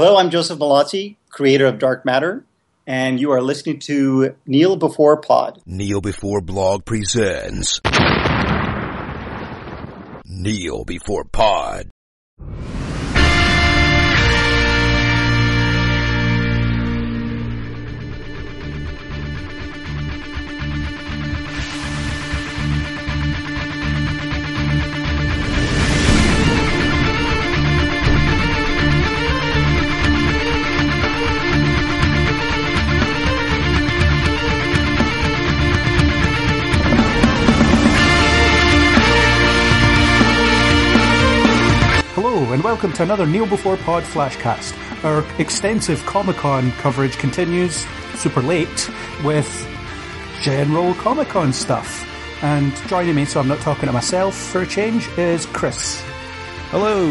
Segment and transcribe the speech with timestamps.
[0.00, 2.44] Hello, I'm Joseph Mallozzi, creator of Dark Matter,
[2.86, 5.60] and you are listening to Kneel Before Pod.
[5.66, 7.80] Kneel Before Blog presents
[10.24, 11.90] Kneel Before Pod.
[42.58, 44.74] And welcome to another Kneel Before Pod Flashcast.
[45.04, 48.90] Our extensive Comic Con coverage continues super late
[49.22, 49.48] with
[50.42, 52.04] general Comic Con stuff.
[52.42, 56.02] And joining me, so I'm not talking to myself for a change, is Chris.
[56.70, 57.06] Hello.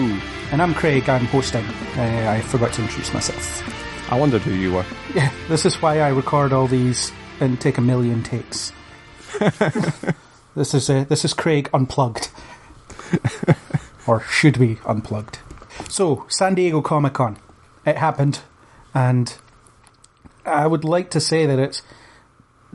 [0.51, 1.63] And I'm Craig, I'm hosting.
[1.95, 4.11] Uh, I forgot to introduce myself.
[4.11, 4.85] I wondered who you were.
[5.15, 8.73] Yeah, this is why I record all these and take a million takes.
[10.55, 12.29] this is uh, this is Craig unplugged,
[14.07, 15.39] or should be unplugged.
[15.89, 17.37] So San Diego Comic Con,
[17.85, 18.41] it happened,
[18.93, 19.33] and
[20.45, 21.81] I would like to say that it's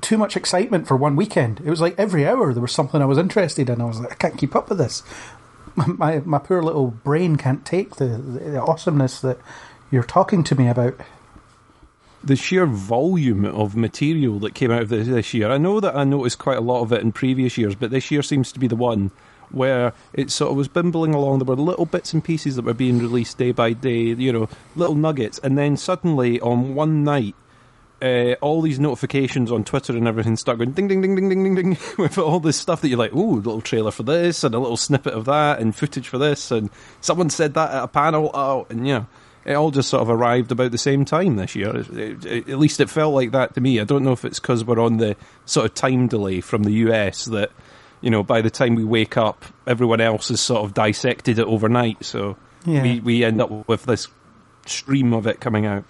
[0.01, 1.61] too much excitement for one weekend.
[1.61, 3.81] It was like every hour there was something I was interested in.
[3.81, 5.03] I was like, I can't keep up with this.
[5.75, 9.39] My my poor little brain can't take the, the, awesomeness that
[9.91, 11.01] you're talking to me about.
[12.23, 15.51] The sheer volume of material that came out of this, this year.
[15.51, 18.11] I know that I noticed quite a lot of it in previous years, but this
[18.11, 19.13] year seems to be the one
[19.53, 21.39] where it sort of was bimbling along.
[21.39, 24.49] There were little bits and pieces that were being released day by day, you know,
[24.77, 25.39] little nuggets.
[25.41, 27.35] And then suddenly on one night,
[28.01, 31.45] uh, all these notifications on Twitter and everything start going ding, ding, ding, ding, ding,
[31.45, 34.55] ding, ding, with all this stuff that you're like, ooh, little trailer for this, and
[34.55, 36.69] a little snippet of that, and footage for this, and
[37.01, 39.05] someone said that at a panel, oh, and yeah,
[39.45, 41.77] it all just sort of arrived about the same time this year.
[41.77, 43.79] It- it- at least it felt like that to me.
[43.79, 45.15] I don't know if it's because we're on the
[45.47, 47.51] sort of time delay from the US that,
[48.03, 51.47] you know, by the time we wake up, everyone else has sort of dissected it
[51.47, 52.37] overnight, so
[52.67, 52.83] Yeah.
[52.83, 54.09] we, we end up with this
[54.67, 55.85] stream of it coming out.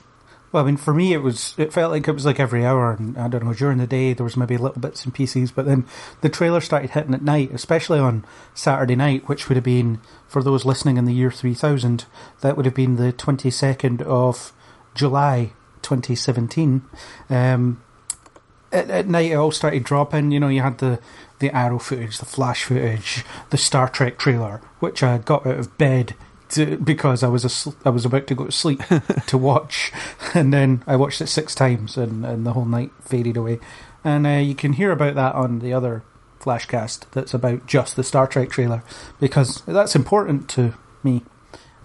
[0.52, 2.92] Well, I mean, for me, it was it felt like it was like every hour,
[2.92, 3.54] and I don't know.
[3.54, 5.86] During the day, there was maybe little bits and pieces, but then
[6.20, 10.42] the trailer started hitting at night, especially on Saturday night, which would have been for
[10.42, 12.04] those listening in the year three thousand.
[12.42, 14.52] That would have been the twenty second of
[14.94, 16.82] July, twenty seventeen.
[17.30, 17.80] Um,
[18.72, 20.30] at, at night, it all started dropping.
[20.30, 20.98] You know, you had the
[21.38, 25.76] the Arrow footage, the Flash footage, the Star Trek trailer, which I got out of
[25.76, 26.14] bed
[26.50, 28.80] to, because I was asl- I was about to go to sleep
[29.26, 29.92] to watch,
[30.34, 33.58] and then I watched it six times, and, and the whole night faded away.
[34.04, 36.02] And uh, you can hear about that on the other
[36.40, 38.82] Flashcast that's about just the Star Trek trailer
[39.20, 41.22] because that's important to me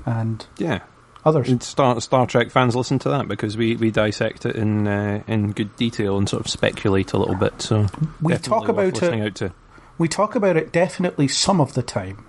[0.06, 0.82] and Yeah.
[1.26, 1.64] Others.
[1.64, 5.52] Star Star Trek fans listen to that because we, we dissect it in uh, in
[5.52, 7.62] good detail and sort of speculate a little bit.
[7.62, 7.88] So
[8.22, 9.52] We talk about it-.
[9.98, 12.26] We talk about it definitely some of the time.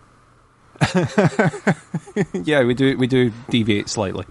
[2.32, 4.24] Yeah, we do we do deviate slightly.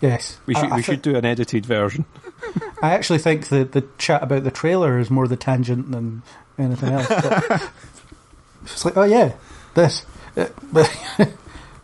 [0.00, 2.04] Yes, We should I we thi- should do an edited version.
[2.82, 6.22] I actually think that the chat about the trailer is more the tangent than
[6.58, 7.08] anything else.
[8.62, 9.32] It's like, oh yeah,
[9.74, 10.04] this.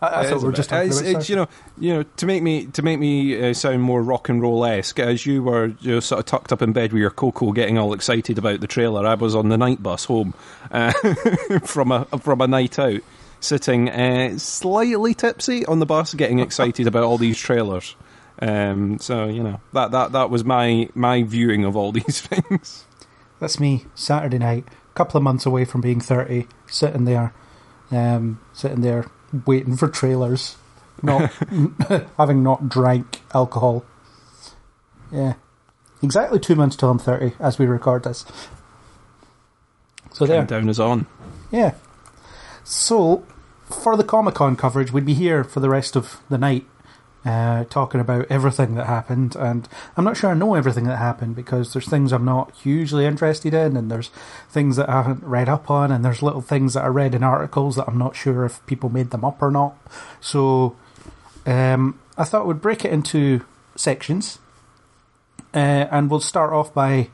[0.01, 1.47] I, I thought we were just talking It's- about it's, you know
[1.77, 4.99] you know to make me to make me uh, sound more rock and roll esque
[4.99, 7.77] as you were you know, sort of tucked up in bed with your cocoa getting
[7.77, 9.05] all excited about the trailer.
[9.05, 10.33] I was on the night bus home
[10.71, 10.91] uh,
[11.63, 13.01] from a from a night out,
[13.39, 17.95] sitting uh, slightly tipsy on the bus, getting excited about all these trailers.
[18.41, 22.83] Um, so you know that that that was my my viewing of all these things.
[23.39, 27.33] That's me, Saturday night, a couple of months away from being 30, sitting there,
[27.91, 29.07] um, sitting there
[29.45, 30.57] waiting for trailers,
[31.01, 31.31] not
[32.17, 33.85] having not drank alcohol.
[35.11, 35.33] Yeah.
[36.01, 38.25] Exactly two months till I'm 30 as we record this.
[40.11, 40.37] So there.
[40.37, 41.07] Countdown is on.
[41.51, 41.73] Yeah.
[42.63, 43.25] So,
[43.65, 46.65] for the Comic Con coverage, we'd be here for the rest of the night,
[47.25, 49.35] uh, talking about everything that happened.
[49.35, 49.67] And
[49.97, 53.53] I'm not sure I know everything that happened because there's things I'm not hugely interested
[53.53, 54.09] in, and there's
[54.49, 57.23] things that I haven't read up on, and there's little things that I read in
[57.23, 59.75] articles that I'm not sure if people made them up or not.
[60.21, 60.75] So,
[61.45, 63.43] um, I thought we'd break it into
[63.75, 64.39] sections,
[65.53, 67.09] uh, and we'll start off by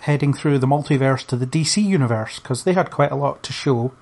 [0.00, 3.52] heading through the multiverse to the DC universe because they had quite a lot to
[3.52, 3.92] show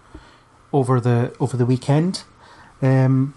[0.72, 2.25] over the over the weekend.
[2.82, 3.34] Um,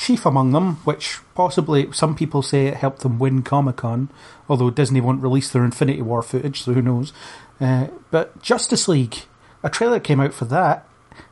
[0.00, 4.08] chief among them, which possibly some people say it helped them win Comic Con,
[4.48, 7.12] although Disney won't release their Infinity War footage, so who knows.
[7.60, 9.24] Uh, but Justice League,
[9.62, 10.88] a trailer came out for that,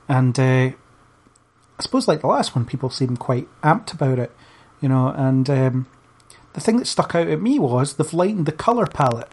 [0.06, 4.32] and uh, I suppose like the last one, people seemed quite amped about it.
[4.80, 5.08] you know.
[5.08, 5.86] And um,
[6.52, 9.30] the thing that stuck out at me was they've lightened the color palette.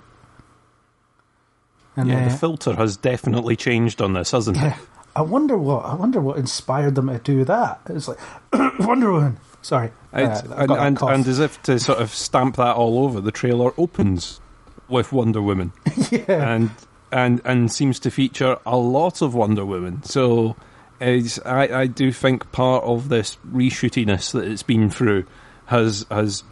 [1.98, 4.88] And yeah, uh, the filter has definitely changed on this, hasn't yeah, it?
[5.16, 7.82] I wonder what I wonder what inspired them to do that.
[7.90, 8.20] It's like
[8.80, 9.38] Wonder Woman.
[9.62, 13.32] Sorry, Uh, and, and, and as if to sort of stamp that all over, the
[13.32, 14.40] trailer opens
[14.88, 15.74] with Wonder Woman.
[16.12, 16.70] yeah, and
[17.12, 20.04] and and seems to feature a lot of Wonder Woman.
[20.04, 20.56] So
[21.00, 25.26] it's, I, I do think part of this reshootiness that it's been through
[25.66, 26.44] has has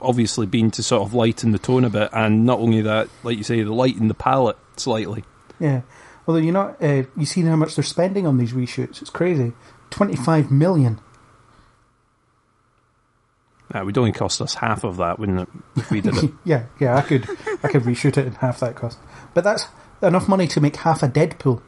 [0.00, 3.36] obviously been to sort of lighten the tone a bit, and not only that, like
[3.36, 5.24] you say, the lighten the palette slightly.
[5.58, 5.82] yeah.
[6.26, 9.00] Although you're not, uh, you seen how much they're spending on these reshoots?
[9.02, 9.52] It's crazy.
[9.90, 11.00] Twenty-five million.
[13.74, 16.30] Uh, it would only cost us half of that, wouldn't it, if we did it?
[16.44, 16.96] Yeah, yeah.
[16.96, 17.28] I could,
[17.62, 18.98] I could reshoot it in half that cost.
[19.32, 19.66] But that's
[20.02, 21.60] enough money to make half a Deadpool.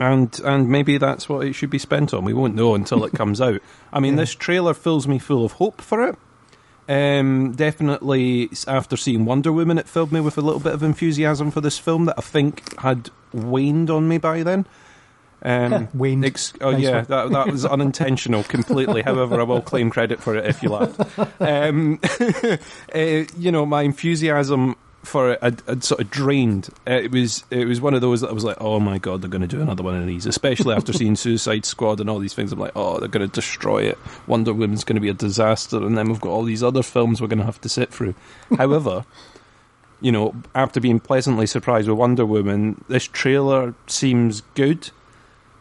[0.00, 2.24] and and maybe that's what it should be spent on.
[2.24, 3.60] We won't know until it comes out.
[3.92, 6.16] I mean, this trailer fills me full of hope for it.
[6.92, 11.50] Um, definitely, after seeing Wonder Woman, it filled me with a little bit of enthusiasm
[11.50, 14.66] for this film that I think had waned on me by then.
[15.44, 16.24] Um, Waned.
[16.24, 17.04] ex- oh Nice yeah, one.
[17.06, 19.00] that, that was unintentional completely.
[19.02, 20.90] However, I will claim credit for it if you like.
[21.40, 21.98] Um,
[22.94, 26.68] uh, you know, my enthusiasm for it I'd sort of drained.
[26.88, 29.22] Uh, it was it was one of those that I was like, oh my god,
[29.22, 30.26] they're going to do another one of these.
[30.26, 33.32] Especially after seeing Suicide Squad and all these things, I'm like, oh, they're going to
[33.32, 33.98] destroy it.
[34.26, 37.20] Wonder Woman's going to be a disaster, and then we've got all these other films
[37.20, 38.14] we're going to have to sit through.
[38.56, 39.04] However.
[40.00, 44.90] You know, after being pleasantly surprised with Wonder Woman, this trailer seems good.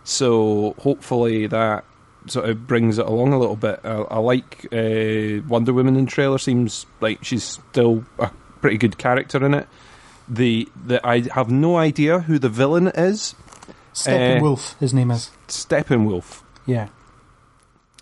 [0.04, 1.86] So hopefully that
[2.28, 3.80] sort of brings it along a little bit.
[3.84, 6.38] I, I like uh, Wonder Woman in trailer.
[6.38, 9.68] Seems like she's still a pretty good character in it.
[10.28, 13.36] The the I have no idea who the villain is.
[13.94, 15.30] Steppenwolf, uh, his name is.
[15.48, 16.44] Steppenwolf.
[16.66, 16.88] Yeah,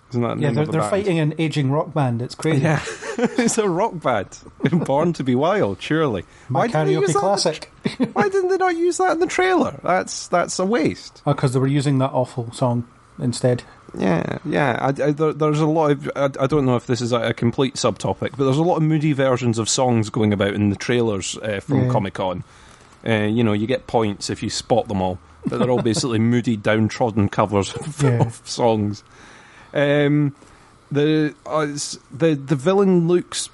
[0.10, 0.52] Isn't that the yeah.
[0.52, 2.22] They're, the they're fighting an aging rock band.
[2.22, 2.62] It's crazy.
[2.62, 2.84] Yeah,
[3.18, 4.38] it's a rock band.
[4.86, 5.82] Born to be wild.
[5.82, 6.26] Surely.
[6.50, 7.72] My didn't karaoke classic.
[7.86, 9.80] tra- Why didn't they not use that in the trailer?
[9.82, 11.24] That's that's a waste.
[11.26, 13.64] Oh, because they were using that awful song instead.
[13.98, 14.78] Yeah, yeah.
[14.82, 16.12] I, I, there, there's a lot of.
[16.16, 18.78] I, I don't know if this is a, a complete subtopic, but there's a lot
[18.78, 21.92] of moody versions of songs going about in the trailers uh, from Yeah.
[21.92, 22.44] Comic Con.
[23.08, 26.20] Uh, you know, you get points if you spot them all, but they're all basically
[26.20, 28.22] moody, downtrodden covers of, Yeah.
[28.22, 29.04] of songs.
[29.74, 30.36] Um,
[30.92, 31.66] the uh,
[32.12, 33.50] the the villain looks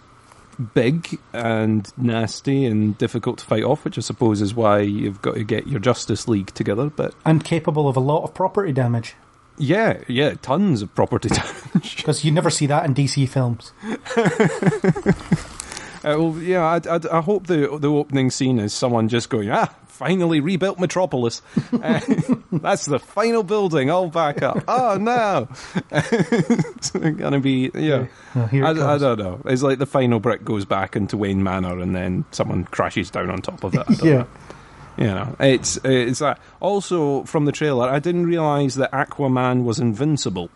[0.73, 5.35] big and nasty and difficult to fight off, which I suppose is why you've got
[5.35, 6.89] to get your Justice League together.
[6.89, 9.15] But And capable of a lot of property damage.
[9.57, 11.95] Yeah, yeah, tons of property damage.
[11.97, 13.71] Because you never see that in DC films.
[16.05, 19.49] Uh, well, yeah, I, I, I hope the the opening scene is someone just going,
[19.49, 21.41] ah, finally rebuilt Metropolis.
[21.81, 21.99] Uh,
[22.51, 24.63] that's the final building, all back up.
[24.67, 25.47] Oh no,
[25.91, 28.05] it's gonna be yeah.
[28.33, 29.41] I, I don't know.
[29.45, 33.29] It's like the final brick goes back into Wayne Manor, and then someone crashes down
[33.29, 33.85] on top of it.
[34.03, 34.13] Yeah.
[34.13, 34.27] know.
[34.97, 36.39] You know, it's it's that.
[36.59, 40.49] Also, from the trailer, I didn't realize that Aquaman was invincible.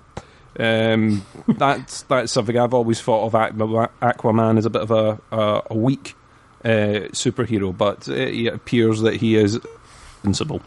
[0.57, 5.61] Um, that's that's something I've always thought of Aquaman as a bit of a a,
[5.71, 6.15] a weak
[6.63, 9.59] uh, superhero, but it, it appears that he is
[10.23, 10.61] invincible.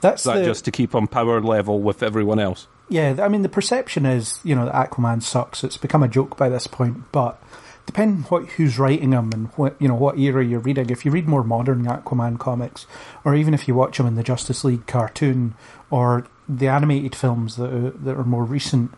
[0.00, 2.66] That's Is that the, just to keep on power level with everyone else?
[2.88, 5.64] Yeah, I mean the perception is, you know, that Aquaman sucks.
[5.64, 7.42] It's become a joke by this point, but
[7.86, 10.90] depending what who's writing them and what you know what era you're reading.
[10.90, 12.86] If you read more modern Aquaman comics,
[13.24, 15.54] or even if you watch them in the Justice League cartoon
[15.90, 18.92] or the animated films that are, that are more recent,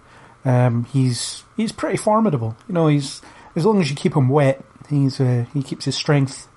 [0.45, 2.57] um, he's he's pretty formidable.
[2.69, 3.23] You know, he's
[3.55, 6.49] as long as you keep him wet, he's uh, he keeps his strength.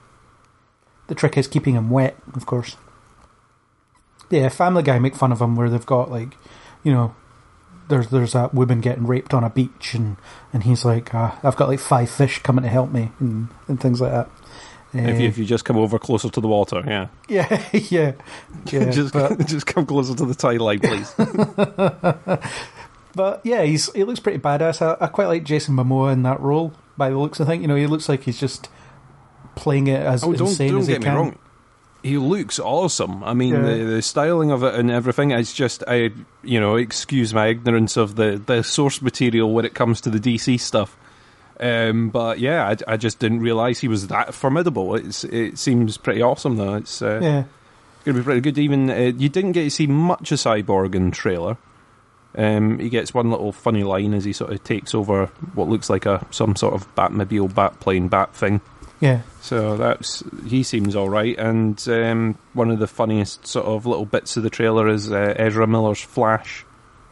[1.07, 2.77] The trick is keeping him wet, of course.
[4.29, 6.35] Yeah, Family Guy make fun of him where they've got like,
[6.83, 7.15] you know,
[7.89, 10.15] there's there's that woman getting raped on a beach and
[10.53, 13.79] and he's like, ah, I've got like five fish coming to help me and, and
[13.81, 14.29] things like that.
[14.93, 18.13] If Uh, you, if you just come over closer to the water, yeah, yeah, yeah,
[18.71, 18.89] yeah.
[18.91, 21.13] just but, just come closer to the tide line, please.
[23.15, 24.81] but yeah, he's he looks pretty badass.
[24.81, 26.73] I, I quite like Jason Momoa in that role.
[26.97, 28.69] By the looks, I think you know he looks like he's just
[29.55, 31.15] playing it as Oh, don't, insane don't as he get me can.
[31.15, 31.39] wrong.
[32.03, 33.23] He looks awesome.
[33.23, 33.61] I mean, Yeah.
[33.61, 35.31] the, the styling of it and everything.
[35.31, 36.11] It's just, I,
[36.43, 40.19] you know, excuse my ignorance of the, the source material when it comes to the
[40.19, 40.95] DC stuff.
[41.59, 44.95] Um, but yeah, I, I just didn't realize he was that formidable.
[44.95, 46.75] It's, it seems pretty awesome though.
[46.75, 47.43] It's uh, Yeah,
[48.05, 48.57] going to be pretty good.
[48.57, 51.57] Even uh, you didn't get to see much of Cyborg in the trailer.
[52.37, 55.25] Um, he gets one little funny line as he sort of takes over
[55.55, 58.61] what looks like a some sort of Batmobile, bat plane, bat thing.
[58.99, 63.85] Yeah, So that's he seems all right, and um, one of the funniest sort of
[63.85, 66.65] little bits of the trailer is uh, Ezra Miller's Flash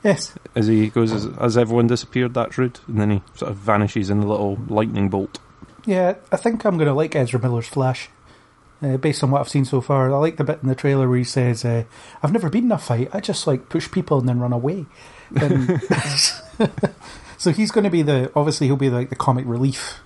[0.03, 0.33] Yes.
[0.55, 2.33] As he goes, as, has everyone disappeared?
[2.33, 2.79] That's rude.
[2.87, 5.39] And then he sort of vanishes in a little lightning bolt.
[5.85, 8.09] Yeah, I think I'm going to like Ezra Miller's Flash.
[8.81, 11.09] Uh, based on what I've seen so far, I like the bit in the trailer
[11.09, 11.85] where he says, uh,
[12.21, 13.09] "I've never been in a fight.
[13.11, 14.85] I just like push people and then run away."
[15.35, 15.81] And
[17.37, 19.99] so he's going to be the obviously he'll be like the comic relief,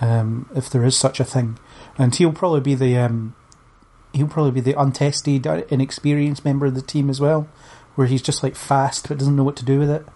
[0.00, 1.58] um, if there is such a thing,
[1.98, 3.34] and he'll probably be the um,
[4.12, 7.48] he'll probably be the untested, inexperienced member of the team as well,
[7.94, 10.06] where he's just like fast but doesn't know what to do with it,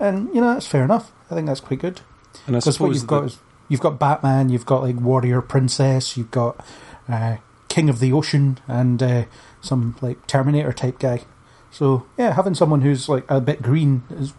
[0.00, 1.12] and you know that's fair enough.
[1.30, 2.00] I think that's quite good.
[2.46, 3.38] And I Because what you've got is
[3.68, 6.64] you've got Batman, you've got like Warrior Princess, you've got
[7.08, 7.36] uh,
[7.68, 9.24] King of the Ocean, and uh,
[9.60, 11.22] some like Terminator type guy.
[11.70, 14.32] So yeah, having someone who's like a bit green is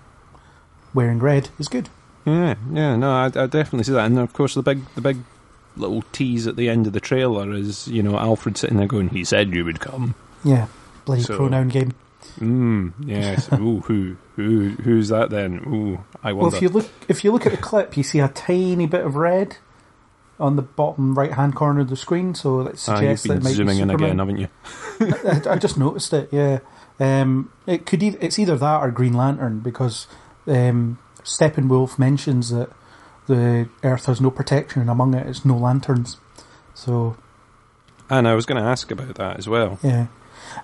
[0.93, 1.89] wearing red is good.
[2.27, 4.05] Yeah, yeah, no, I, I definitely see that.
[4.05, 5.17] And of course, the big, the big
[5.77, 9.09] little tease at the end of the trailer is, you know, Alfred sitting there going,
[9.09, 10.67] "He said you would come." Yeah,
[11.05, 11.93] bloody So- pronoun game.
[12.39, 13.47] Mm, yes.
[13.53, 15.61] Ooh, who, who, who's that then?
[15.67, 18.27] Ooh, I Well, if you look if you look at the clip, you see a
[18.27, 19.57] tiny bit of red
[20.39, 23.43] on the bottom right hand corner of the screen, so that Ah, suggests that it
[23.43, 24.47] might zooming be in again, haven't you?
[24.99, 26.29] I, I just noticed it.
[26.31, 26.59] Yeah,
[26.99, 28.03] um, it could.
[28.03, 30.07] E- it's either that or Green Lantern because
[30.47, 32.69] um, Steppenwolf mentions that
[33.27, 36.17] the Earth has no protection, and among it, it is no lanterns.
[36.73, 37.17] So
[38.09, 39.77] And I was going to ask about that as well.
[39.83, 40.07] yeah,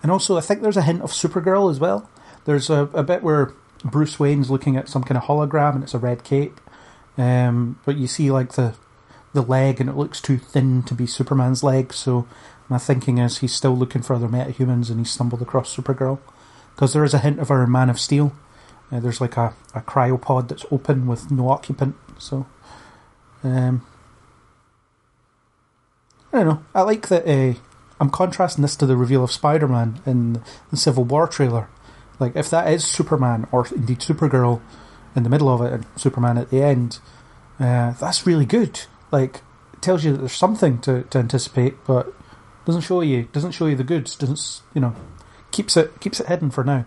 [0.01, 2.09] and also I think there's a hint of Supergirl as well.
[2.45, 3.51] There's a, a bit where
[3.83, 6.59] Bruce Wayne's looking at some kind of hologram, and it's a red cape.
[7.17, 8.75] Um, but you see like the
[9.33, 11.91] the leg, and it looks too thin to be Superman's leg.
[11.93, 12.27] So
[12.69, 16.19] my thinking is he's still looking for other metahumans, and he stumbled across Supergirl
[16.75, 18.31] because there is a hint of her in Man of Steel.
[18.93, 21.95] Uh, there's like a, a cryopod that's open with no occupant.
[22.19, 22.45] So
[23.43, 23.85] um,
[26.31, 26.65] I don't know.
[26.75, 27.27] I like that.
[27.27, 27.57] Uh,
[27.99, 31.69] I'm contrasting this to the reveal of Spider-Man in the Civil War trailer.
[32.19, 34.61] Like, if that is Superman or indeed Supergirl
[35.15, 36.99] in the middle of it and Superman at the end,
[37.59, 38.81] uh, that's really good.
[39.11, 39.41] Like,
[39.73, 42.13] it tells you that there's something to, to anticipate, but
[42.65, 44.15] doesn't show you doesn't show you the goods.
[44.15, 44.95] Doesn't you know?
[45.51, 46.85] Keeps it keeps it hidden for now.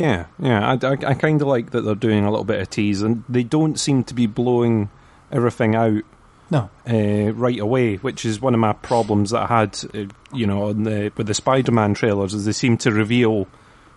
[0.00, 0.66] Yeah, yeah.
[0.66, 3.22] I, I, I kind of like that they're doing a little bit of tease, and
[3.28, 4.88] they don't seem to be blowing
[5.30, 6.02] everything out
[6.50, 10.46] No, uh, right away, which is one of my problems that I had, uh, you
[10.46, 13.46] know, on the, with the Spider-Man trailers, is they seem to reveal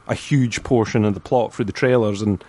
[0.08, 2.44] a huge portion of the plot through the trailers, and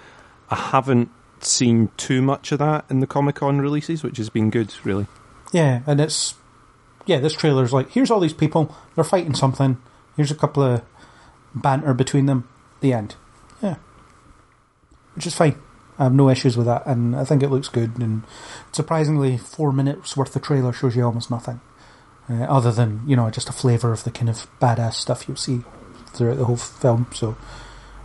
[0.51, 1.09] I haven't
[1.41, 5.07] seen too much of that in the Comic Con releases, which has been good, really.
[5.53, 6.35] yeah, and it's
[7.07, 7.19] yeah.
[7.19, 8.75] This trailer's like here's all these people.
[8.95, 9.81] They're fighting something.
[10.17, 10.83] Here's a couple of
[11.55, 12.49] banter between them.
[12.81, 13.15] The end.
[15.15, 15.57] Which is fine.
[15.99, 17.99] I have no issues with that, and I think it looks good.
[17.99, 18.25] And
[18.73, 21.61] surprisingly, four minutes worth of trailer shows you almost nothing,
[22.29, 25.37] uh, other than you know just a flavour of the kind of badass stuff you'll
[25.37, 25.63] see
[26.13, 27.07] throughout the whole film.
[27.13, 27.37] So,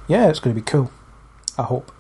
[0.08, 0.92] yeah, it's going to be cool.
[1.58, 1.92] I hope.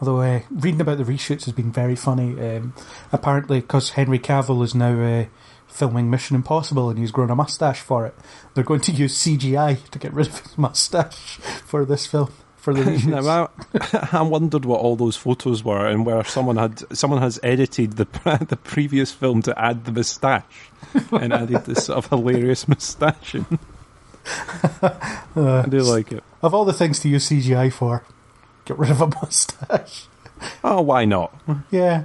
[0.00, 2.40] Although uh, reading about the reshoots has been very funny.
[2.40, 2.74] Um,
[3.12, 5.26] apparently, because Henry Cavill is now uh,
[5.68, 8.14] filming Mission Impossible and he's grown a mustache for it,
[8.54, 12.74] they're going to use CGI to get rid of his mustache for this film for
[12.74, 12.84] the.
[13.06, 17.40] Now, I, I wondered what all those photos were, and where someone had someone has
[17.42, 18.04] edited the
[18.48, 20.70] the previous film to add the moustache,
[21.12, 23.34] and added this sort of hilarious moustache.
[23.34, 23.58] in.
[24.82, 26.22] I do like it.
[26.42, 28.04] of all the things to use CGI for,
[28.64, 30.06] get rid of a mustache.
[30.62, 31.34] Oh, why not?
[31.70, 32.04] Yeah.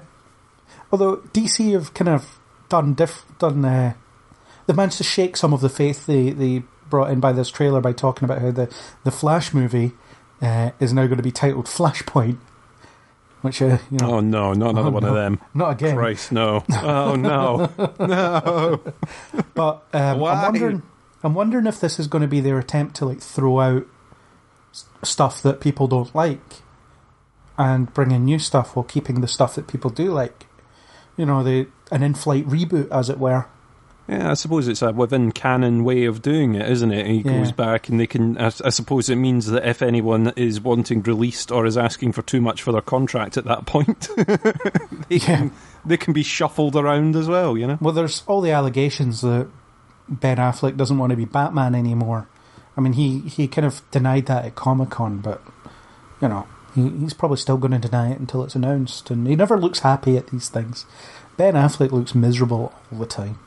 [0.91, 2.37] Although DC have kind of
[2.69, 3.93] done diff- done uh,
[4.65, 7.81] they've managed to shake some of the faith they, they brought in by this trailer
[7.81, 9.91] by talking about how the the Flash movie
[10.41, 12.37] uh, is now going to be titled Flashpoint,
[13.41, 15.09] which uh, you know Oh no, not another Oh, one no.
[15.09, 15.39] of them.
[15.53, 15.95] not again.
[15.95, 16.63] Christ, no.
[16.71, 18.81] Oh no, no.
[19.53, 20.23] But um?
[20.23, 20.83] I'm wondering
[21.23, 23.87] I'm wondering if this is going to be their attempt to like throw out
[25.03, 26.61] stuff that people don't like
[27.57, 30.45] and bring in new stuff while keeping the stuff that people do like.
[31.17, 33.45] You know, the an in-flight reboot, as it were.
[34.07, 37.07] Yeah, I suppose it's a within canon way of doing it, isn't it?
[37.07, 37.39] He Yeah.
[37.39, 38.37] goes back, and they can.
[38.37, 42.21] I, I suppose it means that if anyone is wanting released or is asking for
[42.21, 44.07] too much for their contract at that point,
[45.09, 45.51] they can
[45.83, 47.57] they can be shuffled around as well.
[47.57, 47.77] You know.
[47.81, 49.47] Well, there's all the allegations that
[50.07, 52.27] Ben Affleck doesn't want to be Batman anymore.
[52.77, 55.41] I mean, he, he kind of denied that at Comic Con, but
[56.21, 56.45] you know,
[56.75, 59.09] he, he's probably still going to deny it until it's announced.
[59.09, 60.85] And he never looks happy at these things.
[61.37, 63.39] Ben Affleck looks miserable all the time.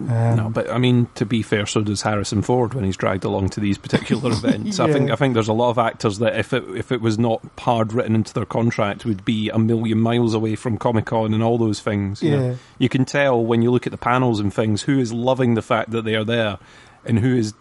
[0.00, 3.24] Um, no, but I mean, to be fair, so does Harrison Ford when he's dragged
[3.24, 4.78] along to these particular events.
[4.78, 7.18] I think I think there's a lot of actors that if it if it was
[7.18, 11.34] not hard written into their contract, would be a million miles away from Comic Con
[11.34, 12.22] and all those things.
[12.22, 12.48] You, know.
[12.50, 12.54] Yeah.
[12.78, 15.62] you can tell when you look at the panels and things who is loving the
[15.62, 16.58] fact that they are there,
[17.04, 17.54] and who is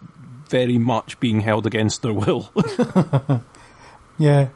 [0.48, 2.52] very much being held against their will.
[4.18, 4.50] Yeah.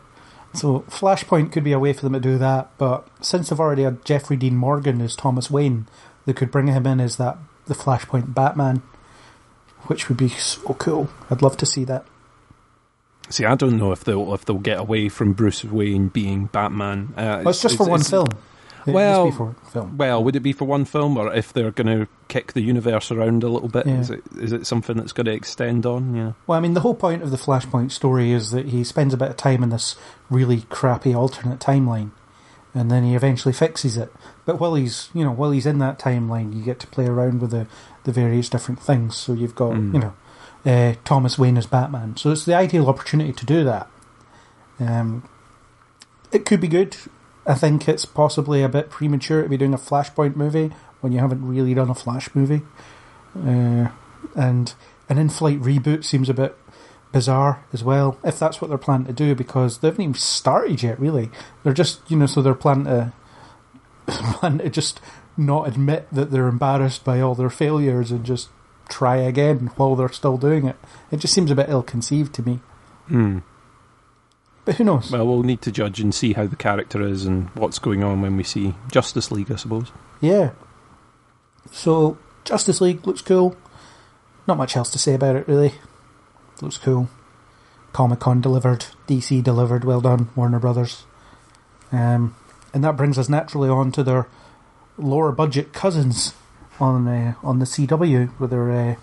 [0.53, 3.83] So Flashpoint could be a way for them to do that, but since they've already
[3.83, 5.87] had Jeffrey Dean Morgan as Thomas Wayne,
[6.25, 7.37] they could bring him in as that
[7.71, 8.81] the Flashpoint Batman,
[9.87, 11.09] which would be so cool.
[11.29, 12.05] I'd love to see that.
[13.29, 17.13] See, I don't know if they'll if they'll get away from Bruce Wayne being Batman.
[17.15, 18.27] Uh, Well, it's just for one film.
[18.81, 19.97] It'd well- film.
[19.97, 23.11] Well, would it be for one film, or if they're going to kick the universe
[23.11, 23.85] around a little bit?
[23.85, 23.99] Yeah.
[23.99, 26.13] Is it is it something that's going to extend on?
[26.15, 26.31] Yeah.
[26.47, 29.17] Well, I mean, the whole point of the Flashpoint story is that he spends a
[29.17, 29.95] bit of time in this
[30.29, 32.09] really crappy alternate timeline,
[32.73, 34.11] and then he eventually fixes it.
[34.45, 37.41] But while he's, you know, while he's in that timeline, you get to play around
[37.41, 37.67] with the,
[38.03, 39.17] the various different things.
[39.17, 39.93] So you've got, Mm.
[39.93, 40.13] you know,
[40.65, 42.15] uh, Thomas Wayne as Batman.
[42.17, 43.87] So it's the ideal opportunity to do that.
[44.79, 45.27] Um,
[46.31, 46.95] it could be good.
[47.45, 51.19] I think it's possibly a bit premature to be doing a Flashpoint movie when you
[51.19, 52.61] haven't really done a Flash movie.
[53.35, 53.87] Uh,
[54.35, 54.73] and
[55.09, 56.55] an in-flight reboot seems a bit
[57.11, 60.81] bizarre as well, if that's what they're planning to do, because they haven't even started
[60.83, 60.99] yet.
[60.99, 61.29] Really,
[61.63, 63.13] they're just you know, so they're planning to
[64.07, 64.99] planning to just
[65.37, 68.49] not admit that they're embarrassed by all their failures and just
[68.89, 70.75] try again while they're still doing it.
[71.09, 72.59] It just seems a bit ill-conceived to me.
[73.07, 73.39] Hmm.
[74.65, 75.09] But who knows?
[75.09, 78.21] Well, we'll need to judge and see how the character is and what's going on
[78.21, 79.91] when we see Justice League, I suppose.
[80.19, 80.51] Yeah.
[81.71, 83.55] So Justice League looks cool.
[84.47, 85.73] Not much else to say about it really.
[86.61, 87.09] Looks cool.
[87.93, 89.83] Comic Con delivered, DC delivered.
[89.83, 91.03] Well done, Warner Brothers.
[91.91, 92.35] Um,
[92.73, 94.27] and that brings us naturally on to their
[94.97, 96.33] lower budget cousins
[96.79, 98.95] on uh, on the CW with their uh,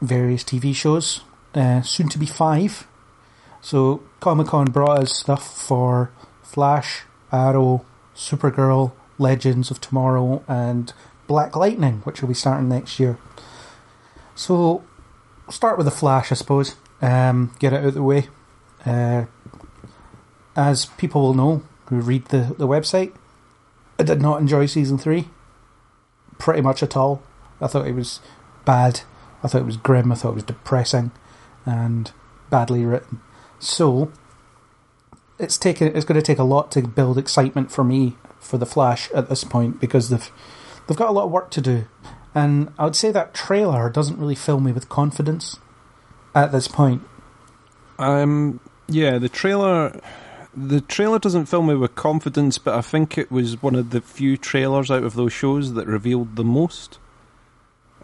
[0.00, 1.22] various TV shows.
[1.54, 2.86] Uh, soon to be five.
[3.60, 6.10] So Comic Con brought us stuff for
[6.42, 7.02] Flash,
[7.32, 10.92] Arrow, Supergirl, Legends of Tomorrow, and
[11.26, 13.18] Black Lightning, which will be starting next year.
[14.34, 14.84] So,
[15.50, 16.76] start with the Flash, I suppose.
[17.00, 18.28] Um, get it out of the way.
[18.84, 19.26] Uh,
[20.56, 23.14] as people will know who read the, the website,
[23.98, 25.28] I did not enjoy season three.
[26.38, 27.22] Pretty much at all.
[27.60, 28.20] I thought it was
[28.64, 29.00] bad.
[29.42, 30.12] I thought it was grim.
[30.12, 31.10] I thought it was depressing
[31.64, 32.12] and
[32.50, 33.20] badly written.
[33.58, 34.12] So,
[35.38, 35.94] it's taken.
[35.96, 39.28] It's going to take a lot to build excitement for me for the Flash at
[39.28, 40.30] this point because they've
[40.86, 41.86] they've got a lot of work to do,
[42.42, 45.58] and I would say that trailer doesn't really fill me with confidence
[46.34, 47.02] at this point.
[47.98, 50.00] Um, yeah, the trailer.
[50.56, 54.00] The trailer doesn't fill me with confidence, but I think it was one of the
[54.00, 56.98] few trailers out of those shows that revealed the most.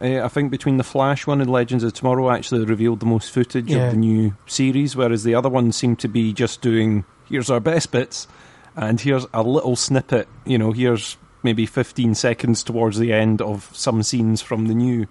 [0.01, 3.31] Uh, I think between the Flash one and Legends of Tomorrow actually revealed the most
[3.31, 3.87] footage Yeah.
[3.87, 7.61] of the new series, whereas the other one seemed to be just doing here's our
[7.61, 8.29] best bits,
[8.77, 10.29] and here's a little snippet.
[10.45, 15.07] You know, here's maybe 15 seconds towards the end of some scenes from the new.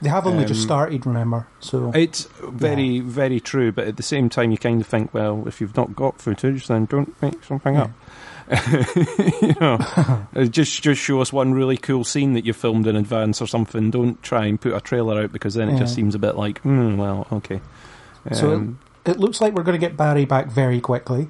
[0.00, 1.48] They have only just Um, started, remember?
[1.58, 5.42] So It's very, very true, but at the same time, you kind of think, well,
[5.48, 7.82] if you've not got footage, then don't make something Yeah.
[7.82, 7.90] up.
[9.42, 9.76] you know,
[10.36, 13.46] Uh, just just show us one really cool scene that you filmed in advance or
[13.46, 13.90] something.
[13.90, 16.60] Don't try and put a trailer out because then it just seems a bit like,
[16.60, 17.60] hmm, well, okay.
[18.32, 21.28] So- Um, it looks like we're going to get Barry back very quickly.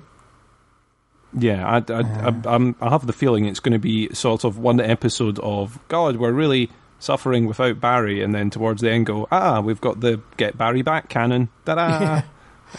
[1.37, 2.41] Yeah, I, I, Uh.
[2.45, 5.79] I, I'm, I have the feeling it's going to be sort of one episode of
[5.89, 10.01] God, we're really suffering without Barry, and then towards the end go, ah, we've got
[10.01, 11.89] the get Barry back cannon, ta-da!
[12.01, 12.23] Yeah.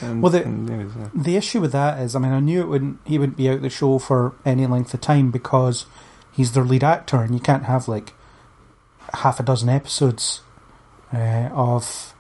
[0.02, 1.10] And, Well, the- yeah, yeah.
[1.16, 3.00] The issue with that is, I mean, I knew it wouldn't.
[3.06, 5.86] He wouldn't be out the show for any length of time because
[6.32, 8.14] he's their lead actor, and you can't have like
[9.14, 10.42] half a dozen episodes
[11.14, 12.14] uh, of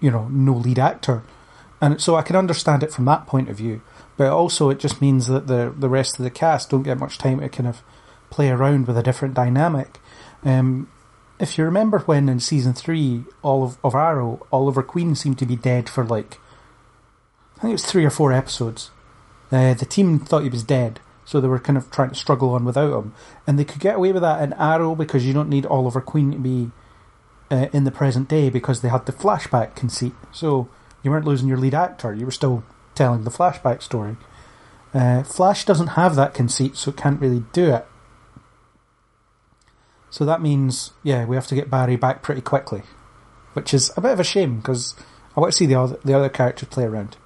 [0.00, 1.22] you know no lead actor,
[1.80, 3.80] and so I can understand it from that point of view.
[4.20, 7.16] But also, it just means that the the rest of the cast don't get much
[7.16, 7.80] time to kind of
[8.28, 9.98] play around with a different dynamic.
[10.44, 10.92] Um,
[11.38, 15.46] if you remember when in season three, all of, of Arrow, Oliver Queen seemed to
[15.46, 16.38] be dead for like
[17.56, 18.90] I think it was three or four episodes.
[19.50, 22.50] Uh, the team thought he was dead, so they were kind of trying to struggle
[22.50, 23.14] on without him.
[23.46, 26.32] And they could get away with that in Arrow because you don't need Oliver Queen
[26.32, 26.72] to be
[27.50, 30.12] uh, in the present day because they had the flashback conceit.
[30.30, 30.68] So
[31.02, 32.64] you weren't losing your lead actor, you were still
[33.00, 34.18] telling the flashback story.
[34.92, 37.86] Uh, Flash doesn't have that conceit, so it can't really do it.
[40.10, 42.82] So that means, yeah, we have to get Barry back pretty quickly,
[43.54, 44.94] which is a bit of a shame because
[45.34, 47.16] I want to see the other the other characters play around.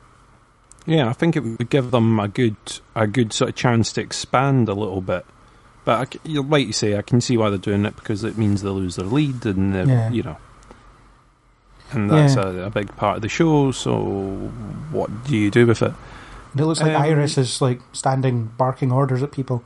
[0.87, 2.57] Yeah, I think it would give them a good
[2.95, 5.25] a good sort of chance to expand a little bit.
[5.85, 8.63] But I like you say, I can see why they're doing it because it means
[8.63, 10.11] they lose their lead, and they're- Yeah.
[10.11, 10.37] you know,
[11.95, 12.43] and that's Yeah.
[12.49, 13.71] a, a big part of the show.
[13.73, 13.95] So,
[14.91, 15.93] what do you do with it?
[16.53, 19.63] And it looks like Um, Iris is like standing, barking orders at people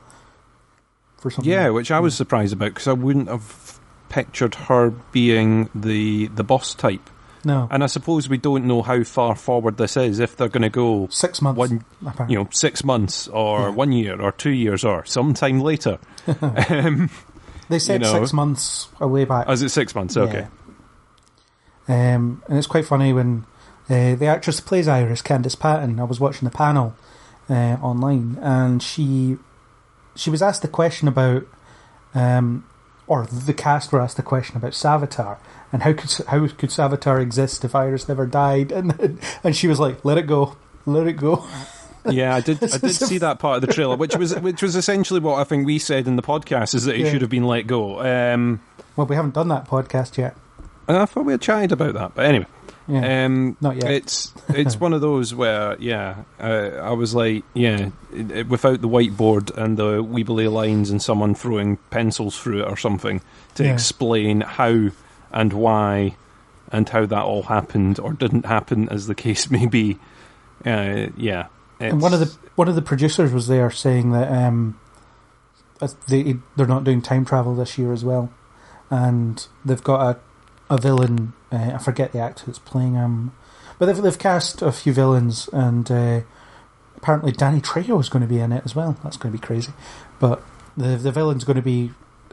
[1.17, 1.51] for something.
[1.51, 6.43] Yeah, which I was surprised about because I wouldn't have pictured her being the the
[6.43, 7.09] boss type.
[7.45, 7.69] No.
[7.71, 10.19] And I suppose we don't know how far forward this is.
[10.19, 11.57] If they're going to go Six months.
[11.57, 12.33] one, apparently.
[12.33, 13.69] you know, six months or Yeah.
[13.69, 15.99] one year or two years or sometime later.
[16.41, 17.09] um,
[17.69, 18.19] they said you know.
[18.19, 19.45] six months away back.
[19.47, 20.17] oh, is it six months?
[20.17, 20.47] Okay.
[21.89, 23.45] Um, and it's quite funny when
[23.89, 25.99] uh, the actress who plays Iris, Candice Patton.
[25.99, 26.95] I was watching the panel
[27.49, 29.37] uh, online, and she
[30.15, 31.47] she was asked a question about,
[32.13, 32.63] um,
[33.07, 35.37] or the cast were asked a question about Savitar
[35.71, 39.67] and how could how could Savitar exist if Iris never died, and then, and she
[39.67, 41.45] was like, "Let it go, let it go."
[42.09, 42.63] Yeah, I did.
[42.63, 45.43] I did see that part of the trailer, which was which was essentially what I
[45.43, 47.11] think we said in the podcast is that he Yeah.
[47.11, 47.99] should have been let go.
[47.99, 48.61] Um,
[48.95, 50.35] Well, we haven't done that podcast yet.
[50.97, 52.47] I thought we had chatted about that, but anyway.
[52.87, 53.25] Yeah.
[53.25, 53.91] Um, Not yet.
[53.91, 58.81] It's it's one of those where yeah, uh, I was like yeah, it, it- without
[58.81, 63.21] the whiteboard and the weebly lines and someone throwing pencils through it or something
[63.55, 63.73] to Yeah.
[63.73, 64.89] explain how
[65.31, 66.15] and why
[66.71, 69.99] and how that all happened or didn't happen, as the case may be.
[70.65, 71.45] Uh, yeah,
[71.79, 74.79] And one of the one of the producers was there saying that um,
[75.79, 78.31] uh, they they're not doing time travel this year as well,
[78.89, 80.19] and they've got a
[80.69, 81.33] a villain.
[81.51, 83.31] Uh, I forget the actor that's playing him,
[83.77, 86.21] but they've they've cast a few villains, and uh,
[86.97, 88.97] apparently Danny Trejo is going to be in it as well.
[89.03, 89.73] That's going to be crazy,
[90.19, 90.43] but
[90.77, 91.91] the the villain's going to be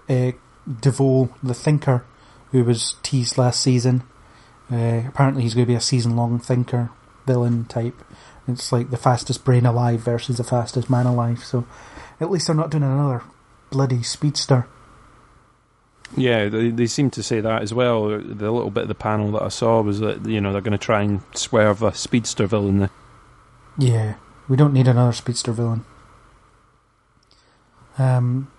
[0.08, 0.32] uh,
[0.80, 2.04] DeVoe, the Thinker,
[2.52, 4.02] who was teased last season.
[4.70, 6.90] Uh, apparently, he's going to be a season long Thinker
[7.26, 8.02] villain type.
[8.48, 11.44] It's like the fastest brain alive versus the fastest man alive.
[11.44, 11.66] So
[12.20, 13.22] at least they're not doing another
[13.70, 14.68] bloody speedster.
[16.16, 18.08] Yeah, they, they seem to say that as well.
[18.08, 20.72] The little bit of the panel that I saw was that you know they're going
[20.72, 22.78] to try and swerve a speedster villain.
[22.78, 22.90] There.
[23.78, 24.14] Yeah,
[24.48, 25.84] we don't need another speedster villain.
[27.98, 28.50] Um,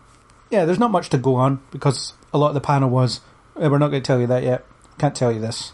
[0.50, 3.22] yeah, there's not much to go on because a lot of the panel was,
[3.60, 4.66] "Eh, we're not going to tell you that yet.
[4.98, 5.74] Can't tell you this.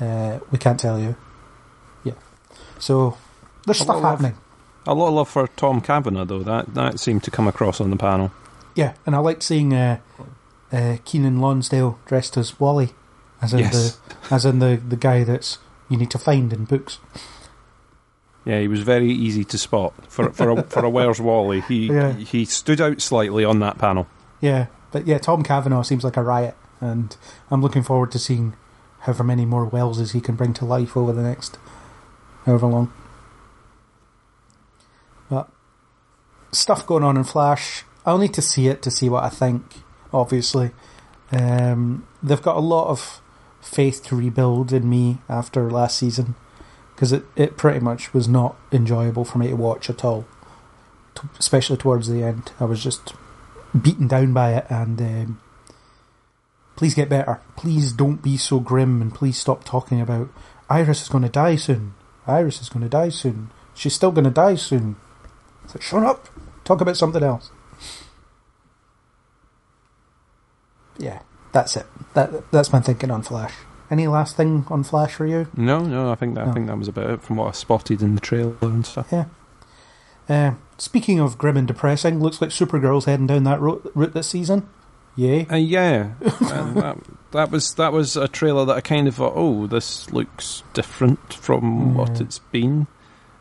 [0.00, 1.16] Uh, we can't tell you.
[2.04, 2.14] Yeah.
[2.78, 3.16] So
[3.66, 4.12] there's A stuff of love.
[4.20, 4.38] happening.
[4.86, 6.42] A lot of love for Tom Cavanagh though.
[6.42, 8.32] That that seemed to come across on the panel.
[8.74, 9.98] Yeah, and I liked seeing uh,
[10.72, 12.90] uh, Keiynan Lonsdale dressed as Wally,
[13.42, 13.96] as in Yes.
[14.28, 16.98] the as in the the guy that's you need to find in books.
[18.44, 21.60] Yeah, he was very easy to spot for for a, for a Where's Wally.
[21.62, 22.12] He Yeah.
[22.12, 24.06] he stood out slightly on that panel.
[24.40, 27.16] Yeah, but yeah, Tom Cavanagh seems like a riot, and
[27.50, 28.54] I'm looking forward to seeing
[29.00, 31.58] however many more Welleses he can bring to life over the next
[32.46, 32.92] however long.
[35.28, 35.48] But
[36.52, 37.84] stuff going on in Flash.
[38.06, 39.62] I'll need to see it to see what I think.
[40.12, 40.70] Obviously,
[41.32, 43.20] um, they've got a lot of
[43.60, 46.34] faith to rebuild in me after last season
[46.94, 50.26] because it, it pretty much was not enjoyable for me to watch at all.
[51.14, 53.14] T- especially towards the end, I was just
[53.80, 55.40] beaten down by it and um,
[56.76, 57.40] please get better.
[57.56, 60.28] Please don't be so grim and please stop talking about
[60.68, 61.94] iris is going to die soon.
[62.26, 63.50] Iris is going to die soon.
[63.74, 64.96] She's still going to die soon.
[65.78, 66.28] Shut up.
[66.64, 67.50] Talk about something else
[70.98, 71.20] yeah
[71.52, 73.54] that's it that that's my thinking on flash
[73.90, 76.50] any last thing on flash for you No, no, I think that, No.
[76.50, 79.08] I think that was about it from what I spotted in the trailer and stuff.
[79.10, 79.24] Yeah.
[80.28, 84.28] Uh, speaking of grim and depressing looks like supergirl's heading down that route, route this
[84.28, 84.68] season
[85.16, 86.98] yay Uh, yeah, and that,
[87.32, 91.34] that was that was a trailer that I kind of thought, oh, this looks different
[91.34, 92.86] from what it's been.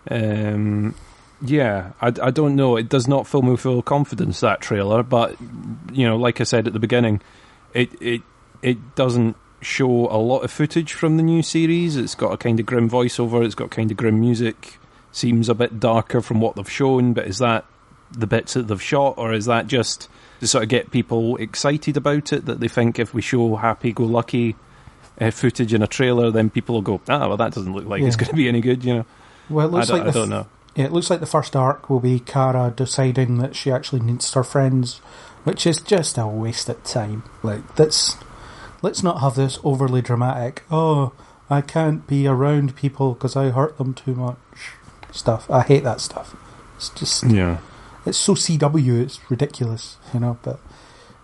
[0.09, 0.95] Um,
[1.41, 2.75] yeah, I, I don't know.
[2.75, 5.36] It does not fill me with full confidence that trailer, but
[5.91, 7.21] you know, like I said at the beginning,
[7.73, 8.21] it it
[8.62, 11.95] it doesn't show a lot of footage from the new series.
[11.95, 13.45] It's got a kind of grim voiceover.
[13.45, 14.80] It's got kind of grim music.
[15.12, 17.65] Seems a bit darker from what they've shown, but is that
[18.12, 20.08] the bits that they've shot, or is that just
[20.39, 22.45] to sort of get people excited about it?
[22.45, 24.56] That they think if we show happy-go-lucky
[25.19, 28.02] uh, footage in a trailer, then people will go, "Ah, well, that doesn't look like
[28.02, 29.06] it's going to be any good," you know.
[29.49, 30.47] well it I looks don't, like I don't know.
[30.75, 34.34] Yeah, it looks like the first arc will be Kara deciding that she actually needs
[34.34, 34.97] her friends,
[35.43, 37.23] which is just a waste of time.
[37.43, 38.15] Like that's
[38.82, 40.63] let's not have this overly dramatic.
[40.71, 41.12] Oh,
[41.49, 44.38] I can't be around people because I hurt them too much.
[45.12, 45.49] Stuff.
[45.49, 46.36] I hate that stuff.
[46.77, 47.58] It's just Yeah.
[48.05, 49.01] it's so CW.
[49.01, 50.38] It's ridiculous, you know.
[50.43, 50.60] But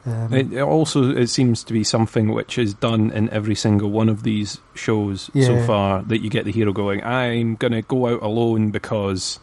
[0.06, 3.90] um, It, it also it seems to be something which is done in every single
[3.90, 7.82] one of these shows so far that you get the hero going, I'm going to
[7.82, 9.40] go out alone because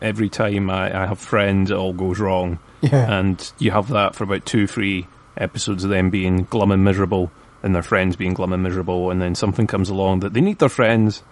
[0.00, 2.58] every time I, I have friends, it all goes wrong.
[2.80, 6.84] yeah, And you have that for about two, three episodes of them being glum and
[6.84, 7.30] miserable
[7.62, 9.10] and their friends being glum and miserable.
[9.10, 11.22] And then something comes along that they need their friends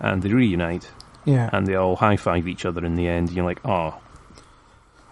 [0.00, 0.90] and they reunite
[1.24, 3.28] yeah, and they all high five each other in the end.
[3.28, 3.94] And You're like, oh,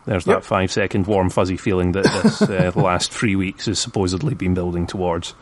[0.07, 0.37] there's Yep.
[0.37, 4.55] that five second warm fuzzy feeling that this uh, last three weeks has supposedly been
[4.55, 5.35] building towards.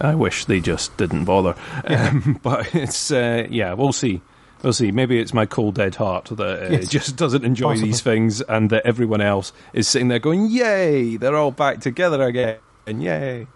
[0.00, 1.54] I wish they just didn't bother.
[1.84, 4.20] Um, but it's uh, yeah, we'll see.
[4.62, 4.90] We'll see.
[4.92, 6.88] Maybe it's my cold dead heart that uh, Yes.
[6.88, 7.90] just doesn't enjoy Possibly.
[7.90, 11.16] these things, and that everyone else is sitting there going, "Yay!
[11.16, 13.46] They're all back together again!" And yay!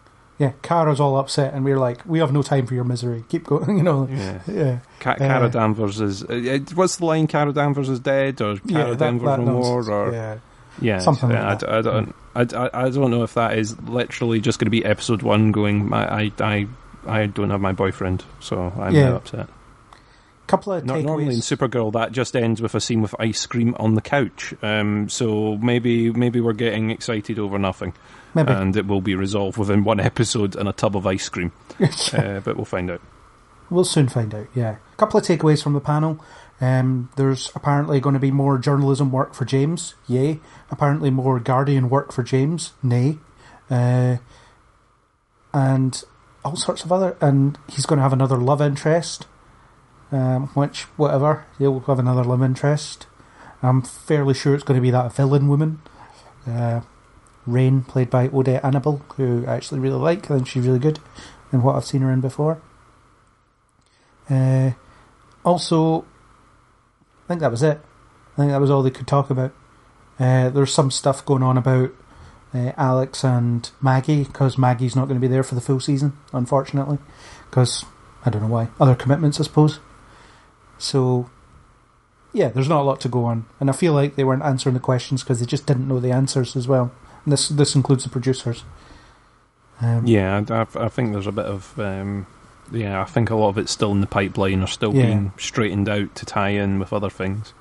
[0.43, 3.23] Yeah, Kara's all upset, and we're like, we have no time for your misery.
[3.29, 4.09] Keep going, you know.
[4.11, 4.41] Yeah.
[4.49, 6.25] Yeah, Ca- Uh, Danvers is.
[6.25, 7.29] Uh, what's the line?
[7.29, 10.39] Kara Danvers is dead, or Kara yeah, that, Danvers that no more, or yeah.
[10.81, 11.71] yeah, something yeah, like I, that.
[11.71, 12.15] I don't.
[12.35, 15.93] I, I, don't know if that is literally just going to be episode one going.
[15.93, 16.67] I, I, I,
[17.07, 19.15] I don't have my boyfriend, so I'm Yeah.
[19.15, 19.49] upset.
[20.49, 21.41] Couple of Not normally in.
[21.41, 24.53] Supergirl, that just ends with a scene with ice cream on the couch.
[24.61, 27.95] Um, so maybe maybe we're getting excited over nothing,
[28.35, 28.53] Maybe.
[28.53, 31.53] and it will be resolved within one episode and a tub of ice cream.
[32.13, 33.01] uh, but we'll find out.
[33.69, 34.77] We'll soon find out, yeah.
[34.93, 36.23] A couple of takeaways from the panel.
[36.61, 40.41] Um, there's apparently going to be more journalism work for James, yay.
[40.71, 43.19] Apparently more Guardian work for James, nay.
[43.71, 44.19] Uh,
[45.53, 46.05] and
[46.45, 47.17] all sorts of other.
[47.21, 49.27] And he's going to have another love interest,
[50.11, 53.07] um, which, whatever, he'll have another love interest.
[53.63, 55.81] I'm fairly sure it's going to be that villain woman.
[56.47, 56.83] Uh,
[57.47, 60.31] Rain, played by Odette Annable, who I actually really like.
[60.31, 61.01] I think she's really good
[61.53, 62.61] in what I've seen her in before.
[64.31, 64.73] Uh,
[65.45, 66.03] also,
[67.25, 67.81] I think that was it.
[68.35, 69.53] I think that was all they could talk about.
[70.19, 71.91] Uh, there's some stuff going on about
[72.55, 76.17] uh, Alex and Maggie because Maggie's not going to be there for the full season,
[76.33, 76.99] unfortunately.
[77.51, 77.85] Because
[78.25, 78.69] I don't know why.
[78.81, 79.81] Other commitments, I suppose.
[80.79, 81.31] So,
[82.33, 84.75] yeah, there's not a lot to go on, and I feel like they weren't answering
[84.75, 86.93] the questions because they just didn't know the answers as well.
[87.27, 88.65] This this includes the producers.
[89.81, 91.79] Um, Yeah, I, I- think there's a bit of.
[91.79, 92.27] Um,
[92.71, 95.07] yeah, I think a lot of it's still in the pipeline or still Yeah.
[95.07, 97.53] being straightened out to tie in with other things.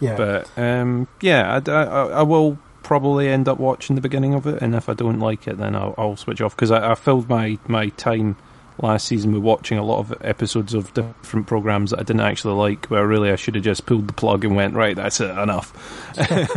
[0.00, 0.16] yeah.
[0.16, 4.60] But um, yeah, I, I, I will probably end up watching the beginning of it,
[4.62, 7.28] and if I don't like it, then I'll, I'll switch off because I, I filled
[7.28, 8.36] my, my time
[8.80, 12.54] last season with watching a lot of episodes of different programs that I didn't actually
[12.54, 12.86] like.
[12.86, 15.72] Where really I should have just pulled the plug and went right, that's it, enough.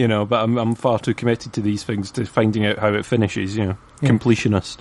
[0.00, 2.92] you know, but I'm I'm far too committed to these things to finding out how
[2.94, 3.56] it finishes.
[3.56, 4.08] You know, Yeah.
[4.10, 4.78] completionist.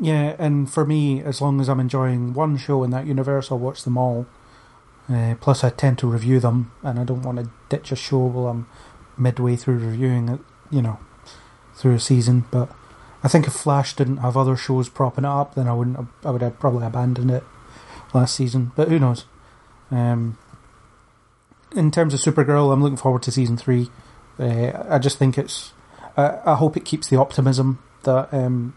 [0.00, 3.58] Yeah, and for me, as long as I'm enjoying one show in that universe, I'll
[3.58, 4.26] watch them all.
[5.12, 8.18] Uh, plus, I tend to review them, and I don't want to ditch a show
[8.18, 8.66] while I'm
[9.16, 10.98] midway through reviewing it, you know,
[11.74, 12.44] through a season.
[12.50, 12.68] But
[13.22, 15.96] I think if Flash didn't have other shows propping it up, then I wouldn't.
[15.96, 17.44] Have, I would have probably abandoned it
[18.14, 18.72] last season.
[18.74, 19.26] But who knows?
[19.90, 20.38] Um,
[21.76, 23.90] in terms of Supergirl, I'm looking forward to season three.
[24.42, 25.72] Uh, I just think it's.
[26.16, 28.74] I, I hope it keeps the optimism that um,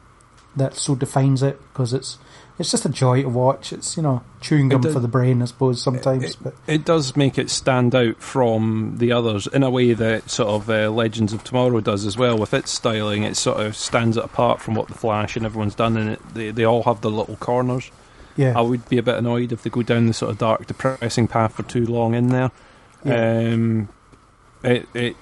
[0.56, 2.17] that so defines it because it's
[2.58, 3.73] it's just a joy to watch.
[3.73, 6.36] It's you know chewing gum does- for the brain, I suppose sometimes.
[6.38, 10.49] but It does make it stand out from the others in a way that sort
[10.49, 12.38] of uh, Legends of Tomorrow does as well.
[12.38, 15.75] With its styling, it sort of stands it apart from what the Flash and everyone's
[15.75, 17.91] done, and it, they they all have their little corners.
[18.38, 20.67] yeah, I would be a bit annoyed if they go down the sort of dark,
[20.67, 22.51] depressing path for too long in there.
[23.04, 23.51] Yeah.
[23.54, 23.89] Um,
[24.63, 25.15] it it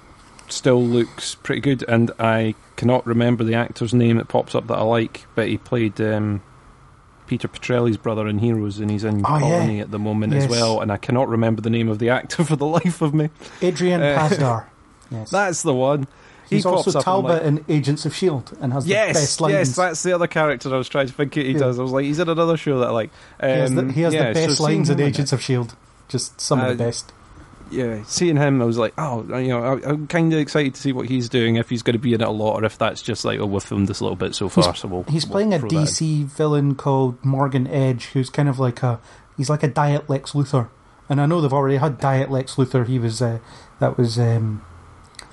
[0.53, 4.77] still looks pretty good, and I cannot remember the actor's name that pops up that
[4.77, 6.41] I like, but he played um,
[7.27, 9.39] Peter Petrelli's brother in Heroes, and he's in Oh, yeah.
[9.39, 10.81] Colony at the moment as well.
[10.81, 13.29] And I cannot remember the name of the actor for the life of me.
[13.61, 14.65] Adrian uh, Pasdar.
[15.11, 16.07] Yes, That's the one.
[16.49, 19.53] He he's also Talbot like, in Agents of Shield and has the Yes, best lines.
[19.53, 21.59] yes, that's the other character I was trying to think he Yeah.
[21.59, 21.77] does.
[21.77, 23.11] I was like, he's in another show that I like.
[23.39, 25.75] Um, he has the, he has yeah, the best seeing lines in Agents of Shield.
[26.09, 27.13] Just some of Uh, the best.
[27.73, 30.81] Yeah, seeing him, I was like, oh, you know, I, I'm kind of excited to
[30.81, 31.55] see what he's doing.
[31.55, 33.45] If he's going to be in it a lot, or if that's just like, oh,
[33.45, 35.03] we've filmed this a little bit so far, so we'll.
[35.03, 35.83] He's we'll playing a throw that in.
[35.83, 39.01] DC villain called Morgan Edge, who's kind of like a
[39.38, 40.69] he's like a Diet Lex Luthor.
[41.09, 42.88] And I know they've already had Diet Lex Luthor.
[42.88, 43.39] He was uh,
[43.79, 44.63] that was um,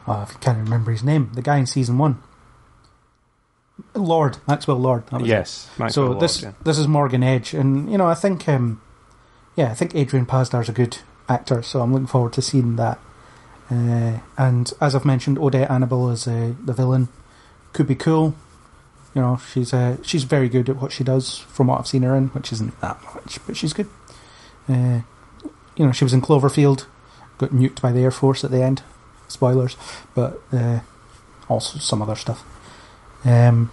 [0.06, 1.30] oh, I can't remember his name.
[1.34, 2.22] The guy in season one,
[3.94, 5.06] Lord Maxwell Lord.
[5.08, 5.28] that was.
[5.28, 6.52] Yes, Maxwell so Lord, this yeah.
[6.64, 8.80] this is Morgan Edge, and you know I think um,
[9.56, 10.98] yeah I think Adrian Pasdar's a good
[11.30, 12.98] actor, so I'm looking forward to seeing that.
[13.70, 17.08] Uh, and as I've mentioned, Odette Annable as uh, the villain
[17.72, 18.34] could be cool.
[19.14, 22.02] You know, she's uh, she's very good at what she does from what I've seen
[22.02, 23.88] her in, which isn't that much, but she's good.
[24.68, 25.00] Uh,
[25.76, 26.86] you know, she was in Cloverfield,
[27.38, 28.82] got nuked by the Air Force at the end.
[29.28, 29.76] Spoilers,
[30.14, 30.80] but uh,
[31.48, 32.44] also some other stuff.
[33.24, 33.70] Um,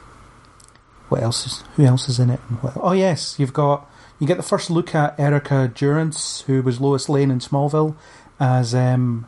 [1.09, 1.63] what else is?
[1.75, 2.39] Who else is in it?
[2.61, 6.81] What, oh yes, you've got you get the first look at Erica Durance, who was
[6.81, 7.95] Lois Lane in Smallville,
[8.39, 9.27] as um,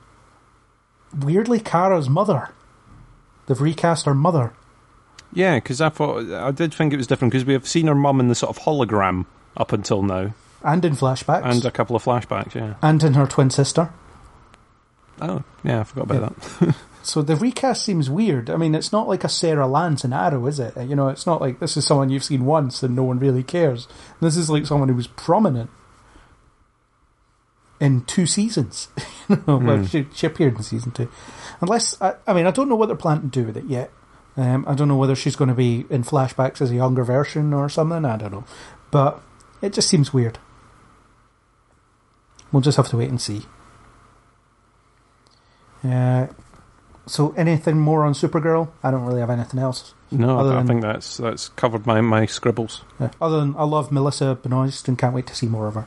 [1.17, 2.49] weirdly Kara's mother.
[3.47, 4.53] They've recast her mother.
[5.33, 7.95] Yeah, because I thought I did think it was different because we have seen her
[7.95, 9.25] mum in the sort of hologram
[9.57, 12.55] up until now, and in flashbacks, and a couple of flashbacks.
[12.55, 12.75] Yeah.
[12.81, 13.91] and in her twin sister.
[15.21, 16.75] Oh, yeah, I forgot about that.
[17.09, 18.51] So the recast seems weird.
[18.51, 20.77] I mean, it's not like a Sarah Lance in Arrow, is it?
[20.77, 23.41] You know, it's not like this is someone you've seen once and no one really
[23.41, 23.87] cares.
[24.21, 25.71] This is like someone who was prominent
[27.79, 28.89] in two seasons.
[29.29, 31.09] you know, well, she, she appeared in season two.
[31.61, 33.89] Unless, I, I mean, I don't know what they're planning to do with it yet.
[34.37, 37.53] Um, I don't know whether she's going to be in flashbacks as a younger version
[37.53, 38.05] or something.
[38.05, 38.45] I don't know.
[38.91, 39.19] But
[39.63, 40.37] it just seems weird.
[42.51, 43.41] We'll just have to wait and see.
[45.83, 46.27] Uh,
[47.09, 48.69] so, anything more on Supergirl?
[48.83, 49.93] I don't really have anything else.
[50.11, 52.83] No, I than- think that's that's covered my, my scribbles.
[52.99, 55.85] Uh, other than I love Melissa Benoist and can't wait to see more of her.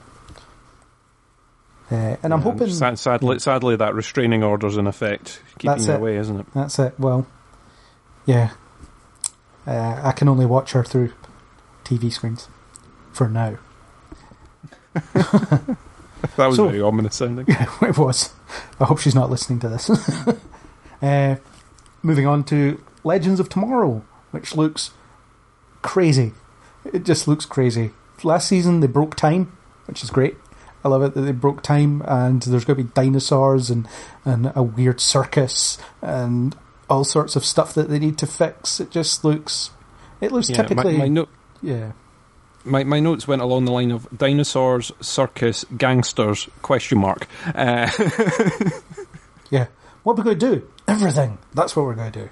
[1.90, 5.88] Uh, and I'm Yeah, hoping sad, sadly, sadly, that restraining order's in effect, keeping it.
[5.90, 6.46] away, isn't it?
[6.54, 6.94] that's it.
[6.98, 7.26] Well,
[8.24, 8.50] yeah,
[9.66, 11.12] uh, I can only watch her through
[11.84, 12.48] TV screens
[13.12, 13.56] for now.
[16.36, 17.46] That was So- very ominous sounding.
[17.48, 18.32] Yeah, it was.
[18.78, 19.90] I hope she's not listening to this.
[21.02, 21.36] uh,
[22.02, 24.92] moving on to Legends of Tomorrow, which looks
[25.82, 26.32] crazy.
[26.84, 27.90] It just looks crazy.
[28.22, 30.36] Last season they broke time, which is great.
[30.84, 33.86] I love it that they broke time, and there's going to be dinosaurs and
[34.24, 36.56] and a weird circus and
[36.88, 38.80] all sorts of stuff that they need to fix.
[38.80, 39.70] It just looks.
[40.20, 40.96] It looks Yeah, my, typically.
[40.98, 41.28] my, note,
[41.62, 41.92] yeah.
[42.64, 47.26] my, my notes went along the line of dinosaurs, circus, gangsters, question mark.
[47.54, 47.90] Uh,
[49.52, 49.66] Yeah.
[50.02, 50.68] What we're going to do?
[50.92, 51.38] Everything.
[51.54, 52.28] That's what we're going to do.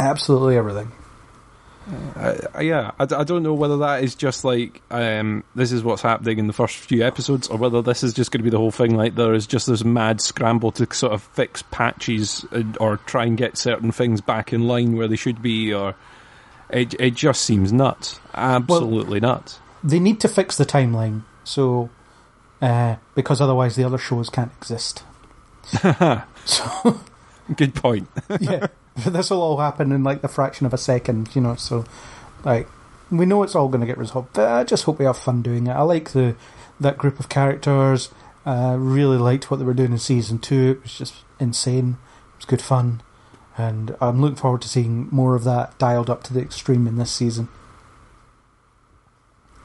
[0.00, 0.90] Absolutely everything.
[2.16, 6.38] Uh, yeah, I don't know whether that is just like um, this is what's happening
[6.38, 8.70] in the first few episodes, or whether this is just going to be the whole
[8.70, 8.96] thing.
[8.96, 13.24] Like there is just this mad scramble to sort of fix patches and, or try
[13.24, 15.94] and get certain things back in line where they should be, or
[16.68, 19.60] it it just seems nuts, absolutely nuts.
[19.82, 21.90] They need to fix the timeline, so
[22.60, 25.02] uh, because otherwise the other shows can't exist.
[26.44, 27.00] so
[27.56, 28.08] Good point.
[28.40, 31.56] yeah, this will all happen in like the fraction of a second, you know.
[31.56, 31.84] So
[32.44, 32.68] like
[33.10, 35.42] we know it's all going to get resolved, but I just hope we have fun
[35.42, 35.72] doing it.
[35.72, 36.36] I like the
[36.78, 38.10] that group of characters.
[38.46, 40.78] Uh, really liked what they were doing in season two.
[40.78, 41.98] It was just insane.
[42.34, 43.02] It was good fun,
[43.58, 46.96] and I'm looking forward to seeing more of that dialed up to the extreme in
[46.96, 47.48] this season.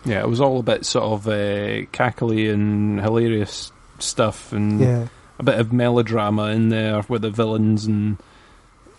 [0.03, 5.07] Yeah, it was all a bit sort of uh, cackly and hilarious stuff, and Yeah,
[5.39, 8.17] a bit of melodrama in there with the villains and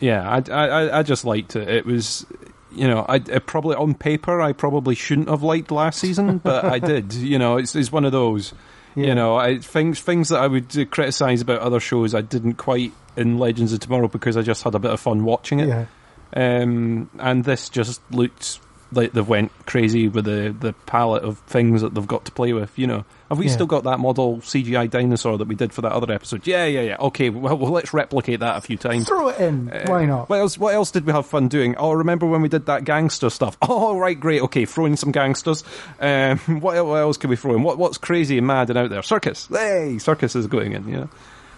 [0.01, 2.27] yeah I, I, I just liked it it was
[2.72, 6.64] you know I, it probably on paper I probably shouldn't have liked last season but
[6.64, 8.53] I did you know it's, it's one of those
[8.94, 9.07] Yeah.
[9.07, 12.92] you know I, things things that I would criticize about other shows I didn't quite
[13.16, 15.87] in Legends of Tomorrow because I just had a bit of fun watching it yeah.
[16.35, 18.61] um, and this just looked
[18.92, 22.53] like they've went crazy with the, the palette of things that they've got to play
[22.53, 22.79] with.
[22.79, 23.53] You know, have we Yeah.
[23.53, 26.46] still got that model CGI dinosaur that we did for that other episode?
[26.46, 26.96] Yeah, yeah, yeah.
[27.01, 29.07] Okay, well, well let's replicate that a few times.
[29.09, 29.70] Throw it in.
[29.70, 30.29] Uh, Why not?
[30.29, 30.57] What else?
[30.57, 31.75] What else did we have fun doing?
[31.77, 33.57] Oh, remember when we did that gangster stuff?
[33.68, 34.40] Oh, right, great.
[34.42, 35.64] Okay, throw in some gangsters.
[36.01, 37.62] Um, what, what else can we throw in?
[37.64, 39.03] What, what's crazy and mad and out there?
[39.03, 39.49] Circus.
[39.51, 40.88] Hey, circus is going in.
[40.88, 41.07] Yeah.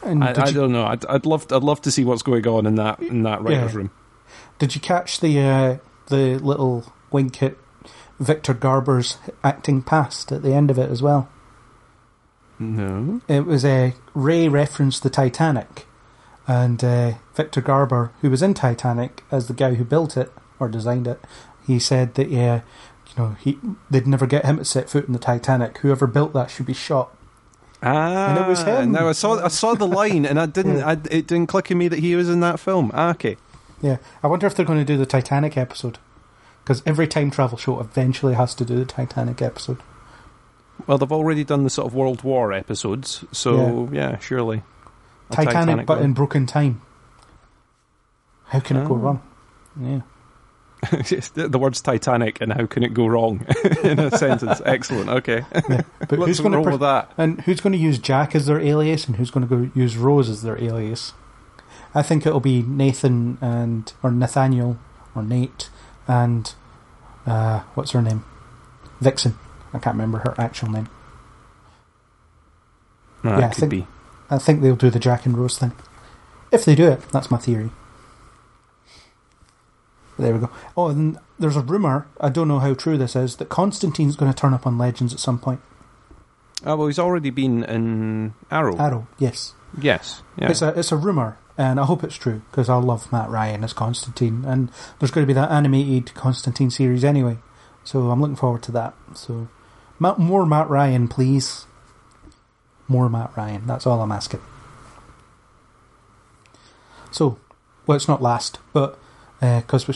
[0.02, 0.86] And I, I you, don't know.
[0.86, 1.46] I'd, I'd love.
[1.52, 3.78] I'd love to see what's going on in that in that writers' Yeah.
[3.78, 3.90] room.
[4.58, 7.54] did you catch the uh, the little wink at
[8.20, 11.28] Victor Garber's acting past at the end of it as well?
[12.58, 13.20] No.
[13.28, 15.86] It was a Ray referenced the Titanic,
[16.46, 20.68] and uh, Victor Garber, who was in Titanic as the guy who built it or
[20.68, 21.20] designed it,
[21.66, 22.62] he said that yeah,
[23.06, 23.58] you know, he
[23.90, 25.78] they'd never get him to set foot in the Titanic.
[25.78, 27.14] Whoever built that should be shot.
[27.80, 28.90] Ah, And it was him.
[28.90, 30.78] Now I saw I saw the line, and I didn't.
[30.78, 30.88] Yeah.
[30.88, 32.90] I, it didn't click in me that he was in that film.
[32.92, 33.36] Ah, okay.
[33.80, 35.98] Yeah, I wonder if they're going to do the Titanic episode
[36.68, 39.78] because every time travel show eventually has to do the Titanic episode.
[40.86, 44.62] Well, they've already done the sort of World War episodes, so yeah, surely.
[45.30, 46.04] A Titanic, but one.
[46.04, 46.82] in broken time.
[48.48, 48.98] How can it go Oh.
[48.98, 49.22] wrong?
[49.80, 50.00] Yeah.
[50.90, 53.46] the words Titanic and how can it go wrong
[53.82, 54.60] in a sentence?
[54.66, 55.08] Excellent.
[55.08, 55.80] Okay, yeah.
[56.00, 57.10] But who's going roll to with that.
[57.16, 59.96] and who's going to use Jack as their alias, and who's going to go use
[59.96, 61.14] Rose as their alias?
[61.94, 64.76] I think it'll be Nathan and or Nathaniel
[65.14, 65.70] or Nate
[66.08, 66.52] and
[67.26, 68.24] uh, what's her name?
[69.00, 69.36] Vixen.
[69.72, 70.88] I can't remember her actual name.
[73.22, 73.86] No, Yeah, that I could think- be.
[74.30, 75.72] I think they'll do the Jack and Rose thing.
[76.52, 77.70] If they do it, that's my theory.
[80.18, 80.50] There we go.
[80.76, 82.06] Oh, and there's a rumor.
[82.20, 85.14] I don't know how true this is that Constantine's going to turn up on Legends
[85.14, 85.60] at some point.
[86.66, 88.76] Oh well, he's already been in Arrow.
[88.76, 89.54] Arrow, yes.
[89.80, 90.22] Yes.
[90.36, 90.50] Yeah.
[90.50, 93.64] It's a it's a rumor, and I hope it's true because I love Matt Ryan
[93.64, 97.38] as Constantine, and there's going to be that animated Constantine series anyway.
[97.84, 98.94] So I'm looking forward to that.
[99.14, 99.48] So,
[99.98, 101.66] more Matt Ryan, please.
[102.86, 103.66] More Matt Ryan.
[103.66, 104.40] That's all I'm asking.
[107.10, 107.38] So,
[107.86, 108.98] well, it's not last, but
[109.40, 109.94] because we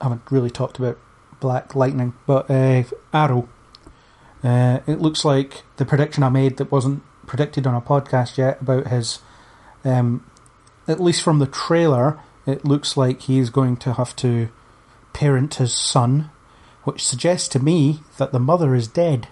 [0.00, 0.98] haven't really talked about
[1.40, 3.48] Black Lightning, but uh, Arrow.
[4.42, 8.60] Uh, it looks like the prediction I made that wasn't predicted on a podcast yet
[8.60, 9.18] about his,
[9.84, 10.24] um,
[10.88, 14.48] at least from the trailer, it looks like he's going to have to
[15.12, 16.30] parent his son,
[16.84, 19.28] which suggests to me that the mother is dead.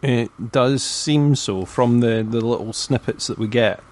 [0.00, 3.82] It does seem so from the, the little snippets that we get,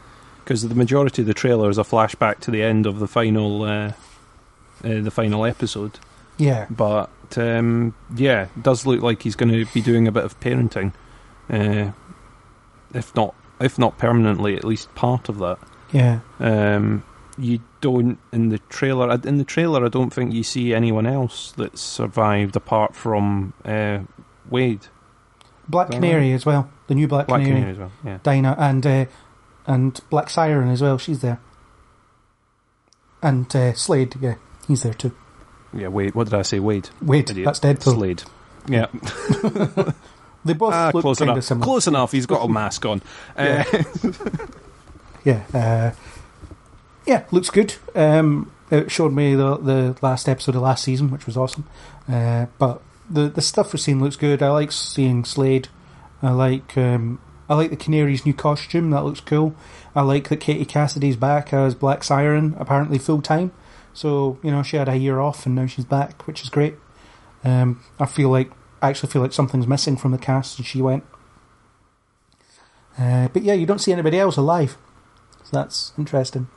[0.45, 3.63] because the majority of the trailer is a flashback to the end of the final
[3.65, 3.93] uh,
[4.85, 5.99] uh, the final episode.
[6.39, 10.25] Yeah, But um, yeah, it does look like he's going to be doing a bit
[10.25, 10.93] of parenting,
[11.49, 11.93] uh,
[12.95, 15.59] if not if not permanently, at least part of that.
[15.93, 16.21] yeah.
[16.39, 17.05] Um,
[17.39, 19.13] you don't in the trailer.
[19.25, 23.99] In the trailer, I don't think you see anyone else that's survived apart from uh,
[24.49, 24.87] Wade,
[25.69, 26.71] Black Canary as well.
[26.87, 27.93] The new Black, Black Canary, Canary as well.
[28.05, 28.19] Yeah.
[28.23, 29.05] Dinah, and uh,
[29.67, 30.97] and Black Siren as well.
[30.97, 31.39] She's there,
[33.23, 34.15] and uh, Slade.
[34.21, 34.37] Yeah,
[34.67, 35.15] he's there too.
[35.75, 36.15] Yeah, Wade.
[36.15, 36.59] What did I say?
[36.59, 36.89] Wade.
[37.03, 37.29] Wade.
[37.29, 37.45] Idiot.
[37.45, 37.95] that's Deadpool.
[37.95, 38.23] Slade.
[38.69, 38.87] Yeah,
[40.47, 41.45] They both ah, look close kind of enough.
[41.45, 41.65] similar.
[41.65, 42.13] Close enough.
[42.13, 43.03] He's got a mask on.
[43.37, 43.65] Uh,
[45.25, 45.91] Yeah, uh,
[47.05, 47.75] yeah, looks good.
[47.97, 51.67] Um, it showed me the the last episode of last season, which was awesome.
[52.09, 52.81] Uh, but
[53.11, 54.41] the the stuff we're seeing looks good.
[54.41, 55.67] I like seeing Slade.
[56.23, 57.19] I like um,
[57.49, 58.91] I like the Canary's new costume.
[58.91, 59.57] That looks cool.
[59.97, 63.51] I like that Katie Cassidy's back as Black Siren, apparently full time.
[63.95, 66.77] So you know she had a year off and now she's back, which is great.
[67.43, 68.53] Um, I feel like
[68.83, 71.05] I actually feel like something's missing from the cast, and she went.
[72.99, 74.77] Uh, but yeah, you don't see anybody else alive.
[75.45, 76.49] So that's interesting.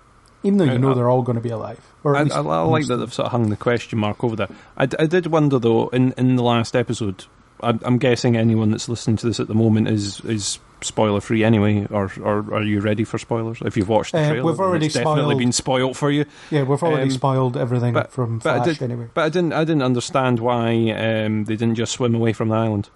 [0.42, 1.86] Even though you know they're all going to be alive.
[2.04, 4.52] Or I, I, like that they've sort of hung the question mark over that.
[4.78, 7.26] I, d- I did wonder though in, in the last episode.
[7.62, 11.44] I, I'm guessing anyone that's listening to this at the moment is is spoiler free
[11.44, 11.86] anyway.
[11.92, 13.60] Or, or are you ready for spoilers?
[13.66, 16.26] If you've watched the Uh, trailer, we've already it's definitely been spoiled for you.
[16.52, 19.08] Yeah, we've already um, spoiled everything but- from but I Flash did- anyway.
[19.14, 22.56] But I didn't I didn't understand why um, they didn't just swim away from the
[22.56, 22.90] island.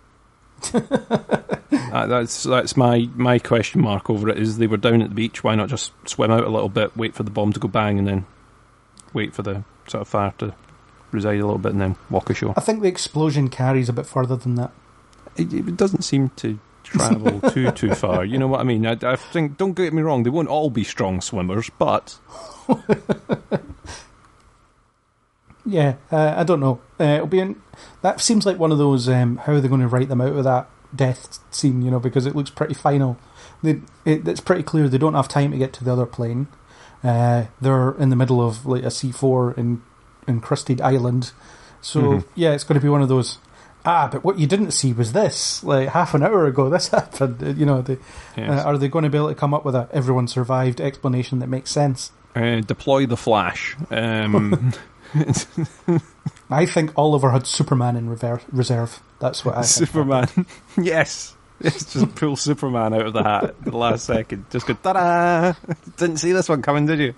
[1.91, 4.38] Uh, that's that's my my question mark over it.
[4.39, 5.43] Is they were down at the beach?
[5.43, 7.99] Why not just swim out a little bit, wait for the bomb to go bang,
[7.99, 8.26] and then
[9.14, 10.53] wait for the sort of fire to
[11.14, 12.53] reside a little bit, and then walk ashore?
[12.57, 14.72] I think the explosion carries a bit further than that.
[15.36, 18.26] It, it doesn't seem to travel too too far.
[18.26, 18.86] You know what I mean?
[18.86, 19.57] I, I think.
[19.57, 20.24] Don't get me wrong.
[20.24, 22.20] They won't all be strong swimmers, but
[25.66, 26.82] Yeah, uh, I don't know.
[26.99, 27.61] Uh, it'll be in,
[28.01, 29.07] that seems like one of those.
[29.07, 31.82] Um, how are they going to write them out of that death scene?
[31.82, 33.18] You know, because it looks pretty final.
[33.61, 36.47] They, it, it's pretty clear they don't have time to get to the other plane.
[37.01, 39.82] Uh, they're in the middle of like a C four in
[40.28, 41.32] encrusted island.
[41.82, 42.26] So Mhm.
[42.36, 43.38] yeah, it's going to be one of those.
[43.86, 45.61] Ah, but what you didn't see was this.
[45.63, 47.43] Like half an hour ago, this happened.
[47.43, 47.97] Uh, You know, they,
[48.38, 48.49] yes.
[48.63, 51.39] uh, are they going to be able to come up with a everyone survived explanation
[51.39, 52.11] that makes sense?
[52.36, 53.76] Uh, deploy the flash.
[53.91, 54.71] Um,
[56.49, 58.99] I think Oliver had Superman in rever- reserve.
[59.19, 59.61] That's what I.
[59.61, 60.28] Superman.
[60.82, 61.36] yes.
[61.61, 64.45] Yes, just pull Superman out of the hat at the last second.
[64.49, 65.53] Just go, ta-da!
[65.97, 67.13] Didn't see this one coming, did you?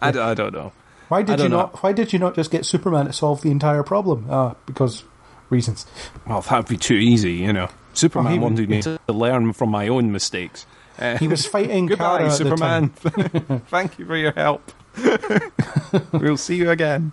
[0.00, 0.72] I, d- I don't know.
[1.10, 1.56] Why did you don't know.
[1.58, 1.82] not?
[1.82, 4.26] Why did you not just get Superman to solve the entire problem?
[4.30, 5.04] Ah, because
[5.50, 5.84] reasons.
[6.26, 7.68] Well, that'd be too easy, you know.
[7.94, 10.64] Superman Oh, he wanted me to learn from my own mistakes.
[10.98, 12.90] Uh, He was fighting Goodbye, Kara at the Superman.
[12.90, 13.60] time.
[13.68, 14.72] Thank you for your help.
[16.12, 17.12] we'll see you again.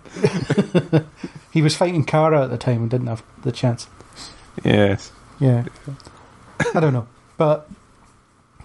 [1.50, 3.88] He was fighting Kara at the time and didn't have the chance.
[4.64, 5.10] Yes.
[5.40, 5.64] Yeah,
[6.74, 7.68] I don't know, but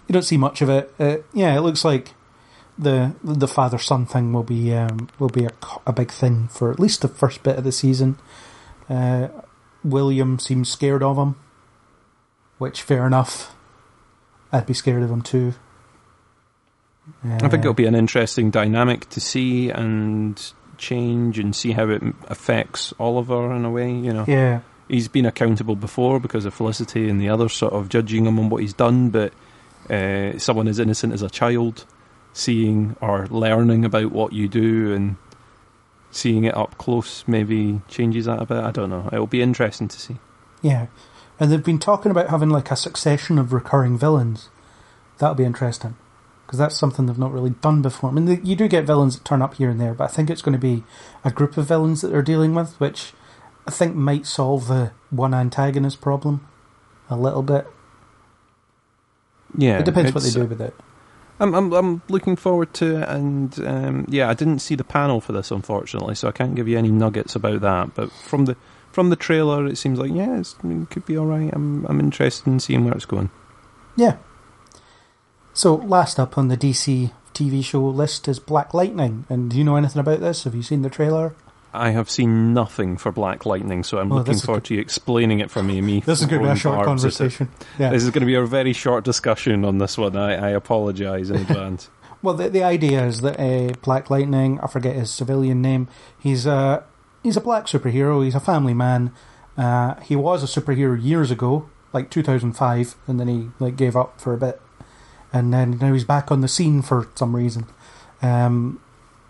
[0.07, 0.93] you don't see much of it.
[0.99, 2.13] Uh, yeah, it looks like
[2.78, 5.51] the the father son thing will be um, will be a,
[5.86, 8.17] a big thing for at least the first bit of the season.
[8.89, 9.28] Uh,
[9.84, 11.36] William seems scared of him,
[12.57, 13.55] which fair enough.
[14.51, 15.53] I'd be scared of him too.
[17.24, 20.41] I think Uh, it'll be an interesting dynamic to see and
[20.78, 24.26] change and see how it affects Oliver in a way, you know.
[24.28, 28.39] Yeah, he's been accountable before because of Felicity and the others sort of judging him
[28.39, 29.34] on what he's done, but
[29.89, 31.86] uh, someone as innocent as a child
[32.34, 35.15] seeing or learning about what you do and
[36.11, 38.63] seeing it up close maybe changes that a bit.
[38.63, 39.09] I don't know.
[39.11, 40.17] It'll be interesting to see.
[40.61, 40.88] yeah,
[41.39, 44.49] and they've been talking about having like a succession of recurring villains.
[45.17, 45.95] That'll be interesting
[46.45, 48.09] because that's something they've not really done before.
[48.09, 50.07] I mean, the, you do get villains that turn up here and there, but I
[50.07, 50.84] think it's going to be
[51.23, 53.13] a group of villains that they're dealing with, which
[53.65, 56.47] I think might solve the one antagonist problem
[57.09, 57.67] a little bit.
[59.57, 60.75] Yeah, it depends what they do with it.
[61.39, 65.19] I'm, I'm I'm looking forward to it, and um, yeah, I didn't see the panel
[65.19, 67.95] for this unfortunately, so I can't give you any nuggets about that.
[67.95, 68.55] But from the
[68.91, 71.49] from the trailer, it seems like yeah, it could be all right.
[71.51, 73.31] I'm I'm interested in seeing where it's going.
[73.95, 74.17] Yeah.
[75.53, 79.25] So last up on the DC TV show list is Black Lightning.
[79.29, 80.43] And do you know anything about this?
[80.43, 81.36] Have you seen the trailer?
[81.74, 85.39] I have seen nothing for Black Lightning, so I'm Oh, looking forward to you explaining
[85.39, 85.82] it for me.
[85.82, 87.17] me This is going to be a short barbs at it.
[87.17, 87.49] conversation.
[87.80, 87.89] Yeah.
[87.89, 90.15] This is going to be a very short discussion on this one.
[90.15, 91.89] I, I apologise in advance.
[92.21, 95.88] Well, the, the idea is that uh, Black Lightning, I forget his civilian name,
[96.19, 96.84] he's a,
[97.24, 99.11] he's a black superhero, he's a family man.
[99.57, 104.21] Uh, he was a superhero years ago, like 2005, and then he like gave up
[104.21, 104.61] for a bit.
[105.34, 107.65] And then now he's back on the scene for some reason.
[108.21, 108.80] Um,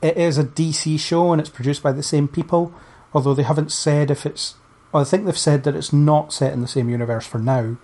[0.04, 2.74] it is a DC show and it's produced by the same people,
[3.14, 4.56] although they haven't said if it's.
[4.92, 7.78] Well, I think they've said that it's not set in the same universe for now,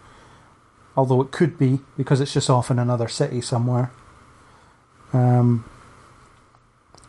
[0.96, 3.92] although it could be because it's just off in another city somewhere.
[5.12, 5.66] Um,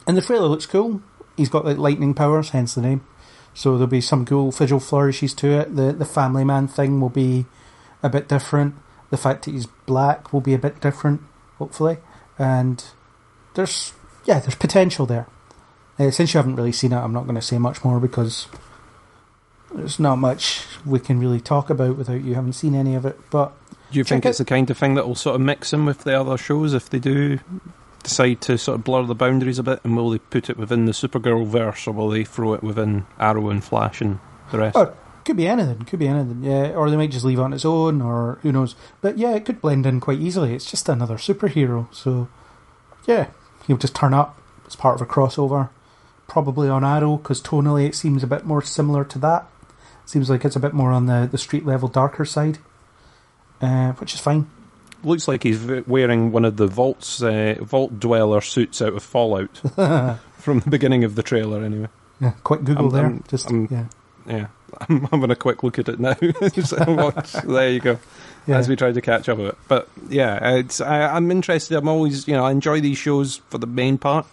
[0.07, 1.03] and the trailer looks cool.
[1.37, 3.05] He's got like lightning powers, hence the name.
[3.53, 5.75] So there'll be some cool visual flourishes to it.
[5.77, 7.47] The the family man thing will be
[8.03, 8.77] a bit different.
[9.11, 11.21] The fact that he's black will be a bit different,
[11.59, 11.99] hopefully.
[12.39, 12.83] And
[13.55, 13.93] there's
[14.31, 15.27] yeah, there's potential there.
[15.99, 18.47] Uh, since you haven't really seen it, I'm not going to say much more because
[19.75, 23.19] there's not much we can really talk about without you having seen any of it.
[23.31, 23.53] But
[23.91, 24.29] Do you think it.
[24.29, 26.75] it's the kind of thing that will sort of mix in with the other shows
[26.75, 27.41] if they do
[28.05, 29.81] decide to sort of blur the boundaries a bit?
[29.83, 33.07] And will they put it within the Supergirl verse, or will they throw it within
[33.19, 34.21] Arrow and Flash and
[34.53, 34.77] the rest?
[34.77, 35.81] Oh, could be anything.
[35.87, 36.45] Could be anything.
[36.45, 38.77] Yeah, or they might just leave it on its own, or who knows.
[39.01, 40.55] But yeah, it could blend in quite easily.
[40.55, 42.29] It's just another superhero, so
[43.07, 43.27] yeah,
[43.67, 45.69] he'll just turn up as part of a crossover,
[46.29, 49.47] probably on Arrow because tonally it seems a bit more similar to that.
[50.07, 52.59] Seems like it's a bit more on the the street level, darker side,
[53.61, 54.49] uh, which is fine.
[55.03, 59.57] Looks like he's wearing one of the vaults, uh, vault dweller suits out of Fallout
[60.37, 61.65] from the beginning of the trailer.
[61.65, 61.89] Anyway,
[62.21, 63.05] Yeah, quick Google I'm- there.
[63.07, 63.85] I'm- just I'm- yeah,
[64.27, 64.47] yeah,
[64.89, 66.15] I'm having a quick look at it now.
[66.21, 67.99] There you go.
[68.47, 68.59] yeah.
[68.59, 69.59] as we try to catch up with it.
[69.69, 71.77] But yeah, it's I, I'm interested.
[71.77, 74.27] I'm always you know I enjoy these shows for the main part.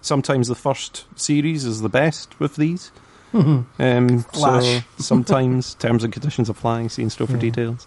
[0.00, 2.90] Sometimes the first series is the best with these.
[3.34, 6.88] Um, so sometimes terms and conditions apply.
[6.88, 7.38] See in store for Yeah.
[7.40, 7.86] details.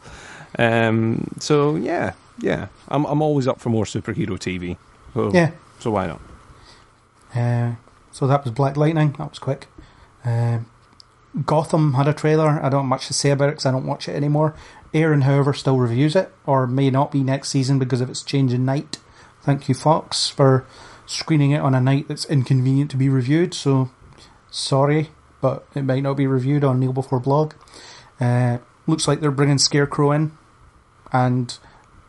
[0.58, 4.78] Um, so yeah, yeah, I'm I'm always up for more superhero TV.
[5.14, 5.51] So, yeah.
[5.80, 6.22] So why not?
[7.36, 7.76] Uh,
[8.12, 9.14] so that was Black Lightning.
[9.18, 9.68] That was quick.
[10.24, 10.66] Um
[11.44, 12.64] Gotham had a trailer.
[12.64, 14.56] I don't have much to say about it because I don't watch it anymore.
[14.94, 18.54] Aaron, however, still reviews it, or may not be next season because of its change
[18.54, 19.00] in night.
[19.42, 20.66] Thank you, Fox, for
[21.06, 23.54] screening it on a night that's inconvenient to be reviewed.
[23.54, 23.90] So,
[24.50, 25.10] sorry,
[25.42, 27.54] but it might not be reviewed on Kneel Before Blog.
[28.20, 30.32] Uh, looks like they're bringing Scarecrow in,
[31.12, 31.58] and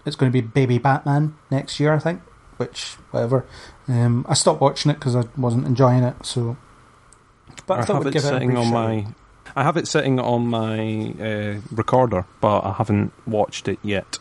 [0.05, 2.21] it's going to be Baby Batman next year, I think.
[2.57, 3.45] Which, whatever.
[3.89, 6.25] Um, I stopped watching it because I wasn't enjoying it.
[6.25, 6.57] So,
[7.67, 9.07] but I, I have it sitting on my.
[9.55, 14.19] I have it sitting on my uh, recorder, but I haven't watched it yet.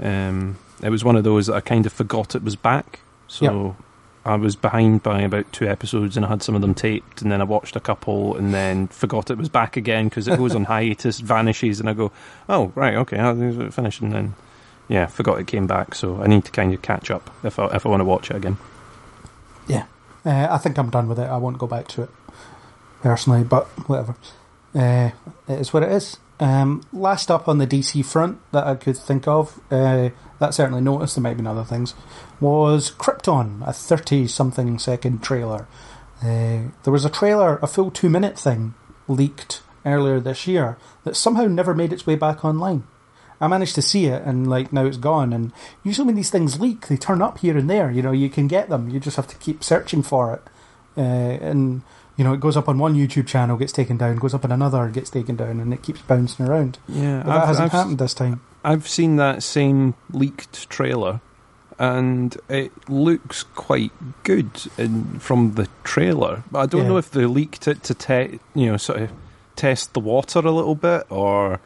[0.00, 3.76] Um, it was one of those that I kind of forgot it was back, so
[4.24, 7.30] I was behind by about two episodes, and I had some of them taped, and
[7.30, 10.54] then I watched a couple, and then forgot it was back again because it goes
[10.54, 12.10] on hiatus, vanishes, and I go,
[12.48, 14.34] "Oh, right, okay, I finished," and then
[14.88, 15.94] yeah, forgot it came back.
[15.94, 18.30] So I need to kind of catch up if I if I want to watch
[18.30, 18.56] it again.
[19.66, 19.86] Yeah,
[20.24, 21.28] uh, I think I'm done with it.
[21.28, 22.10] I won't go back to it
[23.06, 24.16] personally, but whatever.
[24.74, 25.10] Uh,
[25.46, 26.18] it is what it is.
[26.40, 30.80] Um, last up on the DC front that I could think of, uh, that certainly
[30.80, 31.94] noticed, there might be other things,
[32.40, 35.68] was Krypton, a 30 something second trailer.
[36.20, 38.74] Uh, there was a trailer, a full two minute thing,
[39.06, 42.82] leaked earlier this year that somehow never made its way back online.
[43.40, 45.32] I managed to see it, and like now it's gone.
[45.32, 45.52] And
[45.84, 47.88] usually when these things leak, they turn up here and there.
[47.88, 48.90] You know, you can get them.
[48.90, 50.42] You just have to keep searching for it.
[50.98, 51.82] Uh, and
[52.16, 54.52] you know, it goes up on one YouTube channel, gets taken down, goes up on
[54.52, 56.78] another, gets taken down, and it keeps bouncing around.
[56.88, 58.40] Yeah, But that hasn't happened this time.
[58.64, 61.20] I've seen that same leaked trailer,
[61.78, 63.92] and it looks quite
[64.24, 66.42] good in, from the trailer.
[66.50, 66.88] But I don't Yeah.
[66.88, 69.10] know if they leaked it to te- you know sort of
[69.54, 71.60] test the water a little bit, or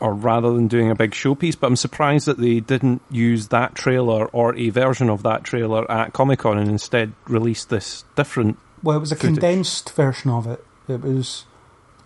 [0.00, 1.56] or rather than doing a big showpiece.
[1.60, 5.88] But I'm surprised that they didn't use that trailer or a version of that trailer
[5.90, 8.56] at Comic Con and instead released this different.
[8.82, 9.34] Well, it was a Footage.
[9.34, 10.64] condensed version of it.
[10.88, 11.44] It was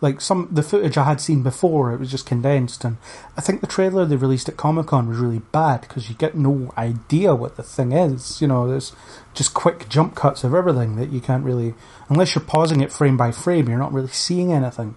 [0.01, 1.93] like some the footage I had seen before.
[1.93, 2.99] It was just condensed, and
[3.37, 6.35] I think the trailer they released at Comic Con was really bad because you get
[6.35, 8.41] no idea what the thing is.
[8.43, 8.93] You know, there's
[9.33, 11.75] just quick jump cuts of everything that you can't really,
[12.09, 14.97] unless you're pausing it frame by frame, you're not really seeing anything.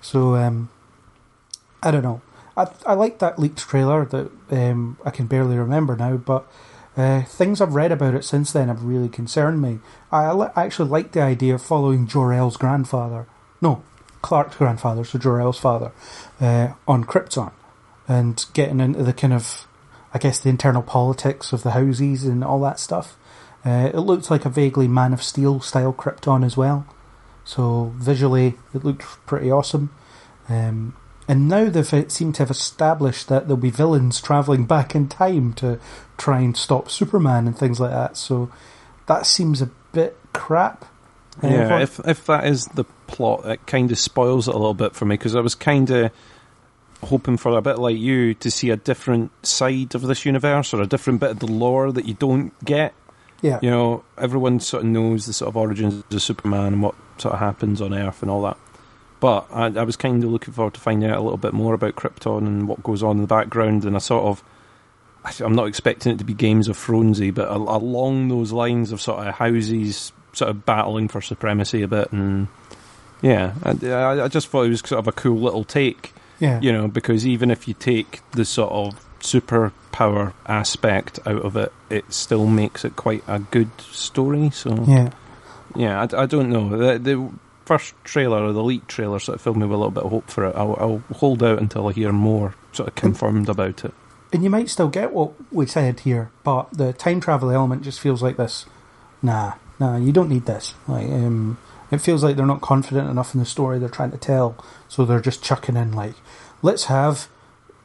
[0.00, 0.68] So um,
[1.82, 2.20] I don't know.
[2.56, 6.46] I I like that leaked trailer that um, I can barely remember now, but
[6.96, 9.80] uh, things I've read about it since then have really concerned me.
[10.10, 13.26] I li- actually like the idea of following Jor-El's grandfather,
[13.60, 13.82] no,
[14.22, 15.92] Clark's grandfather, so Jor-El's father,
[16.40, 17.52] uh, on Krypton,
[18.08, 19.66] and getting into the kind of
[20.16, 23.18] I guess, the internal politics of the houses and all that stuff.
[23.66, 26.86] Uh, it looked like a vaguely Man of Steel style Krypton as well.
[27.44, 29.94] So visually, it looked pretty awesome.
[30.48, 30.96] Um,
[31.28, 35.06] and now they've uh, seemed to have established that there'll be villains traveling back in
[35.06, 35.78] time to
[36.18, 38.16] try and stop Superman and things like that.
[38.16, 38.50] So
[39.06, 40.84] that seems a bit crap.
[41.42, 44.74] Uh, Yeah, if if that is the plot, it kind of spoils it a little
[44.74, 46.10] bit for me because I was kind of
[47.02, 50.80] hoping for a bit like you to see a different side of this universe or
[50.80, 52.94] a different bit of the lore that you don't get.
[53.42, 56.94] yeah, You know, everyone sort of knows the sort of origins of Superman and what
[57.18, 58.56] sort of happens on Earth and all that.
[59.20, 61.74] But I, I was kind of looking forward to finding out a little bit more
[61.74, 63.84] about Krypton and what goes on in the background.
[63.84, 64.42] And I sort of,
[65.40, 69.00] I'm not expecting it to be Games of Thronesy, but a, along those lines of
[69.00, 72.12] sort of houses sort of battling for supremacy a bit.
[72.12, 72.48] And
[73.22, 76.60] yeah, I, I- I just thought it was sort of a cool little take yeah,
[76.60, 81.72] you know, because even if you take the sort of superpower aspect out of it,
[81.90, 84.50] it still makes it quite a good story.
[84.50, 85.10] So yeah.
[85.74, 86.68] yeah, I, I don't know.
[86.76, 87.30] The, the
[87.64, 90.10] first trailer or the leak trailer sort of filled me with a little bit of
[90.10, 90.54] hope for it.
[90.54, 93.94] I'll, I'll hold out until I hear more sort of confirmed about it.
[94.36, 98.00] And you might still get what we said here, but the time travel element just
[98.00, 98.66] feels like this.
[99.22, 100.74] Nah, nah, you don't need this.
[100.86, 101.56] Like, um,
[101.90, 105.06] it feels like they're not confident enough in the story they're trying to tell, so
[105.06, 106.16] they're just chucking in like,
[106.60, 107.28] let's have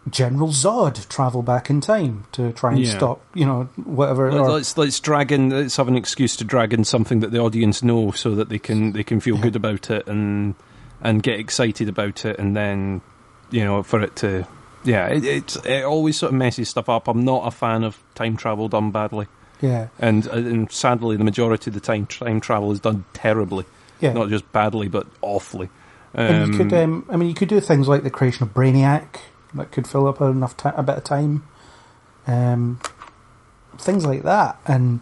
[0.09, 2.97] General Zod travel back in time to try and Yeah.
[2.97, 4.27] stop, you know, whatever.
[4.29, 5.51] Or- Let's let's drag in.
[5.51, 8.59] Let's have an excuse to drag in something that the audience know, so that they
[8.59, 9.43] can they can feel Yeah.
[9.43, 10.55] good about it and
[11.01, 12.99] and get excited about it, and then
[13.51, 14.45] you know for it to
[14.83, 17.07] yeah, it, it's it always sort of messes stuff up.
[17.07, 19.27] I'm not a fan of time travel done badly,
[19.61, 23.65] yeah, and and sadly, the majority of the time time travel is done terribly,
[23.99, 24.13] yeah.
[24.13, 25.69] not just badly but awfully.
[26.13, 28.53] and you could, Um, um, I mean, you could do things like the creation of
[28.53, 29.19] Brainiac
[29.53, 31.43] that could fill up enough ti a bit of time,
[32.27, 32.79] um,
[33.77, 35.01] things like that, and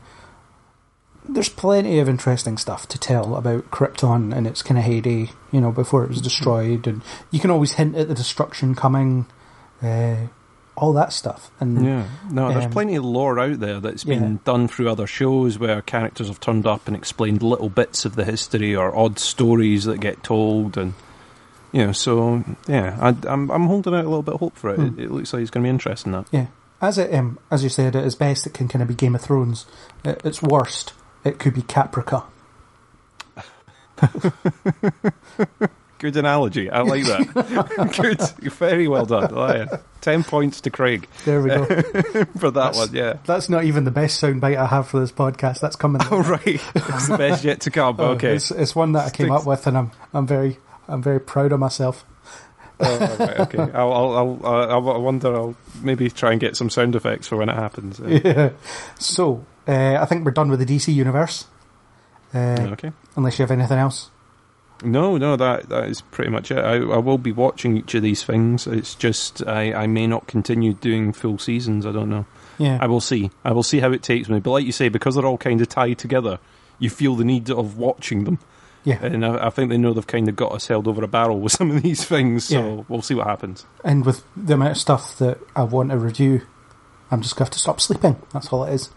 [1.28, 5.62] there's plenty of interesting stuff to tell about Krypton and its kind of heyday, you
[5.62, 9.28] know, before it was destroyed, and you can always hint at the destruction coming,
[9.82, 10.16] uh,
[10.76, 14.24] all that stuff, and Yeah, no, there's Um, plenty of lore out there that's been
[14.24, 14.38] yeah.
[14.46, 18.24] done through other shows where characters have turned up and explained little bits of the
[18.26, 20.94] history or odd stories that get told, and
[21.72, 24.70] you know, so yeah, I, I'm I'm holding out a little bit of hope for
[24.72, 24.78] it.
[24.78, 25.00] Hmm.
[25.00, 26.14] It, it looks like it's going to be interesting.
[26.14, 26.48] That Yeah,
[26.82, 29.16] as it um, as you said, at its best, it can kind of be Game
[29.16, 29.66] of Thrones.
[30.06, 32.24] At its worst, it could be Caprica.
[36.00, 36.70] good analogy.
[36.70, 37.94] I like that.
[38.42, 39.30] good, very well done.
[39.34, 39.78] Oh, yeah.
[40.02, 41.66] Ten points to Craig There we go.
[42.40, 42.94] for that That's- one.
[42.94, 43.18] Yeah.
[43.26, 45.60] That's not even the best soundbite I have for this podcast.
[45.60, 46.02] That's coming.
[46.12, 46.42] Oh right,
[46.76, 47.98] it's the best yet to come.
[48.00, 48.36] Oh, Okay.
[48.36, 51.52] it's, it's one that I came up with, and I'm I'm very I'm very proud
[51.52, 52.04] of myself.
[52.80, 53.60] Oh, right, okay.
[53.74, 55.36] I'll, I'll, I'll, I wonder.
[55.36, 58.00] I'll maybe try and get some sound effects for when it happens.
[58.00, 58.50] Uh, Yeah.
[58.98, 61.46] So uh, I think we're done with the DC universe.
[62.34, 62.92] Uh, Okay.
[63.18, 64.10] Unless you have anything else.
[64.84, 66.58] No, no, that that is pretty much it.
[66.60, 68.66] I, I will be watching each of these things.
[68.68, 71.86] It's just I, I may not continue doing full seasons.
[71.86, 72.26] I don't know.
[72.58, 72.78] Yeah.
[72.82, 73.32] I will see.
[73.44, 74.40] I will see how it takes me.
[74.40, 76.40] But like you say, because they're all kind of tied together,
[76.78, 78.40] you feel the need of watching them.
[78.84, 79.04] yeah.
[79.04, 81.40] And I, I think they know they've kind of got us held over a barrel
[81.40, 82.46] with some of these things.
[82.46, 82.84] So Yeah.
[82.88, 83.66] we'll see what happens.
[83.84, 86.42] And with the amount of stuff that I want to review,
[87.12, 88.16] I'm just going to have to stop sleeping.
[88.34, 88.90] That's all it is.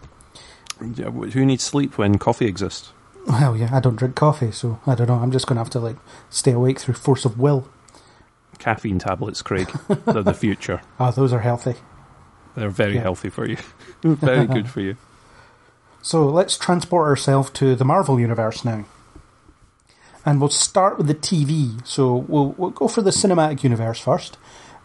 [0.95, 2.91] Yeah, Who needs sleep when coffee exists?
[3.27, 5.15] Well, yeah, I don't drink coffee, so I don't know.
[5.15, 5.95] I'm just going to have to like
[6.29, 7.67] stay awake through force of will.
[8.59, 9.71] Caffeine tablets, Craig.
[10.05, 10.81] They're the future.
[10.99, 11.75] Ah, those are healthy.
[12.55, 13.01] They're very Yeah.
[13.01, 13.57] healthy for you.
[14.03, 14.97] very good for you.
[16.05, 18.83] So let's transport ourselves to the Marvel universe now.
[20.25, 21.79] And we'll start with the TV.
[21.87, 24.37] So we'll, we'll go for the cinematic universe first.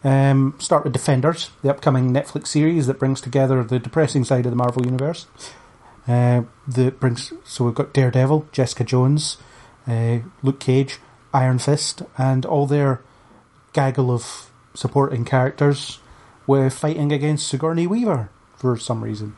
[0.05, 4.53] Um, start with Defenders, the upcoming Netflix series that brings together the depressing side of
[4.53, 5.27] the Marvel universe.
[6.09, 9.37] Uh, that brings so we've got Daredevil, Jessica Jones,
[9.87, 10.99] uh, Luke Cage,
[11.35, 13.03] Iron Fist, and all their
[13.75, 15.99] gaggle of supporting characters
[16.47, 19.37] were fighting against Sigourney Weaver for some reason.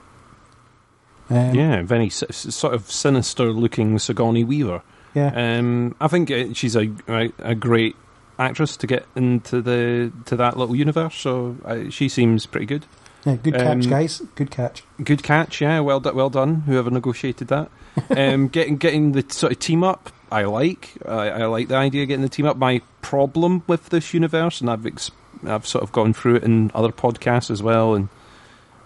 [1.29, 4.83] Um, Yeah, very sort of sinister-looking Sigourney Weaver.
[5.15, 5.33] yeah.
[5.59, 7.97] Um, I think uh, she's a, a a great
[8.39, 11.17] actress to get into the to that little universe.
[11.17, 12.87] So uh, she seems pretty good.
[13.25, 14.23] Yeah, good catch, Um, guys.
[14.35, 14.83] Good catch.
[15.03, 15.81] Good catch, yeah.
[15.81, 16.63] Well, do- well done.
[16.63, 17.71] Whoever negotiated that.
[18.17, 20.93] um, getting getting the sort of team up, I like.
[21.07, 22.57] I, I like the idea of getting the team up.
[22.57, 25.11] My problem with this universe, and I've ex-
[25.47, 28.09] I've sort of gone through it in other podcasts as well, and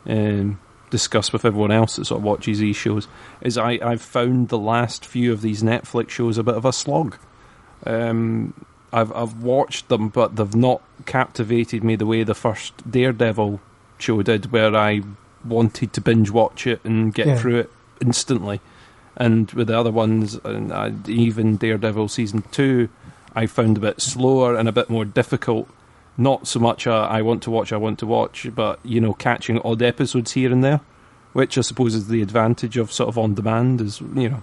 [0.06, 0.58] um,
[0.90, 3.06] discussed with everyone else that sort of watches these shows,
[3.40, 6.72] is I I've found the last few of these Netflix shows a bit of a
[6.72, 7.16] slog.
[7.86, 13.60] Um, I've I've watched them, but they've not captivated me the way the first Daredevil
[13.98, 15.02] show did, where I
[15.44, 17.38] wanted to binge watch it and get Yeah.
[17.38, 17.70] through it
[18.00, 18.60] instantly.
[19.16, 22.88] And with the other ones, and I, even Daredevil season two,
[23.34, 25.68] I found a bit slower and a bit more difficult.
[26.16, 29.12] Not so much a, I want to watch, I want to watch, but you know,
[29.14, 30.80] catching odd episodes here and there,
[31.32, 33.80] which I suppose is the advantage of sort of on demand.
[33.80, 34.42] Is you know,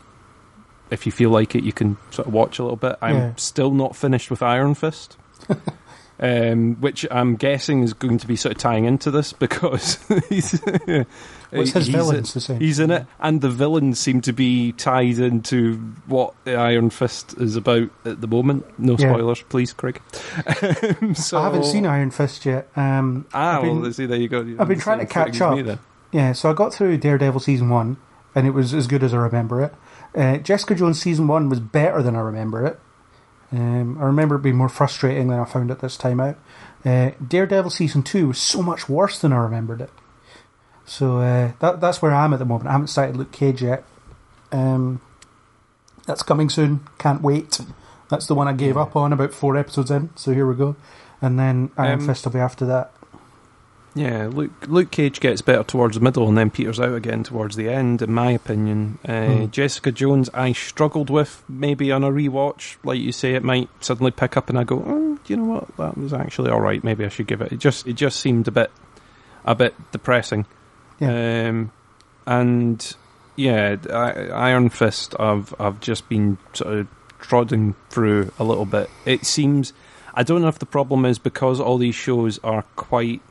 [0.89, 2.97] if you feel like it, you can sort of watch a little bit.
[3.02, 3.32] I'm Yeah.
[3.38, 5.18] still not finished with Iron Fist.
[6.24, 9.98] Um, which I'm guessing is going to be sort of tying into this because
[10.30, 12.60] he's, What's his he's- villains the same?
[12.60, 17.34] He's in it, and the villains seem to be tied into what the Iron Fist
[17.40, 18.66] is about at the moment.
[18.80, 19.12] No Yeah.
[19.14, 20.00] spoilers, please, Craig.
[20.46, 22.70] Um, so, I haven't seen Iron Fist yet.
[22.76, 24.42] Um, Ah, I've been- well, see, there you go.
[24.60, 25.80] I've been trying to catch up.
[26.12, 27.98] Yeah, so I got through Daredevil season one,
[28.36, 29.74] and it was as good as I remember it.
[30.14, 32.80] Uh, Jessica Jones season one was better than I remember it.
[33.52, 36.38] Um, I remember it being more frustrating than I found it this time out.
[36.86, 39.89] Uh, Daredevil season two was so much worse than I remembered it.
[40.86, 42.70] So uh, that that's where I am at the moment.
[42.70, 43.84] I haven't started Luke Cage yet.
[44.52, 45.02] Um,
[46.06, 46.82] that's coming soon.
[46.97, 47.60] Can't wait.
[48.10, 50.10] That's the one I gave up on about four episodes in.
[50.16, 50.76] So here we go.
[51.22, 52.91] And then Iron Um, Fist will be after that.
[53.94, 57.58] Yeah, Luke Luke Cage gets better towards the middle and then peters out again towards
[57.58, 59.00] the end, in my opinion.
[59.06, 59.46] Uh, Hmm.
[59.48, 62.78] Jessica Jones, I struggled with maybe on a rewatch.
[62.86, 65.44] Like you say, it might suddenly pick up and I go, oh, do you know
[65.44, 65.76] what?
[65.78, 66.82] That was actually all right.
[66.84, 67.52] Maybe I should give it.
[67.52, 68.72] It just it just seemed a bit
[69.44, 70.46] a bit depressing.
[71.02, 71.72] Um,
[72.26, 72.96] and
[73.36, 76.88] yeah, I, Iron Fist, I've I've just been sort of
[77.20, 78.89] trotting through a little bit.
[79.06, 79.74] It seems
[80.14, 83.22] I don't know if the problem is because all these shows are quite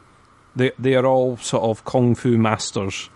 [0.60, 3.08] they they are all sort of kung fu masters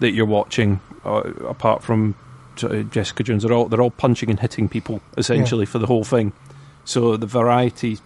[0.00, 0.80] that you're watching.
[1.04, 2.14] Uh, apart from
[2.56, 6.32] Jessica Jones, they're all they're all punching and hitting people essentially for the whole thing.
[6.84, 7.98] So the variety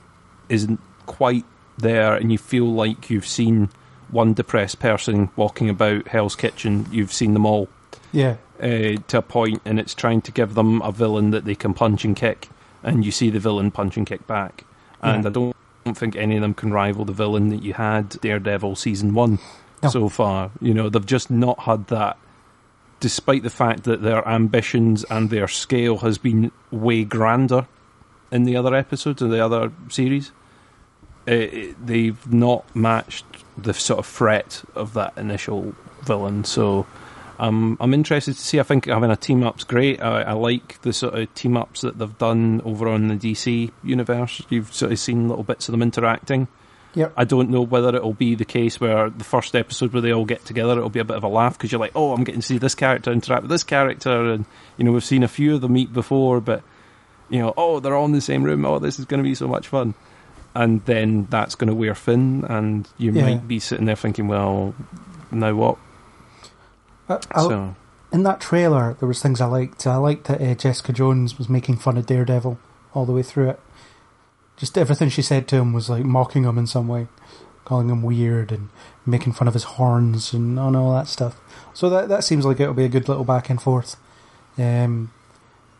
[0.49, 1.45] isn't quite
[1.78, 3.68] there, and you feel like you've seen
[4.11, 6.86] one depressed person walking about Hell's Kitchen.
[6.90, 7.68] You've seen them all
[8.12, 11.55] Yeah, uh, to a point, and it's trying to give them a villain that they
[11.55, 12.49] can punch and kick,
[12.82, 14.64] and you see the villain punch and kick back.
[15.03, 15.30] And Yeah.
[15.30, 15.57] I don't
[15.93, 19.39] think any of them can rival the villain that you had Daredevil season one
[19.82, 19.91] No.
[19.91, 20.51] so far.
[20.62, 22.16] You know, they've just not had that.
[23.01, 27.66] Despite the fact that their ambitions and their scale has been way grander
[28.30, 30.32] in the other episodes of the other series,
[31.28, 31.47] uh,
[31.85, 33.26] they've not matched
[33.59, 36.45] the sort of threat of that initial villain.
[36.45, 36.87] So
[37.39, 38.61] um, I'm interested to see.
[38.61, 40.01] I think having a team up's great.
[40.03, 43.70] I, I like the sort of team ups that they've done over on the DC
[43.82, 44.43] universe.
[44.49, 46.49] You've sort of seen little bits of them interacting.
[46.95, 47.12] Yep.
[47.16, 50.24] I don't know whether it'll be the case where the first episode where they all
[50.24, 52.41] get together, it'll be a bit of a laugh because you're like, oh, I'm getting
[52.41, 54.45] to see this character interact with this character, and
[54.76, 56.62] you know we've seen a few of them meet before, but
[57.30, 58.64] you know, oh, they're all in the same room.
[58.64, 59.95] Oh, this is going to be so much fun.
[60.55, 63.22] And then that's going to wear thin, and you Yeah.
[63.22, 64.72] might be sitting there thinking, well,
[65.32, 65.78] now what?
[67.09, 67.74] I, I, so
[68.12, 69.86] in that trailer, there was things I liked.
[69.86, 72.59] I liked that uh, Jessica Jones was making fun of Daredevil
[72.94, 73.61] all the way through it.
[74.57, 77.09] Just everything she said to him was like mocking him in some way,
[77.64, 78.68] calling him weird and
[79.05, 81.40] making fun of his horns and and all that stuff.
[81.72, 83.96] So that that seems like it'll be a good little back and forth.
[84.57, 85.12] Um,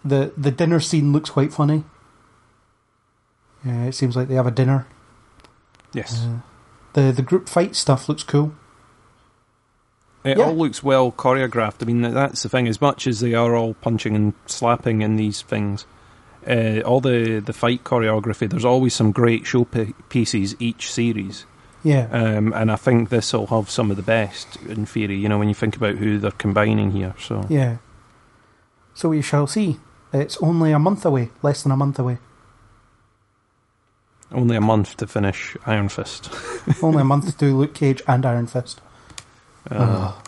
[0.05, 1.85] the the dinner scene looks quite funny.
[3.67, 4.87] Uh, it seems like they have a dinner.
[5.93, 6.41] yes, Uh,
[6.95, 8.53] the the group fight stuff looks cool.
[10.25, 10.45] It yeah.
[10.45, 11.83] all looks well choreographed.
[11.83, 12.67] I mean, that's the thing.
[12.69, 15.87] As much as they are all punching and slapping in these things,
[16.49, 18.49] uh, all the the fight choreography.
[18.49, 21.47] There's always some great show pi- pieces each series.
[21.83, 25.17] Yeah, Um, and I think this will have some of the best in theory.
[25.19, 27.15] You know, when you think about who they're combining here.
[27.19, 27.77] So Yeah.
[28.95, 29.79] So we shall see.
[30.11, 32.19] It's only a month away, less than a month away.
[34.33, 36.31] only a month to finish Iron Fist.
[36.83, 38.81] only a month to do Luke Cage and Iron Fist.
[39.71, 40.23] Uh, Oh,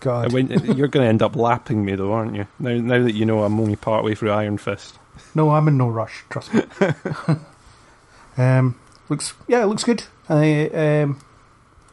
[0.00, 0.32] God.
[0.32, 2.46] you're going to end up lapping me, though, aren't you?
[2.58, 4.98] Now, now that you know I'm only part way through Iron Fist.
[5.34, 6.62] No, I'm in no rush, trust me.
[8.36, 8.78] um,
[9.08, 10.04] looks yeah, it looks good.
[10.28, 11.20] I um,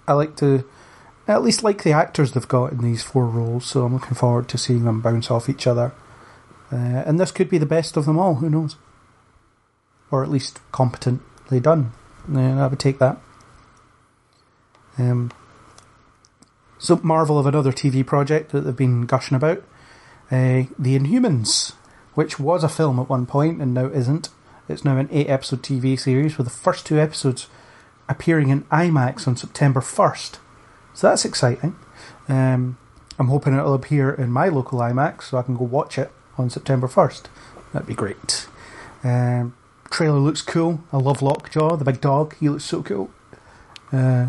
[0.07, 0.65] I like to
[1.27, 4.15] I at least like the actors they've got in these four roles, so I'm looking
[4.15, 5.91] forward to seeing them bounce off each other.
[6.71, 8.35] Uh, and this could be the best of them all.
[8.35, 8.75] Who knows?
[10.11, 11.91] Or at least competently done.
[12.31, 13.17] Yeah, I would take that.
[14.97, 15.31] Um,
[16.79, 19.59] so Marvel of another TV project that they've been gushing about,
[20.31, 21.73] uh, The Inhumans,
[22.15, 24.29] which was a film at one point and now isn't.
[24.67, 27.47] It's now an eight-episode TV series with the first two episodes
[28.07, 30.39] appearing in IMAX on September first.
[30.93, 31.75] So that's exciting.
[32.27, 32.77] Um,
[33.17, 36.49] I'm hoping it'll appear in my local IMAX so I can go watch it on
[36.49, 37.23] September 1st.
[37.73, 38.47] That'd be great.
[39.03, 39.55] Um,
[39.89, 40.81] trailer looks cool.
[40.93, 42.35] I love Lockjaw, the big dog.
[42.39, 43.09] He looks so cool.
[43.91, 44.27] Uh,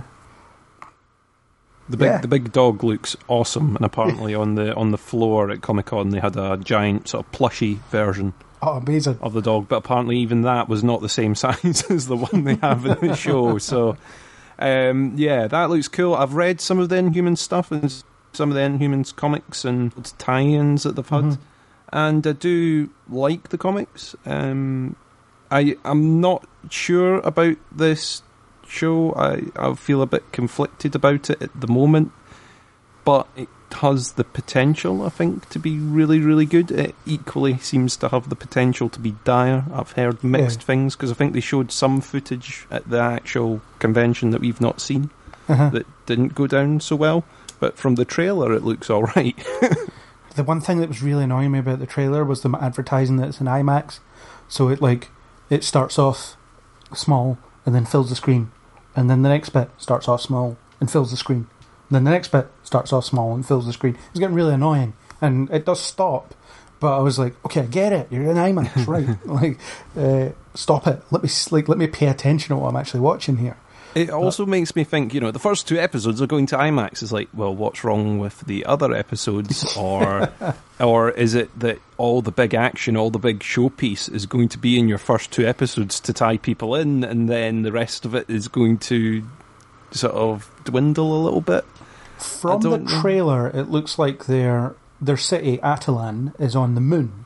[1.90, 2.18] The big Yeah.
[2.18, 6.10] the big dog looks awesome, and apparently on the on the floor at Comic Con
[6.10, 8.32] they had a giant sort of plushy version
[8.62, 9.18] Oh, amazing.
[9.20, 12.44] of the dog, but apparently even that was not the same size as the one
[12.44, 13.58] they have in the show.
[13.58, 13.96] So,
[14.58, 16.14] um, yeah, that looks cool.
[16.14, 17.92] I've read some of the Inhumans stuff and
[18.32, 21.38] some of the Inhumans comics and tie-ins that they've had, Mhm.
[21.92, 24.14] and I do like the comics.
[24.24, 24.94] Um,
[25.50, 28.22] I I'm not sure about this
[28.70, 29.12] show.
[29.14, 32.12] I I feel a bit conflicted about it at the moment,
[33.04, 36.70] but it has the potential, I think, to be really, really good.
[36.72, 39.64] It equally seems to have the potential to be dire.
[39.72, 40.66] I've heard mixed Yeah.
[40.66, 44.80] things because I think they showed some footage at the actual convention that we've not
[44.80, 45.10] seen
[45.48, 45.68] Uh-huh.
[45.70, 47.24] that didn't go down so well.
[47.60, 49.36] But from the trailer, it looks all right.
[50.36, 53.28] The one thing that was really annoying me about the trailer was them advertising that
[53.28, 53.98] it's an IMAX.
[54.48, 55.10] So it like
[55.50, 56.36] it starts off
[56.94, 58.52] small and then fills the screen,
[59.00, 61.46] and then the next bit starts off small and fills the screen.
[61.88, 63.96] And then the next bit starts off small and fills the screen.
[64.10, 64.92] It's getting really annoying,
[65.22, 66.34] and it does stop.
[66.80, 68.08] But I was like, okay, I get it.
[68.10, 69.26] You're in IMAX, right?
[69.26, 69.58] like,
[69.96, 71.02] uh, stop it.
[71.10, 73.56] Let me like let me pay attention to what I'm actually watching here.
[73.94, 77.02] It also makes me think, you know, the first two episodes are going to IMAX.
[77.02, 80.32] Is like, well, what's wrong with the other episodes, or,
[80.78, 84.58] or is it that all the big action, all the big showpiece is going to
[84.58, 88.14] be in your first two episodes to tie people in, and then the rest of
[88.14, 89.24] it is going to
[89.90, 91.64] sort of dwindle a little bit?
[92.18, 93.00] From the don't know.
[93.00, 97.24] trailer, it looks like their their city Attilan is on the moon,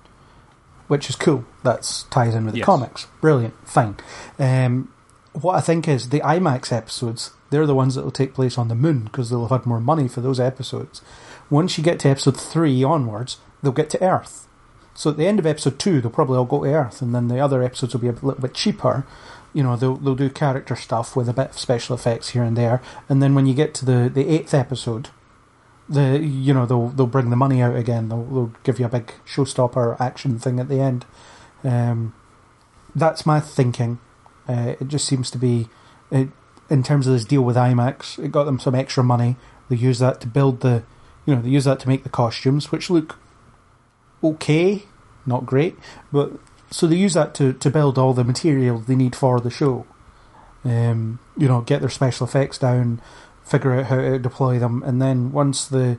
[0.86, 1.44] which is cool.
[1.62, 3.08] That's ties in with the comics.
[3.20, 3.96] Brilliant, fine.
[4.38, 4.93] Um,
[5.34, 7.32] what I think is the IMAX episodes.
[7.50, 9.80] They're the ones that will take place on the moon because they'll have had more
[9.80, 11.02] money for those episodes.
[11.50, 14.48] Once you get to episode three onwards, they'll get to Earth.
[14.94, 17.28] So at the end of episode two, they'll probably all go to Earth, and then
[17.28, 19.04] the other episodes will be a little bit cheaper.
[19.52, 22.56] You know, they'll they'll do character stuff with a bit of special effects here and
[22.56, 25.10] there, and then when you get to the, the eighth episode,
[25.88, 28.08] the you know they'll they'll bring the money out again.
[28.08, 31.06] They'll, they'll give you a big showstopper action thing at the end.
[31.64, 32.14] Um,
[32.94, 33.98] that's my thinking.
[34.48, 35.68] Uh, it just seems to be,
[36.10, 36.28] it,
[36.68, 39.36] in terms of this deal with IMAX, it got them some extra money.
[39.68, 40.82] They use that to build the,
[41.26, 43.18] you know, they use that to make the costumes, which look
[44.22, 44.84] okay,
[45.26, 45.76] not great,
[46.12, 46.32] but
[46.70, 49.86] so they use that to, to build all the material they need for the show.
[50.64, 53.02] Um, you know, get their special effects down,
[53.44, 55.98] figure out how to deploy them, and then once the,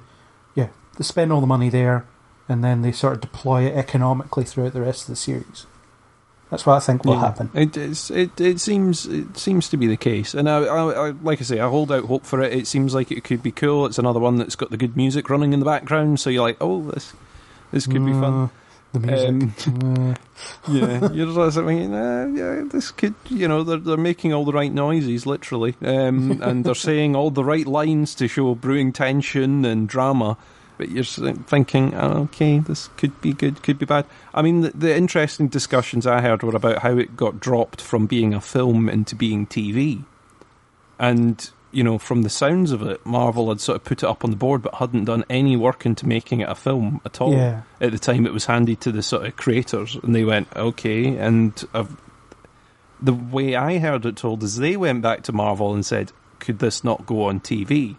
[0.56, 2.06] yeah, they spend all the money there,
[2.50, 5.66] and then they sort of deploy it economically throughout the rest of the series.
[6.56, 7.20] That's what I think will Yeah.
[7.20, 7.50] happen.
[7.54, 11.10] It, it's, it it seems it seems to be the case, and I, I, I
[11.22, 12.54] like I say, I hold out hope for it.
[12.54, 13.86] It seems like it could be cool.
[13.86, 16.58] It's another one that's got the good music running in the background, so you're like,
[16.62, 17.12] oh, this
[17.72, 18.50] this could be fun.
[18.94, 19.68] The music.
[19.68, 20.16] Um, Uh,
[20.72, 24.54] yeah, you're just thinking, uh, yeah, this could, you know, they're they're making all the
[24.54, 29.66] right noises, literally, um, and they're saying all the right lines to show brewing tension
[29.66, 30.38] and drama.
[30.78, 34.06] But you're thinking, oh, okay, this could be good, could be bad.
[34.34, 38.08] I mean, the, the interesting discussions I heard were about how it got dropped from
[38.08, 40.04] being a film into being TV,
[41.00, 44.24] and you know, from the sounds of it, Marvel had sort of put it up
[44.24, 47.34] on the board, but hadn't done any work into making it a film at all
[47.34, 47.64] yeah.
[47.82, 51.18] at the time it was handed to the sort of creators and they went okay
[51.18, 51.98] and I've,
[53.02, 56.60] the way i heard it told is they went back to marvel and said could
[56.60, 57.98] this not go on tv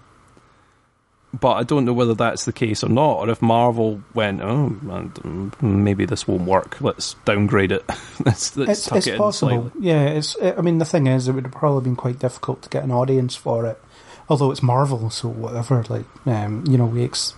[1.40, 4.68] but i don't know whether that's the case or not or if marvel went oh
[4.82, 7.84] man, maybe this won't work let's downgrade it
[8.24, 9.72] let's, let's It's, tuck it's it possible.
[9.78, 10.36] Yeah, it's.
[10.42, 12.90] I mean, the thing is, it would have probably been quite difficult to get an
[12.90, 13.80] audience for it.
[14.28, 15.84] Although it's Marvel, so whatever.
[15.88, 17.34] Like, um, you know, we ex-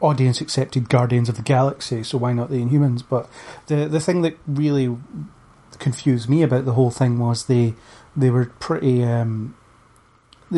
[0.00, 3.02] audience accepted Guardians of the Galaxy, so why not the Inhumans?
[3.08, 3.28] But
[3.66, 4.96] the the thing that really
[5.78, 7.74] confused me about the whole thing was they
[8.16, 9.04] they were pretty.
[9.04, 9.56] Um,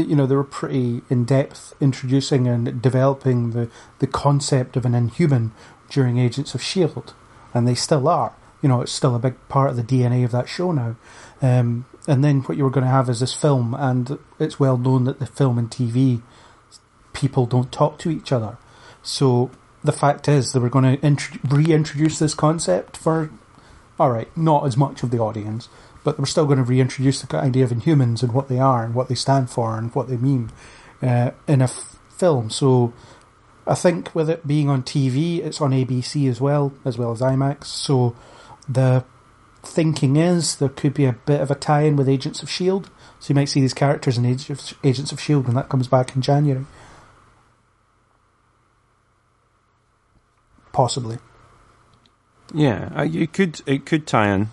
[0.02, 4.94] you know, they were pretty in depth introducing and developing the the concept of an
[4.94, 5.52] Inhuman
[5.90, 7.14] during Agents of Shield,
[7.54, 8.34] and they still are.
[8.62, 10.96] You know, it's still a big part of the DNA of that show now.
[11.42, 14.76] Um, and then what you were going to have is this film, and it's well
[14.76, 16.22] known that the film and TV
[17.12, 18.58] people don't talk to each other.
[19.02, 19.50] So
[19.82, 23.30] the fact is, they were going to int- reintroduce this concept for,
[23.98, 25.68] all right, not as much of the audience,
[26.04, 28.94] but we're still going to reintroduce the idea of Inhumans and what they are and
[28.94, 30.50] what they stand for and what they mean
[31.02, 32.50] uh, in a f- film.
[32.50, 32.92] So
[33.66, 37.20] I think with it being on TV, it's on ABC as well, as well as
[37.20, 37.64] IMAX.
[37.64, 38.14] So
[38.68, 39.04] the
[39.62, 42.90] thinking is there could be a bit of a tie-in with Agents of Shield.
[43.18, 46.14] So you might see these characters in of, Agents of Shield when that comes back
[46.14, 46.66] in January.
[50.72, 51.18] Possibly.
[52.54, 54.48] Yeah, I, it could it could tie in,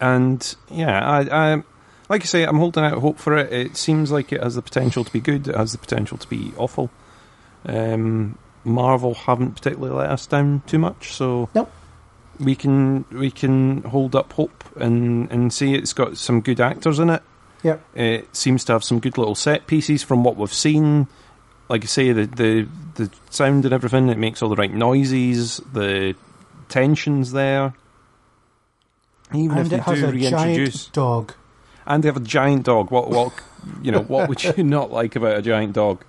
[0.00, 1.62] and yeah, I, I
[2.08, 3.52] like I say, I'm holding out hope for it.
[3.52, 5.48] It seems like it has the potential to be good.
[5.48, 6.90] It has the potential to be awful.
[7.64, 11.70] Um, Marvel haven't particularly let us down too much, so Nope.
[12.38, 16.98] we can we can hold up hope and and see it's got some good actors
[16.98, 17.22] in it.
[17.62, 17.80] Yep.
[17.94, 21.08] It seems to have some good little set pieces from what we've seen.
[21.70, 24.08] Like I say, the the the sound and everything.
[24.10, 25.58] It makes all the right noises.
[25.72, 26.14] The
[26.68, 27.72] tensions there.
[29.32, 31.34] Even and if it they has do a reintroduce, giant dog.
[31.86, 32.90] and they have a giant dog.
[32.90, 33.32] What what
[33.80, 34.00] you know?
[34.02, 36.04] What would you not like about a giant dog?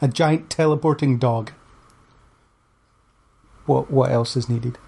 [0.00, 1.52] A giant teleporting dog.
[3.66, 4.78] What what else is needed?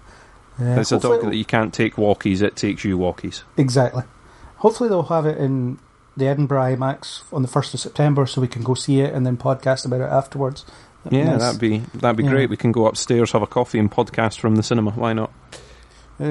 [0.59, 2.41] Uh, It's a dog that you can't take walkies.
[2.41, 3.43] It takes you walkies.
[3.57, 4.03] Exactly.
[4.57, 5.77] Hopefully they'll have it in
[6.17, 9.25] the Edinburgh IMAX on the first of September, so we can go see it and
[9.25, 10.65] then podcast about it afterwards.
[11.03, 11.41] That'd Yeah, nice.
[11.41, 12.29] that'd be that'd be Yeah.
[12.31, 12.49] great.
[12.49, 14.91] We can go upstairs, have a coffee, and podcast from the cinema.
[14.91, 15.31] Why not?
[16.19, 16.23] Uh,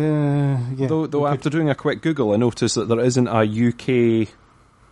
[0.77, 0.87] yeah.
[0.89, 4.29] though, though after could- doing a quick Google, I noticed that there isn't a UK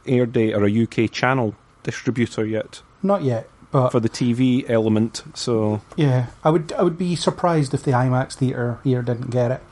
[0.06, 5.22] air date or a UK channel distributor yet not yet, but for the TV element.
[5.34, 9.50] So yeah, I would I would be surprised if the IMAX theater here didn't get
[9.50, 9.62] it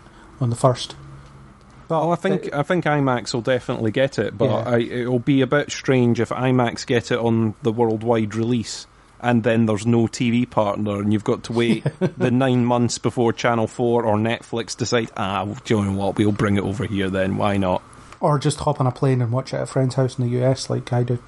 [0.41, 0.97] on the first.
[1.91, 4.62] But Oh, I think it- I think IMAX will definitely get it, but Yeah.
[4.74, 8.86] I, it'll be a bit strange if IMAX get it on the worldwide release,
[9.20, 11.84] and then there's no TV partner, and you've got to wait
[12.16, 15.11] the nine months before Channel Four or Netflix decide.
[15.16, 16.16] Ah, do you know what?
[16.16, 17.36] We'll bring it over here then.
[17.36, 17.82] Why not?
[18.22, 20.45] or just hop on a plane and watch it at a friend's house in the
[20.45, 21.18] US, like I do.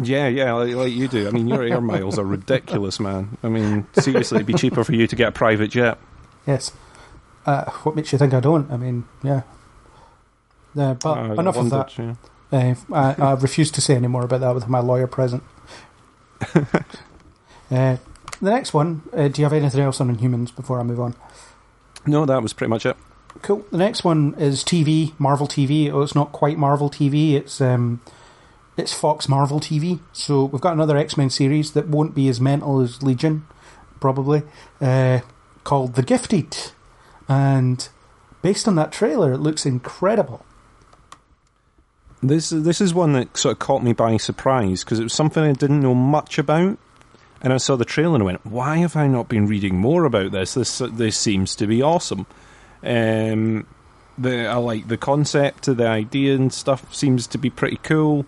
[0.00, 1.28] Yeah, yeah, like, like you do.
[1.28, 3.36] I mean, your air miles are ridiculous, man.
[3.42, 5.98] I mean, seriously, it'd be cheaper for you to get a private jet.
[6.46, 6.72] Yes.
[7.44, 8.70] Uh, what makes you think I don't?
[8.72, 9.42] I mean, yeah.
[10.76, 11.98] Uh, but I enough of that.
[11.98, 12.14] yeah.
[12.50, 15.42] Uh, I, I refuse to say any more about that with my lawyer present.
[16.54, 16.66] uh,
[17.70, 17.96] the
[18.40, 21.14] next one, uh, do you have anything else on Inhumans before I move on?
[22.06, 22.96] No, that was pretty much it.
[23.40, 23.64] Cool.
[23.70, 25.90] The next one is TV, Marvel TV.
[25.90, 27.32] Oh, it's not quite Marvel TV.
[27.32, 28.02] It's um,
[28.76, 30.00] it's Fox Marvel TV.
[30.12, 33.46] So we've got another X Men series that won't be as mental as Legion,
[34.00, 34.42] probably,
[34.80, 35.20] uh,
[35.64, 36.72] called The Gifted,
[37.28, 37.88] and
[38.42, 40.44] based on that trailer, it looks incredible.
[42.22, 45.42] This this is one that sort of caught me by surprise because it was something
[45.42, 46.78] I didn't know much about,
[47.40, 50.04] and I saw the trailer and I went, "Why have I not been reading more
[50.04, 50.54] about this?
[50.54, 52.26] This this seems to be awesome."
[52.84, 53.66] Um,
[54.16, 58.24] the I like the concept, the idea and stuff seems to be pretty cool.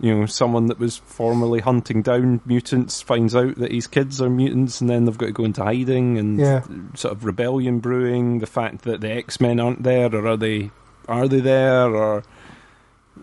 [0.00, 4.30] You know, someone that was formerly hunting down mutants finds out that his kids are
[4.30, 6.62] mutants, and then they've got to go into hiding and Yeah.
[6.94, 8.38] sort of rebellion brewing.
[8.38, 10.70] The fact that the X Men aren't there, or are they?
[11.08, 11.94] Are they there?
[11.94, 12.22] Or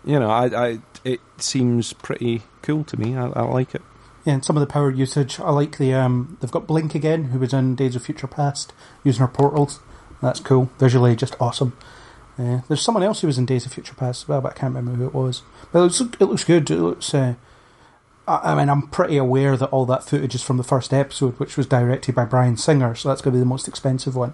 [0.06, 3.16] you know, I, I it seems pretty cool to me.
[3.16, 3.82] I, I like it.
[4.26, 5.40] Yeah, and some of the power usage.
[5.40, 8.74] I like the um, they've got Blink again, who was in Days of Future Past,
[9.04, 9.80] using her portals.
[10.22, 10.70] That's cool.
[10.78, 11.78] Visually, just awesome.
[12.38, 14.60] Uh, there's someone else who was in Days of Future Past as well, but I
[14.60, 15.42] can't remember who it was.
[15.72, 16.70] But it looks, it looks good.
[16.70, 17.14] It looks.
[17.14, 17.36] Uh,
[18.28, 21.40] I, I mean, I'm pretty aware that all that footage is from the first episode,
[21.40, 24.34] which was directed by Bryan Singer, so that's going to be the most expensive one.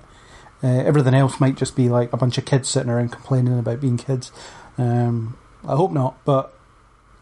[0.64, 3.82] Uh, everything else might just be like a bunch of kids sitting around complaining about
[3.82, 4.32] being kids.
[4.78, 5.38] Um,
[5.68, 6.54] I hope not, but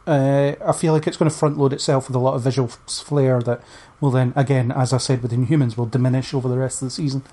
[0.05, 2.67] uh, I feel like it's going to front load itself with a lot of visual
[2.67, 3.61] flair that
[4.01, 6.91] will then, again, as I said with Inhumans, will diminish over the rest of the
[6.91, 7.23] season.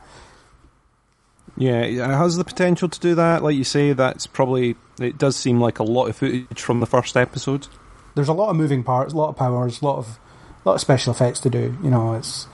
[1.56, 3.42] Yeah, it has the potential to do that.
[3.42, 4.76] Like you say, that's probably.
[5.00, 7.66] It does seem like a lot of footage from the first episode.
[8.14, 10.18] There's a lot of moving parts, a lot of powers, a lot of
[10.64, 11.76] lot of special effects to do.
[11.82, 12.46] You know, it's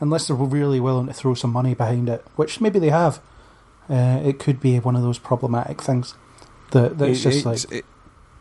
[0.00, 3.20] unless they're really willing to throw some money behind it, which maybe they have.
[3.90, 6.14] Uh, it could be one of those problematic things
[6.72, 7.84] that that's It- just like it-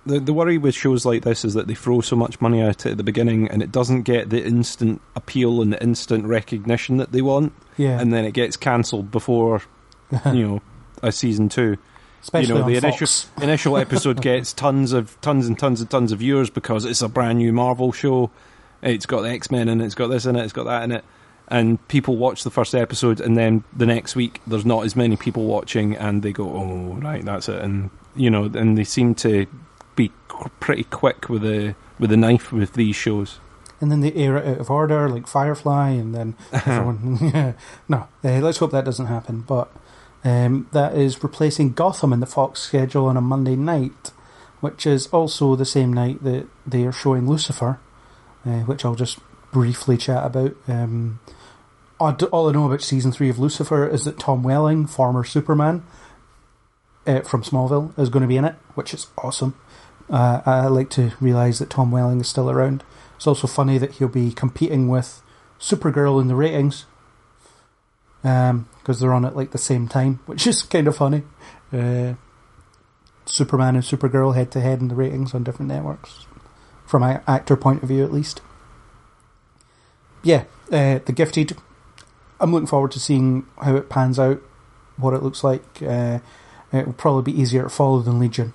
[0.05, 2.85] the the worry with shows like this is that they throw so much money at
[2.87, 6.97] it at the beginning, and it doesn't get the instant appeal and the instant recognition
[6.97, 9.61] that they want, yeah, and then it gets cancelled before
[10.33, 10.61] you know
[11.03, 11.77] a season two.
[12.23, 12.83] especially you know the Fox.
[12.83, 17.01] initial initial episode gets tons of tons and tons and tons of viewers because it's
[17.03, 18.31] a brand new Marvel show.
[18.81, 20.91] It's got the X Men and it's got this in it, it's got that in
[20.91, 21.05] it,
[21.47, 25.15] and people watch the first episode, and then the next week there's not as many
[25.15, 29.15] people watching, and they go, "Oh, right, that's it," and you know, and they seem
[29.15, 29.47] to
[29.95, 30.11] be
[30.59, 33.39] pretty quick with the with the knife with these shows.
[33.79, 37.17] and then they air it out of order, like Firefly, and then everyone.
[37.21, 37.53] yeah,
[37.87, 39.41] no, uh, let's hope that doesn't happen.
[39.41, 39.71] But
[40.23, 44.11] um, that is replacing Gotham in the Fox schedule on a Monday night,
[44.59, 47.79] which is also the same night that they are showing Lucifer,
[48.45, 49.19] uh, which I'll just
[49.51, 50.55] briefly chat about.
[50.67, 51.19] Um,
[51.99, 55.83] all I know about season three of Lucifer is that Tom Welling, former Superman
[57.07, 59.55] uh, from Smallville, is going to be in it, which is awesome.
[60.09, 62.83] Uh, I like to realise that Tom Welling is still around.
[63.15, 65.21] It's also funny that he'll be competing with
[65.59, 66.85] Supergirl in the ratings
[68.21, 71.23] because they're on at like the same time, which is kind of funny.
[71.71, 72.13] Uh,
[73.25, 76.25] Superman and Supergirl head to head in the ratings on different networks,
[76.85, 78.41] from an actor point of view at least.
[80.23, 81.57] Yeah, uh, The Gifted.
[82.39, 84.41] I'm looking forward to seeing how it pans out,
[84.97, 85.81] what it looks like.
[85.81, 86.19] Uh,
[86.73, 88.53] it will probably be easier to follow than Legion.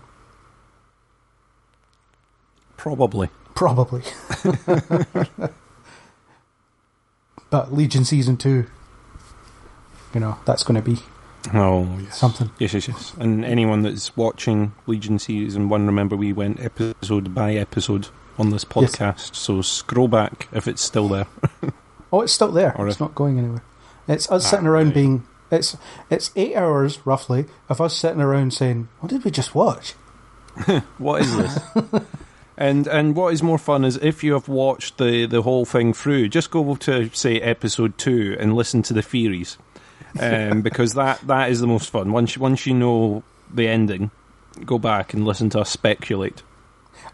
[2.76, 3.28] Probably.
[3.54, 4.02] Probably.
[7.50, 8.66] but Legion Season 2,
[10.14, 10.98] you know, that's going to be
[11.54, 12.18] Oh, yes.
[12.18, 12.50] something.
[12.58, 13.12] Yes, yes, yes.
[13.18, 18.08] And anyone that's watching Legion Season 1, remember we went episode by episode
[18.38, 18.70] on this Yes.
[18.96, 21.26] podcast, so scroll back if it's still there.
[22.12, 22.72] Oh, it's still there.
[22.78, 23.62] Or it's if- not going anywhere.
[24.06, 24.94] It's us Ah, sitting around right.
[24.94, 25.26] being.
[25.50, 25.76] It's
[26.10, 29.94] it's eight hours roughly of us sitting around saying, "What did we just watch?"
[30.98, 31.60] What is this?
[32.56, 35.92] and and what is more fun is if you have watched the, the whole thing
[35.92, 39.58] through, just go to say episode two and listen to the theories,
[40.18, 42.12] um, because that, that is the most fun.
[42.12, 43.22] Once once you know
[43.52, 44.10] the ending,
[44.64, 46.42] go back and listen to us speculate.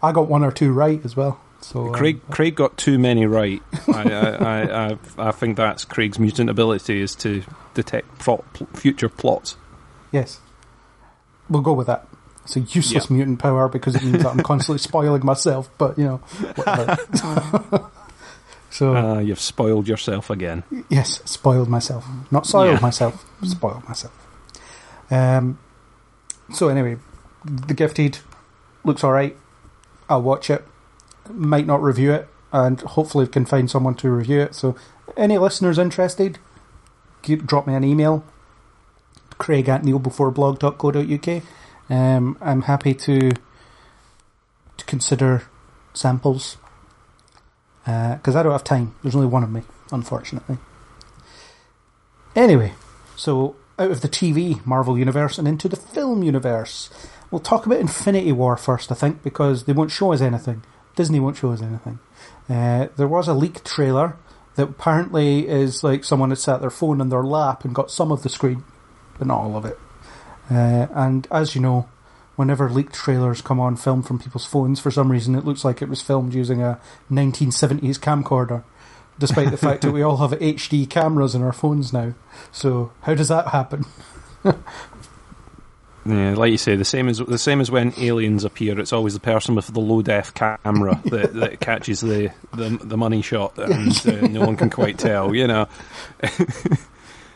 [0.01, 1.39] I got one or two right as well.
[1.63, 3.61] So um, Craig Craig got too many right.
[3.87, 4.61] I, I, I,
[4.91, 7.41] I, I think that's Craig's mutant ability is to
[7.73, 8.43] detect plot,
[8.73, 9.55] future plots.
[10.11, 10.39] yes,
[11.49, 12.05] we'll go with that.
[12.43, 13.15] It's a useless Yeah.
[13.15, 15.69] mutant power because it means that I'm constantly spoiling myself.
[15.77, 16.97] But you know, whatever.
[18.69, 20.63] so Uh, you've spoiled yourself again.
[20.89, 22.05] Yes, spoiled myself.
[22.29, 22.79] Not soiled Yeah.
[22.81, 24.11] myself, spoiled myself.
[25.09, 25.57] Um,
[26.51, 26.97] so anyway,
[27.45, 28.19] The Gifted
[28.83, 29.37] looks alright.
[30.09, 30.65] I'll watch it.
[31.29, 34.55] Might not review it, and hopefully can find someone to review it.
[34.55, 34.75] So,
[35.15, 36.39] any listeners interested,
[37.21, 38.23] get, drop me an email.
[39.37, 41.43] Craig at kneelbeforeblog.co.uk.
[41.89, 43.31] Um, I'm happy to
[44.75, 45.43] to consider
[45.93, 46.57] samples
[47.83, 48.95] because I don't have time.
[49.01, 49.61] There's only one of me,
[49.91, 50.57] unfortunately.
[52.35, 52.73] Anyway,
[53.15, 56.89] so out of the TV Marvel universe and into the film universe.
[57.29, 60.63] We'll talk about Infinity War first, I think, because they won't show us anything.
[60.95, 61.99] Disney won't show us anything.
[62.49, 64.17] Uh, there was a leaked trailer
[64.55, 68.11] that apparently is like someone had sat their phone in their lap and got some
[68.11, 68.63] of the screen,
[69.17, 69.79] but not all of it.
[70.49, 71.89] Uh, and as you know,
[72.35, 75.81] whenever leaked trailers come on film from people's phones, for some reason it looks like
[75.81, 76.79] it was filmed using a
[77.11, 78.63] 1970s camcorder,
[79.17, 82.13] despite the fact that we all have HD cameras in our phones now.
[82.51, 83.85] So how does that happen?
[86.05, 88.77] Yeah, like you say, the same as the same as when aliens appear.
[88.79, 92.97] It's always the person with the low def camera that, that catches the, the the
[92.97, 95.33] money shot, and uh, no one can quite tell.
[95.33, 95.67] You know,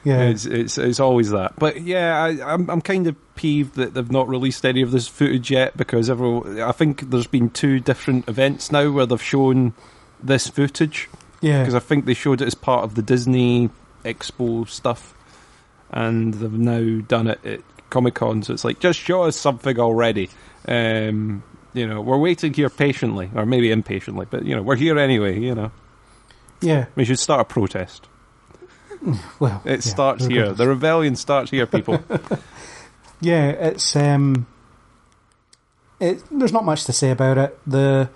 [0.07, 1.59] Yeah, it's it's it's always that.
[1.59, 5.05] But yeah, I, I'm I'm kind of peeved that they've not released any of this
[5.05, 9.73] footage yet because everyone, I think there's been two different events now where they've shown
[10.23, 11.09] this footage
[11.41, 11.59] yeah.
[11.61, 13.69] because I think they showed it as part of the Disney
[14.05, 15.13] Expo stuff,
[15.91, 18.43] and they've now done it at Comic Con.
[18.43, 20.29] So it's like, just show us something already.
[20.67, 24.97] Um, you know, we're waiting here patiently, or maybe impatiently, but you know, we're here
[24.97, 25.39] anyway.
[25.39, 25.71] You know,
[26.61, 26.85] yeah.
[26.95, 28.07] we should start a protest.
[29.39, 30.53] Well, It yeah, starts here.
[30.53, 32.03] The rebellion starts here, people.
[33.19, 34.45] Yeah, it's um,
[35.99, 37.59] it, there's not much to say about it.
[37.65, 38.09] the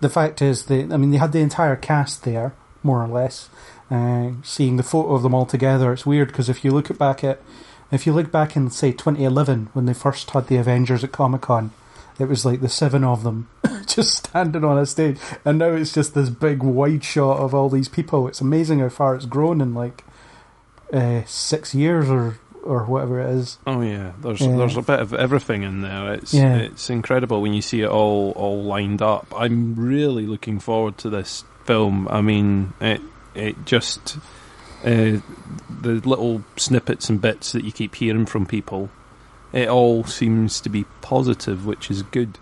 [0.00, 3.48] The fact is that I mean they had the entire cast there, more or less.
[3.90, 6.98] Uh, seeing the photo of them all together, it's weird because if you look at
[6.98, 7.40] back at,
[7.92, 11.42] if you look back in say 2011 when they first had the Avengers at Comic
[11.42, 11.70] Con,
[12.18, 13.48] it was like the seven of them
[13.86, 17.68] just standing on a stage, and now it's just this big wide shot of all
[17.68, 18.28] these people.
[18.28, 20.04] It's amazing how far it's grown in like
[20.92, 23.58] uh, six years or or whatever it is.
[23.66, 24.56] Oh yeah, there's Yeah.
[24.56, 26.14] there's a bit of everything in there.
[26.14, 26.56] It's Yeah.
[26.56, 29.26] it's incredible when you see it all all lined up.
[29.36, 32.08] I'm really looking forward to this film.
[32.08, 33.00] I mean, it
[33.34, 34.16] it just
[34.86, 35.18] uh,
[35.84, 38.90] the little snippets and bits that you keep hearing from people.
[39.52, 42.38] It all seems to be positive, which is good.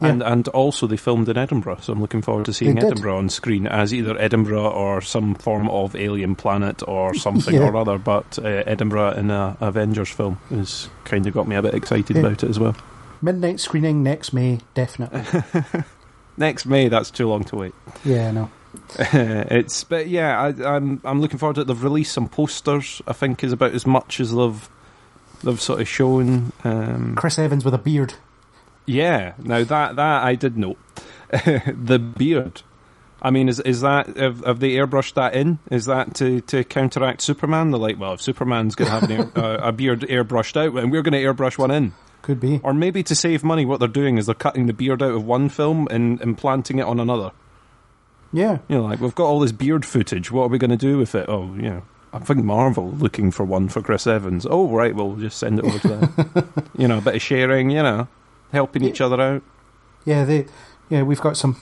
[0.00, 0.08] Yeah.
[0.08, 3.28] And and also they filmed in Edinburgh, so I'm looking forward to seeing Edinburgh on
[3.28, 7.68] screen as either Edinburgh or some form of alien planet or something Yeah.
[7.68, 7.98] or other.
[7.98, 12.16] But uh, Edinburgh in a Avengers film has kind of got me a bit excited
[12.16, 12.22] Yeah.
[12.22, 12.74] about it as well.
[13.20, 15.22] Midnight screening next May, definitely.
[16.36, 17.74] Next May, that's too long to wait.
[18.04, 18.50] yeah, no.
[18.98, 21.66] it's but yeah, I, I'm I'm looking forward to it.
[21.66, 23.02] They've released some posters.
[23.06, 24.68] I think is about as much as they've
[25.42, 26.52] they've sort of shown.
[26.64, 28.14] Um, Chris Evans with a beard.
[28.86, 30.78] Yeah, now that that I did note.
[31.30, 32.62] the beard.
[33.24, 35.60] I mean, is is that have, have they airbrushed that in?
[35.70, 37.70] Is that to, to counteract Superman?
[37.70, 40.76] They're like, well, if Superman's going to have an air, uh, a beard airbrushed out,
[40.76, 41.92] and we're going to airbrush one in,
[42.22, 42.60] Could be.
[42.64, 45.24] or maybe to save money, what they're doing is they're cutting the beard out of
[45.24, 47.30] one film and implanting it on another.
[48.32, 48.58] Yeah.
[48.68, 50.30] You know, like we've got all this beard footage.
[50.30, 51.26] What are we going to do with it?
[51.28, 51.82] Oh, you know,
[52.12, 54.46] I think Marvel looking for one for Chris Evans.
[54.48, 56.52] Oh, right, we'll just send it over to them.
[56.76, 57.70] you know, a bit of sharing.
[57.70, 58.08] You know.
[58.52, 59.42] helping each other out.
[60.04, 60.46] Yeah, they,
[60.88, 61.60] yeah, we've got some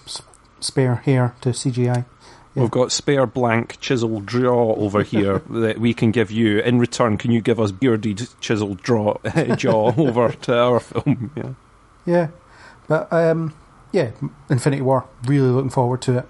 [0.60, 2.04] spare hair to CGI.
[2.54, 2.62] Yeah.
[2.62, 6.58] We've got spare blank chiseled jaw over here that we can give you.
[6.58, 9.18] In return, can you give us bearded chiseled draw,
[9.56, 11.30] jaw over to our film?
[11.36, 11.50] Yeah.
[12.06, 12.28] Yeah,
[12.88, 13.54] but um,
[13.92, 14.10] yeah,
[14.48, 15.06] Infinity War.
[15.26, 16.28] Really looking forward to it.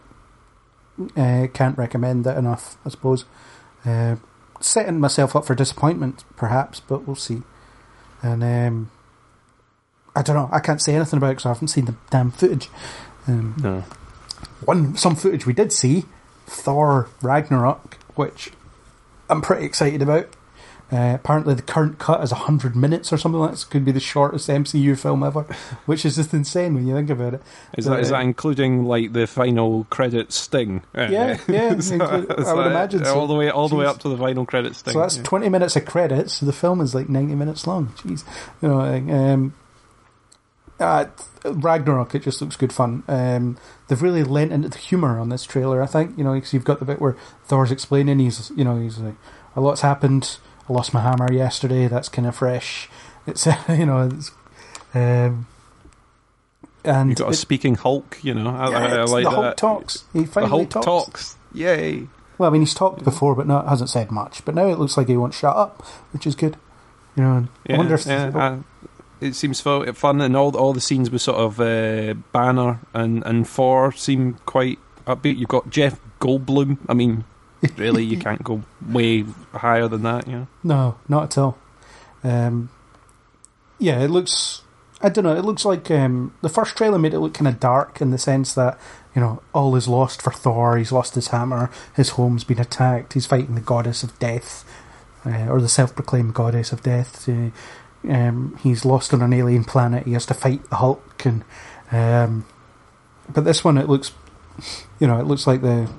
[1.16, 2.76] Uh, can't recommend it enough.
[2.84, 3.24] I suppose.
[3.84, 4.16] Uh,
[4.60, 7.42] setting myself up for disappointment, perhaps, but we'll see.
[8.22, 8.90] And um,
[10.14, 10.50] I don't know.
[10.52, 12.68] I can't say anything about it because I haven't seen the damn footage.
[13.26, 13.84] Um, No.
[14.64, 16.04] one some footage we did see,
[16.46, 18.50] Thor Ragnarok, which
[19.30, 20.28] I'm pretty excited about.
[20.92, 23.62] Uh, apparently, the current cut is 100 minutes or something like that.
[23.62, 25.42] It could be the shortest MCU film ever,
[25.86, 27.42] which is just insane when you think about it.
[27.78, 30.82] Is that, is Uh, that including like the final credit sting?
[30.94, 33.18] Yeah, yeah, So- include- I would imagine so.
[33.18, 34.92] all the way all the way up to the final credit sting.
[34.94, 35.22] So that's yeah.
[35.22, 36.34] 20 minutes of credits.
[36.34, 37.88] So The film is like 90 minutes long.
[37.98, 38.24] Jeez.
[38.60, 39.54] You know, um,
[40.78, 41.06] uh,
[41.44, 43.02] Ragnarok, it just looks good fun.
[43.06, 43.58] Um,
[43.88, 46.16] they've really lent into the humour on this trailer, I think.
[46.18, 49.14] You know, because you've got the bit where Thor's explaining, he's, you know, he's like,
[49.54, 50.38] a lot's happened.
[50.70, 51.88] I lost my hammer yesterday.
[51.88, 52.88] That's kind of fresh.
[53.26, 54.30] It's, you know, it's,
[54.94, 55.46] um,
[56.84, 58.50] and You've got a speaking Hulk, you know.
[58.50, 59.36] I, yeah, I, I like the that.
[59.36, 60.04] Hulk talks.
[60.12, 60.86] He The finally Hulk talks.
[60.86, 61.36] talks.
[61.52, 62.06] Yay!
[62.38, 64.44] Well, I mean, he's talked before, but not hasn't said much.
[64.44, 65.82] But now it looks like he won't shut up,
[66.12, 66.56] which is good.
[67.16, 68.58] You know, and Yeah, I wonder if yeah, uh,
[69.20, 73.46] it seems fun, and all all the scenes with sort of uh, Banner and and
[73.46, 75.36] Thor seem quite upbeat.
[75.36, 76.78] You've got Jeff Goldblum.
[76.88, 77.24] I mean,
[77.76, 80.26] really, you can't go way higher than that.
[80.26, 80.46] Yeah.
[80.62, 81.58] No, not at all.
[82.22, 82.70] Um,
[83.78, 84.62] yeah, it looks.
[85.02, 85.34] I don't know.
[85.34, 88.18] It looks like um, the first trailer made it look kind of dark in the
[88.18, 88.78] sense that
[89.14, 90.76] you know all is lost for Thor.
[90.76, 91.70] He's lost his hammer.
[91.94, 93.14] His home's been attacked.
[93.14, 94.64] He's fighting the goddess of death,
[95.24, 97.28] uh, or the self-proclaimed goddess of death.
[97.28, 97.50] Uh,
[98.08, 100.06] um, he's lost on an alien planet.
[100.06, 101.44] He has to fight the Hulk, and
[101.92, 102.46] um,
[103.28, 104.12] but this one it looks,
[104.98, 105.90] you know, it looks like the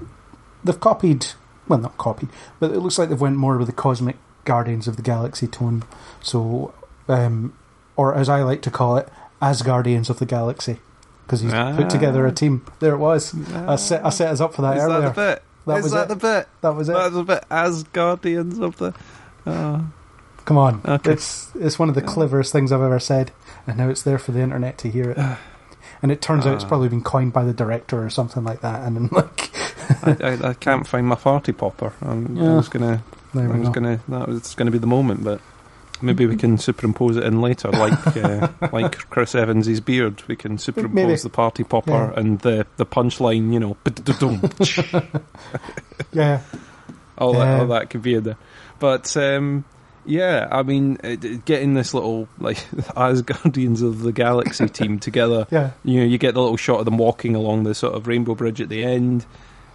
[0.64, 1.28] they've copied.
[1.72, 2.30] Well, not copied,
[2.60, 5.84] but it looks like they've went more with the cosmic Guardians of the Galaxy tone.
[6.22, 6.74] So,
[7.08, 7.54] um,
[7.96, 9.08] or as I like to call it,
[9.42, 10.80] Asgardians of the Galaxy,
[11.26, 11.76] because he's Ah.
[11.76, 12.66] put together a team.
[12.80, 13.34] There it was.
[13.54, 15.02] I set I set us up for that Is earlier.
[15.02, 15.44] that the bit?
[15.68, 16.08] That Is was that it.
[16.10, 16.48] the bit?
[16.62, 16.94] That was it.
[16.94, 18.94] That's the bit Asgardians of the.
[19.46, 19.80] Uh,
[20.46, 21.12] Come on, Okay.
[21.14, 23.32] it's it's one of the cleverest things I've ever said,
[23.68, 25.18] and now it's there for the internet to hear it.
[26.04, 26.68] And it turns out it's Ah.
[26.68, 28.82] probably been coined by the director or something like that.
[28.82, 29.52] And then, like,
[30.04, 31.94] I, I, I can't find my party popper.
[32.02, 32.54] I'm, Yeah.
[32.54, 33.04] I was gonna.
[33.34, 33.74] I was go.
[33.74, 34.00] gonna.
[34.10, 35.40] That was gonna be the moment, but
[36.02, 40.22] maybe we can superimpose it in later, like uh, like Chris Evans's beard.
[40.28, 41.16] We can superimpose Maybe.
[41.16, 42.20] the party popper Yeah.
[42.20, 43.54] and the the punchline.
[43.54, 43.78] You know,
[46.14, 46.42] Yeah,
[47.18, 48.38] all that all that could be in there.
[48.80, 49.64] But um,
[50.06, 52.58] yeah, I mean, it- getting this little like
[52.98, 55.48] Asgardians of the Galaxy team together.
[55.52, 58.08] yeah, You know, you get the little shot of them walking along the sort of
[58.08, 59.26] rainbow bridge at the end.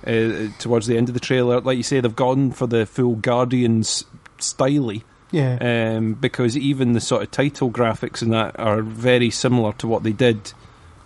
[0.06, 3.16] Uh, towards the end of the trailer, like you say, they've gone for the full
[3.16, 4.04] Guardians
[4.38, 5.02] styly.
[5.32, 5.96] yeah.
[5.96, 10.04] um, because even the sort of title graphics and that are very similar to what
[10.04, 10.52] they did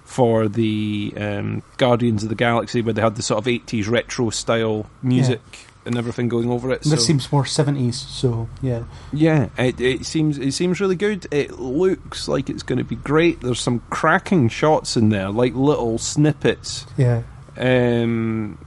[0.04, 4.30] for the um, Guardians of the Galaxy, where they had the sort of 80s retro
[4.30, 5.40] style music
[5.84, 6.82] and everything going over it.
[6.82, 11.26] this so, seems more seventies, so yeah, yeah, it, it seems it seems really good.
[11.30, 13.40] It looks like it's going to be great.
[13.40, 16.86] There's some cracking shots in there, like little snippets.
[16.96, 17.22] yeah,
[17.56, 18.58] Um,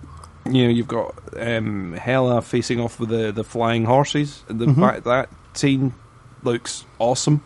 [0.49, 4.43] you know, you've got um, Hela facing off with the, the flying horses.
[4.47, 4.79] The Mhm.
[4.79, 5.93] fact that scene
[6.43, 7.41] looks awesome.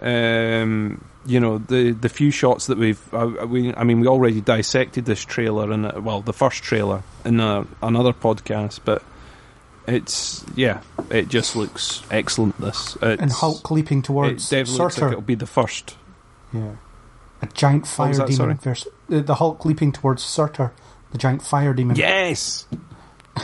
[0.00, 4.40] Um, you know, the the few shots that we've, uh, we, I mean, we already
[4.40, 9.02] dissected this trailer in, a, well, the first trailer in a, another podcast, but
[9.86, 10.80] it's yeah,
[11.10, 12.60] it just looks excellent.
[12.60, 15.96] This it's, and Hulk leaping it towards definitely looks like it'll be the first.
[16.52, 16.72] yeah,
[17.40, 20.72] a giant fire that, demon versus uh, the Hulk leaping towards Surtur,
[21.12, 21.96] the giant fire demon.
[21.96, 22.66] Yes.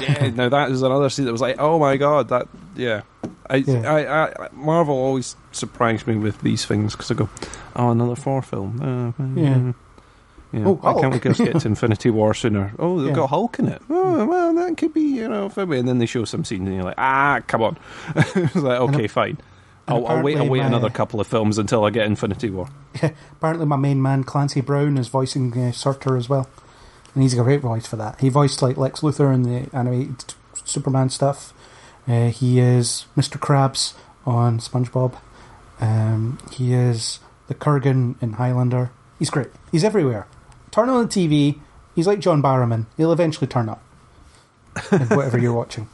[0.01, 0.29] Yeah.
[0.31, 2.47] now that is another scene that was like, oh my god, that
[2.77, 3.03] yeah.
[3.49, 3.91] I, Yeah.
[3.91, 7.29] I, I, Marvel always surprise me with these things because I go,
[7.77, 8.81] oh, another Thor film.
[9.19, 9.73] Uh, Yeah.
[10.53, 10.67] yeah.
[10.67, 12.73] Oh, I can't wait to get to Infinity War sooner.
[12.79, 13.15] Oh, they've Yeah.
[13.15, 13.81] got Hulk in it.
[13.89, 15.79] Oh, well, that could be, you know, for me.
[15.79, 17.79] And then they show some scene, and you're like, ah, come on.
[18.17, 19.39] it's like, okay, And- fine.
[19.91, 20.37] I'll, I'll wait.
[20.37, 22.69] I'll wait my- another couple of films until I get Infinity War.
[23.03, 26.47] Yeah, Apparently, my main man Clancy Brown is voicing uh, Surtur as well,
[27.15, 28.21] and he's a great voice for that.
[28.21, 31.53] He voiced like Lex Luthor in the animated Superman stuff.
[32.07, 33.39] Uh, he is Mr.
[33.39, 33.95] Krabs
[34.25, 35.19] on SpongeBob.
[35.81, 38.91] Um, he is the Kurgan in Highlander.
[39.19, 39.49] He's great.
[39.73, 40.27] He's everywhere.
[40.71, 41.61] Turn on the TV.
[41.95, 42.87] He's like John Barrowman.
[42.97, 43.83] He'll eventually turn up
[44.93, 45.89] in whatever you're watching.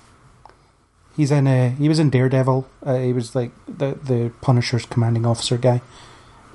[1.16, 1.46] He's in.
[1.46, 2.68] Uh, he was in Daredevil.
[2.84, 5.80] Uh, he was like the the Punisher's commanding officer guy.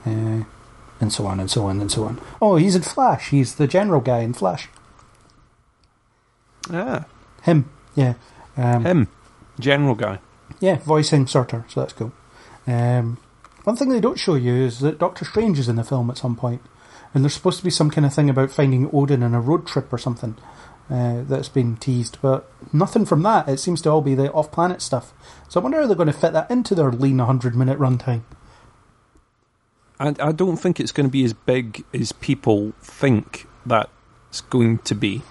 [0.05, 0.43] Uh,
[1.01, 2.19] and so on and so on and so on.
[2.41, 3.29] Oh, he's in Flash.
[3.29, 4.67] He's the general guy in Flash.
[6.71, 7.05] Ah,
[7.43, 8.13] Him, yeah,
[8.57, 9.07] um, him,
[9.59, 10.19] general guy.
[10.59, 11.65] yeah, voicing Surtur.
[11.69, 12.11] So that's cool.
[12.67, 13.17] Um,
[13.63, 16.17] one thing they don't show you is that Doctor Strange is in the film at
[16.17, 16.61] some point.
[17.13, 19.65] and there's supposed to be some kind of thing about finding Odin in a road
[19.65, 20.35] trip or something
[20.91, 23.47] uh, that's been teased, but nothing from that.
[23.49, 25.11] It seems to all be the off-planet stuff.
[25.47, 28.21] So I wonder how they're going to fit that into their lean 100-minute runtime.
[29.99, 33.89] I, I don't think it's going to be as big as people think that
[34.29, 35.21] it's going to be.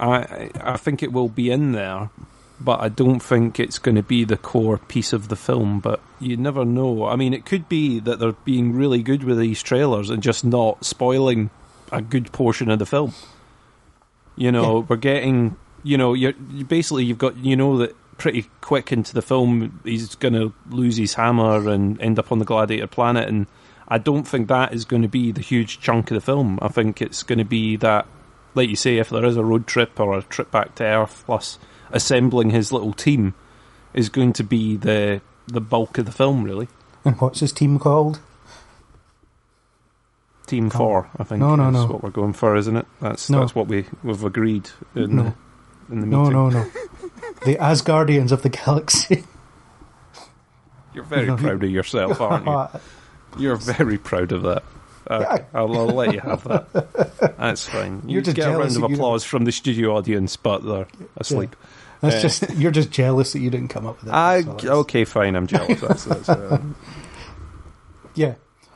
[0.00, 2.10] I I think it will be in there,
[2.60, 5.80] but I don't think it's going to be the core piece of the film.
[5.80, 7.06] But you never know.
[7.06, 10.44] I mean, it could be that they're being really good with these trailers and just
[10.44, 11.50] not spoiling
[11.90, 13.12] a good portion of the film.
[14.36, 14.86] You know, Yeah.
[14.88, 15.56] we're getting.
[15.84, 19.80] You know, you're you basically you've got you know that pretty quick into the film
[19.84, 23.46] he's going to lose his hammer and end up on the gladiator planet and
[23.92, 26.58] I don't think that is going to be the huge chunk of the film.
[26.62, 28.06] I think it's going to be that,
[28.54, 31.22] like you say, if there is a road trip or a trip back to Earth,
[31.26, 31.58] plus
[31.90, 33.34] assembling his little team,
[33.92, 36.68] is going to be the the bulk of the film, really.
[37.04, 38.20] And what's his team called?
[40.46, 41.40] Team Thor, I think.
[41.40, 41.86] No, no, is no.
[41.86, 42.86] what we're going for, isn't it?
[43.00, 43.40] That's No.
[43.40, 45.22] that's what we we've agreed in No.
[45.88, 46.32] the in the meeting.
[46.32, 46.48] no, no.
[46.64, 46.70] No.
[47.44, 49.24] the Asgardians of the galaxy.
[50.94, 52.80] You're very No, proud of yourself, aren't you?
[53.38, 54.62] You're very proud of that.
[55.10, 55.44] Uh, Yeah.
[55.54, 57.36] I'll, I'll let you have that.
[57.38, 58.02] That's fine.
[58.06, 60.86] You get a round of that you don't- applause from the studio audience, but they're
[61.16, 61.56] asleep.
[62.00, 64.14] That's Uh, just you're just jealous that you didn't come up with that.
[64.14, 64.70] I, That's all it is.
[64.70, 65.36] okay, fine.
[65.36, 65.80] I'm jealous.
[65.80, 66.60] That's, that's, uh,
[68.14, 68.34] Yeah.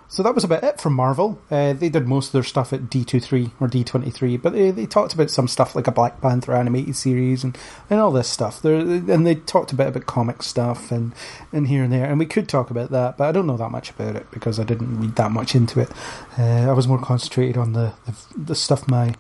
[0.09, 1.41] So that was about it from Marvel.
[1.51, 5.15] Uh, they did most of their stuff at D23 or D23, but they, they talked
[5.15, 7.59] about some stuff like a Black Panther animated series and,
[7.91, 8.63] and all this stuff.
[8.63, 11.13] They're, and they talked a bit about comic stuff and,
[11.53, 12.07] and here and there.
[12.07, 14.61] And we could talk about that, but I don't know that much about it because
[14.61, 15.91] I didn't read that much into it.
[16.39, 19.15] Uh, I was more concentrated on the, the, the stuff my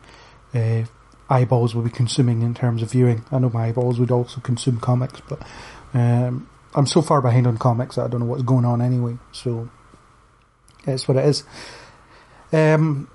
[0.54, 0.84] uh,
[1.28, 3.24] eyeballs would be consuming in terms of viewing.
[3.32, 5.42] I know my eyeballs would also consume comics, but
[5.94, 9.18] um, I'm so far behind on comics that I don't know what's going on anyway.
[9.32, 9.68] So
[10.86, 11.44] it's what it is.
[12.52, 13.08] Um,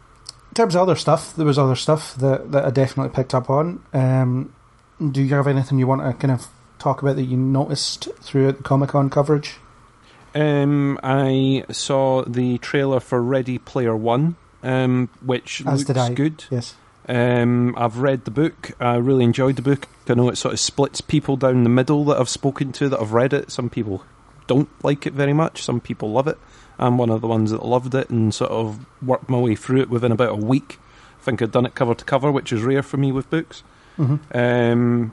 [0.49, 3.49] in terms of other stuff, there was other stuff that, that I definitely picked up
[3.49, 3.84] on.
[3.93, 4.53] Um,
[5.11, 8.57] do you have anything you want to kind of talk about that you noticed throughout
[8.57, 9.57] the Comic Con coverage?
[10.34, 16.45] um, I saw the trailer for Ready Player One, um, which As looks good.
[16.49, 16.76] Yes.
[17.07, 18.72] Um, I've read the book.
[18.80, 19.88] I really enjoyed the book.
[20.07, 22.99] I know it sort of splits people down the middle that I've spoken to that
[22.99, 23.52] have read it.
[23.52, 24.03] Some people
[24.48, 25.64] don't like it very much.
[25.64, 26.38] Some people love it.
[26.82, 29.82] I'm one of the ones that loved it and sort of worked my way through
[29.82, 30.80] it within about a week.
[31.20, 33.62] I think I'd done it cover to cover, which is rare for me with books.
[33.95, 35.12] hmm Um,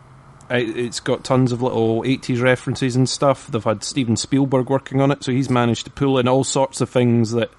[0.51, 3.49] it, it's got tons of little 80s references and stuff.
[3.49, 6.81] They've had Steven Spielberg working on it, so he's managed to pull in all sorts
[6.81, 7.51] of things that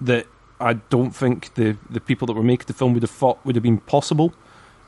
[0.00, 0.26] that
[0.58, 3.54] I don't think the, the people that were making the film would have thought would
[3.54, 4.34] have been possible.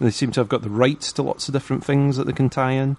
[0.00, 2.50] They seem to have got the rights to lots of different things that they can
[2.50, 2.96] tie in.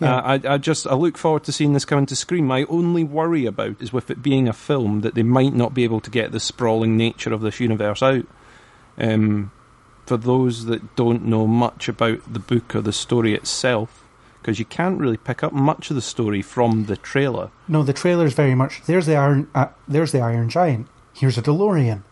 [0.00, 0.16] Yeah.
[0.16, 2.46] Uh, I, I just I look forward to seeing this come into screen.
[2.46, 5.84] My only worry about is with it being a film that they might not be
[5.84, 8.26] able to get the sprawling nature of this universe out.
[8.98, 9.52] Um,
[10.06, 14.04] for those that don't know much about the book or the story itself,
[14.40, 17.50] because you can't really pick up much of the story from the trailer.
[17.68, 20.88] No, the trailer is very much there's the Iron uh, there's the Iron Giant.
[21.12, 22.02] Here's a DeLorean.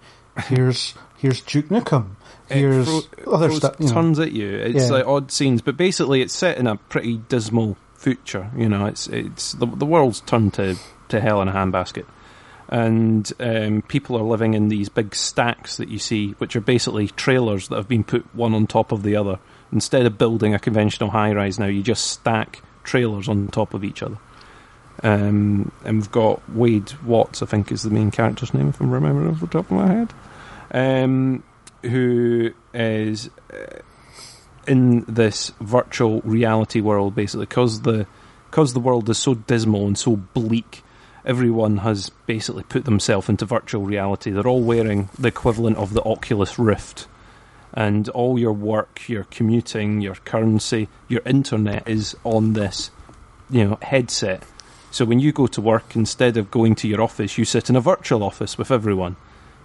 [0.44, 2.10] Here's here's Duke Nukem.
[2.50, 3.76] Here's it thro- other stuff.
[3.78, 3.92] You know.
[3.92, 4.48] tons at you.
[4.48, 4.96] It's Yeah.
[4.96, 8.50] like odd scenes, but basically it's set in a pretty dismal future.
[8.56, 10.76] You know, it's it's the the world's turned to
[11.08, 12.04] to hell in a handbasket,
[12.68, 17.08] and um, people are living in these big stacks that you see, which are basically
[17.08, 19.38] trailers that have been put one on top of the other.
[19.72, 23.84] Instead of building a conventional high rise, now you just stack trailers on top of
[23.84, 24.16] each other.
[25.02, 28.90] Um, and we've got Wade Watts, I think is the main character's name, if I'm
[28.90, 30.12] remembering off the top of my head,
[30.72, 31.42] um,
[31.82, 33.80] who is uh,
[34.66, 38.06] in this virtual reality world, basically, because the
[38.50, 40.82] because the world is so dismal and so bleak.
[41.24, 44.30] Everyone has basically put themselves into virtual reality.
[44.30, 47.06] They're all wearing the equivalent of the Oculus Rift,
[47.74, 52.90] and all your work, your commuting, your currency, your internet is on this,
[53.50, 54.44] you know, headset.
[54.90, 57.76] So when you go to work, instead of going to your office, you sit in
[57.76, 59.16] a virtual office with everyone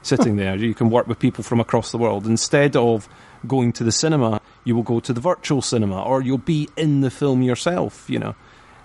[0.04, 0.56] sitting there.
[0.56, 2.26] You can work with people from across the world.
[2.28, 3.10] Instead of
[3.48, 7.02] going to the cinema, you will go to the virtual cinema, or you'll be in
[7.02, 8.10] the film yourself.
[8.10, 8.36] You know,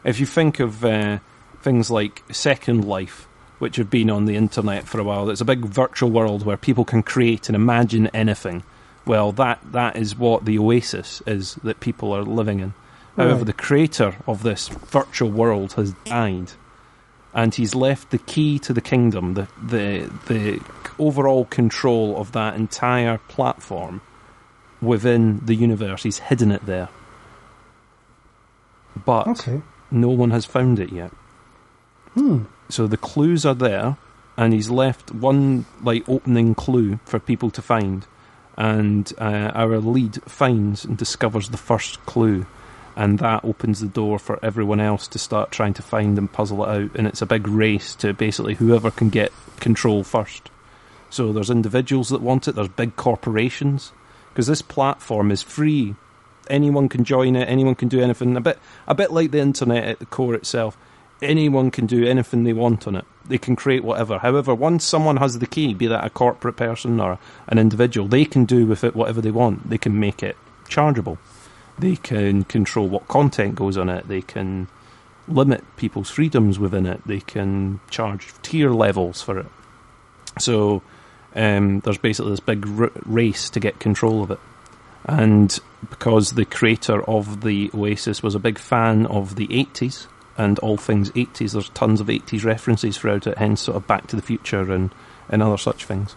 [0.04, 1.18] if you think of uh,
[1.62, 3.26] things like Second Life,
[3.58, 6.56] which have been on the internet for a while, it's a big virtual world where
[6.56, 8.62] people can create and imagine anything.
[9.04, 12.74] Well, that that is what the oasis is that people are living in.
[13.16, 13.46] However, Right.
[13.46, 16.52] the creator of this virtual world has died,
[17.34, 20.60] and he's left the key to the kingdom, the the the
[20.98, 24.00] overall control of that entire platform
[24.80, 26.02] within the universe.
[26.02, 26.88] He's hidden it there,
[29.04, 29.62] but Okay.
[29.90, 31.12] no one has found it yet.
[32.14, 32.44] Hmm.
[32.68, 33.96] So the clues are there,
[34.36, 38.06] and he's left one like opening clue for people to find,
[38.56, 42.46] and uh, our lead finds and discovers the first clue,
[42.98, 46.64] and that opens the door for everyone else to start trying to find and puzzle
[46.64, 50.50] it out, and it's a big race to basically whoever can get control first.
[51.08, 53.92] So there's individuals that want it, there's big corporations,
[54.30, 55.94] because this platform is free.
[56.50, 57.48] Anyone can join it.
[57.48, 58.36] Anyone can do anything.
[58.36, 60.76] A bit, a bit like the internet at the core itself
[61.22, 63.04] anyone can do anything they want on it.
[63.26, 64.18] They can create whatever.
[64.18, 67.18] However, once someone has the key, be that a corporate person or
[67.48, 69.68] an individual, they can do with it whatever they want.
[69.68, 70.36] They can make it
[70.68, 71.18] chargeable.
[71.78, 74.08] They can control what content goes on it.
[74.08, 74.68] They can
[75.26, 77.00] limit people's freedoms within it.
[77.06, 79.46] They can charge tier levels for it.
[80.38, 80.82] So
[81.34, 84.40] um, there's basically this big r- race to get control of it.
[85.04, 90.06] And because the creator of the Oasis was a big fan of the 80s,
[90.38, 91.52] and all things 80s.
[91.52, 94.94] There's tons of 80s references throughout it, hence sort of Back to the Future and,
[95.28, 96.14] and other such things.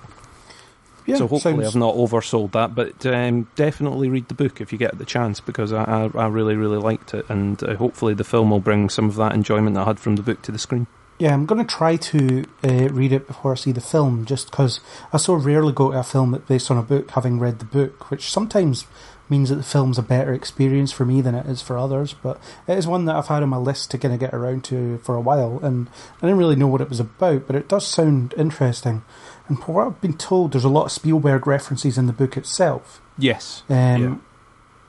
[1.06, 4.72] Yeah, so hopefully sounds- I've not oversold that, but um, definitely read the book if
[4.72, 8.14] you get the chance because I, I, I really, really liked it, and uh, hopefully
[8.14, 10.52] the film will bring some of that enjoyment that I had from the book to
[10.52, 10.88] the screen.
[11.20, 14.50] Yeah, I'm going to try to uh, read it before I see the film, just
[14.50, 14.80] because
[15.14, 17.66] I so rarely go to a film that's based on a book, having read the
[17.66, 18.88] book, which sometimes
[19.30, 22.14] means that the film's a better experience for me than it is for others.
[22.14, 24.64] But it is one that I've had on my list to kind of get around
[24.66, 25.90] to for a while, and
[26.22, 29.04] I didn't really know what it was about, but it does sound interesting.
[29.52, 32.38] And from what I've been told, there's a lot of Spielberg references in the book
[32.38, 33.02] itself.
[33.18, 33.64] Yes.
[33.70, 33.76] Um,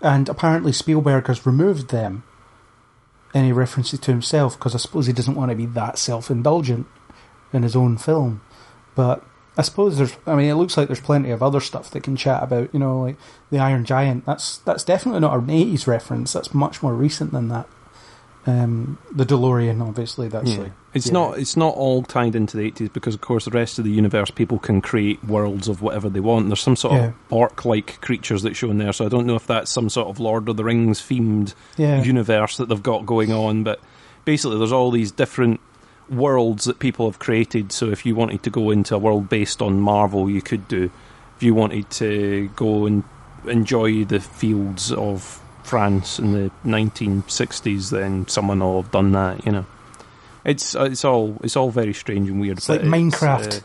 [0.00, 2.22] And apparently Spielberg has removed them,
[3.34, 6.86] any references to himself, because I suppose he doesn't want to be that self indulgent
[7.52, 8.40] in his own film.
[8.94, 9.24] But
[9.58, 12.14] I suppose there's, I mean, it looks like there's plenty of other stuff they can
[12.14, 13.16] chat about, you know, like
[13.50, 14.26] the Iron Giant.
[14.26, 17.66] That's that's definitely not an 80s reference, that's much more recent than that.
[18.44, 20.58] Um, the DeLorean, obviously, that's Yeah.
[20.62, 20.72] like.
[20.94, 21.12] It's yeah.
[21.12, 21.38] not.
[21.38, 24.30] It's not all tied into the eighties because, of course, the rest of the universe,
[24.30, 26.48] people can create worlds of whatever they want.
[26.48, 27.04] There's some sort Yeah.
[27.06, 30.08] of orc-like creatures that show in there, so I don't know if that's some sort
[30.08, 33.62] of Lord of the Rings themed universe that they've got going on.
[33.62, 33.78] But
[34.24, 35.60] basically, there's all these different
[36.10, 37.70] worlds that people have created.
[37.72, 40.90] So if you wanted to go into a world based on Marvel, you could do.
[41.36, 43.04] If you wanted to go and
[43.46, 49.44] enjoy the fields of France in the 1960s, then someone will have done that.
[49.46, 49.66] You know,
[50.44, 52.58] it's uh, it's all it's all very strange and weird.
[52.58, 53.58] It's like Minecraft.
[53.58, 53.60] uh,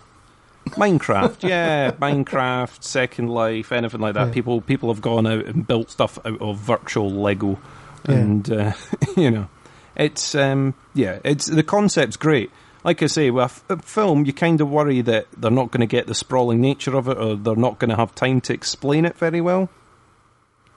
[0.72, 4.28] Minecraft, yeah, Minecraft, Second Life, anything like that.
[4.28, 4.34] Yeah.
[4.34, 7.60] People people have gone out and built stuff out of virtual Lego,
[8.08, 8.16] Yeah.
[8.16, 8.72] and uh,
[9.18, 9.48] you know,
[9.96, 12.52] it's um, yeah, it's the concept's great.
[12.84, 15.88] Like I say, with a film, you kind of worry that they're not going to
[15.88, 19.04] get the sprawling nature of it, or they're not going to have time to explain
[19.04, 19.68] it very well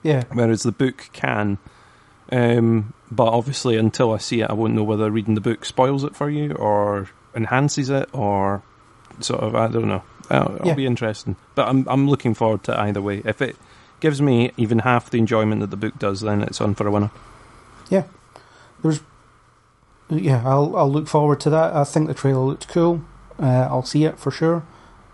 [0.02, 0.24] Yeah.
[0.32, 1.58] whereas the book can.
[2.32, 6.04] Um, but obviously, until I see it, I won't know whether reading the book spoils
[6.04, 8.62] it for you or enhances it, or
[9.20, 10.02] sort of I don't know.
[10.30, 10.74] It'll, it'll Yeah.
[10.74, 13.20] be interesting, but I'm I'm looking forward to either way.
[13.24, 13.56] If it
[13.98, 16.90] gives me even half the enjoyment that the book does, then it's on for a
[16.90, 17.10] winner.
[17.90, 18.04] Yeah,
[18.82, 19.00] there's.
[20.08, 21.74] Yeah, I'll I'll look forward to that.
[21.74, 23.02] I think the trailer looked cool.
[23.40, 24.62] Uh, I'll see it for sure.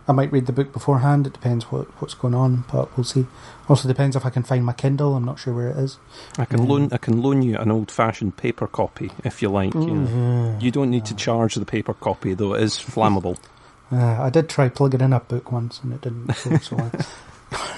[0.09, 1.27] I might read the book beforehand.
[1.27, 3.27] It depends what what's going on, but we'll see.
[3.69, 5.17] Also depends if I can find my Kindle.
[5.17, 5.99] I'm not sure where it is.
[6.39, 6.69] I can Mm.
[6.69, 9.75] loan I can loan you an old fashioned paper copy if you like.
[9.75, 10.09] You, know.
[10.09, 10.63] Mm.
[10.63, 13.37] you don't need to charge the paper copy though; it is flammable.
[13.93, 16.91] Uh, I did try plugging in a book once, and it didn't go so well.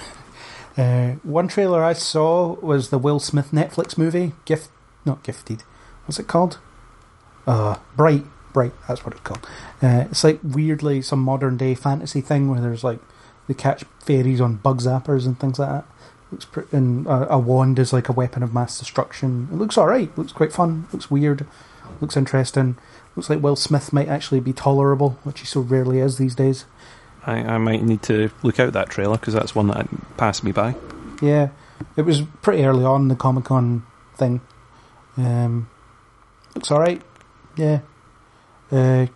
[0.79, 4.71] Uh, one trailer I saw was the Will Smith Netflix movie, Gift,
[5.05, 5.65] not Gifted.
[6.07, 6.59] What's it called?
[7.49, 8.25] Uh, Bright,
[8.59, 8.73] Bright.
[8.89, 9.47] That's what it's called.
[9.81, 12.99] Uh, it's like weirdly some modern day fantasy thing where there's like
[13.47, 15.85] they catch fairies on bug zappers and things like that.
[16.33, 19.47] Looks pre- and a, a wand is like a weapon of mass destruction.
[19.53, 20.11] It looks all right.
[20.19, 20.89] Looks quite fun.
[20.93, 21.47] Looks weird.
[22.01, 22.77] Looks interesting.
[23.15, 26.65] Looks like Will Smith might actually be tolerable, which he so rarely is these days.
[27.25, 29.87] I, I might need to look out that trailer because that's one that
[30.17, 30.75] passed me by.
[31.23, 31.51] Yeah,
[31.97, 33.85] it was pretty early on the Comic Con
[34.17, 34.41] thing.
[35.17, 35.71] Um,
[36.57, 37.03] looks alright.
[37.57, 37.81] Yeah.
[38.71, 39.07] Uh,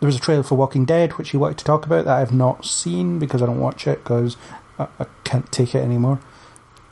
[0.00, 2.20] there was a trailer for Walking Dead, which he wanted to talk about that I
[2.20, 4.36] have not seen because I don't watch it because
[4.78, 6.20] I, I can't take it anymore.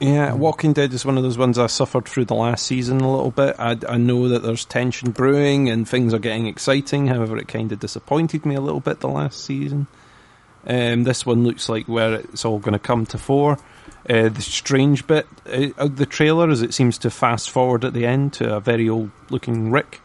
[0.01, 3.10] Yeah, Walking Dead is one of those ones I suffered through the last season a
[3.10, 3.55] little bit.
[3.59, 7.06] I, I know that there's tension brewing and things are getting exciting.
[7.06, 9.86] However, it kind of disappointed me a little bit the last season.
[10.66, 13.59] Um, this one looks like where it's all going to come to fore.
[14.09, 17.93] Uh, the strange bit uh, of the trailer is it seems to fast forward at
[17.93, 20.01] the end to a very old looking Rick.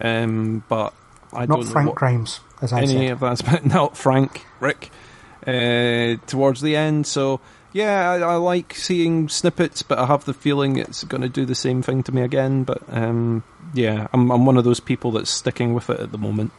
[0.00, 0.92] Um, but
[1.32, 3.10] I not don't know Frank what Grimes, as I any said.
[3.12, 4.90] of that's but not Frank Rick
[5.46, 7.06] uh, towards the end.
[7.06, 7.40] So
[7.72, 11.44] yeah, I, I like seeing snippets, but I have the feeling it's going to do
[11.44, 12.64] the same thing to me again.
[12.64, 13.42] But um,
[13.74, 16.52] yeah, I'm I'm one of those people that's sticking with it at the moment.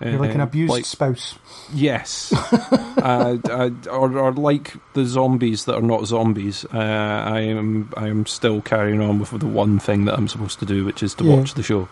[0.00, 1.36] You're like an Uh, abused like- spouse.
[1.74, 2.32] Yes,
[2.62, 6.64] uh, I, or, or like the zombies that are not zombies.
[6.72, 10.60] Uh, I am I am still carrying on with the one thing that I'm supposed
[10.60, 11.36] to do, which is to Yeah.
[11.36, 11.88] watch the show.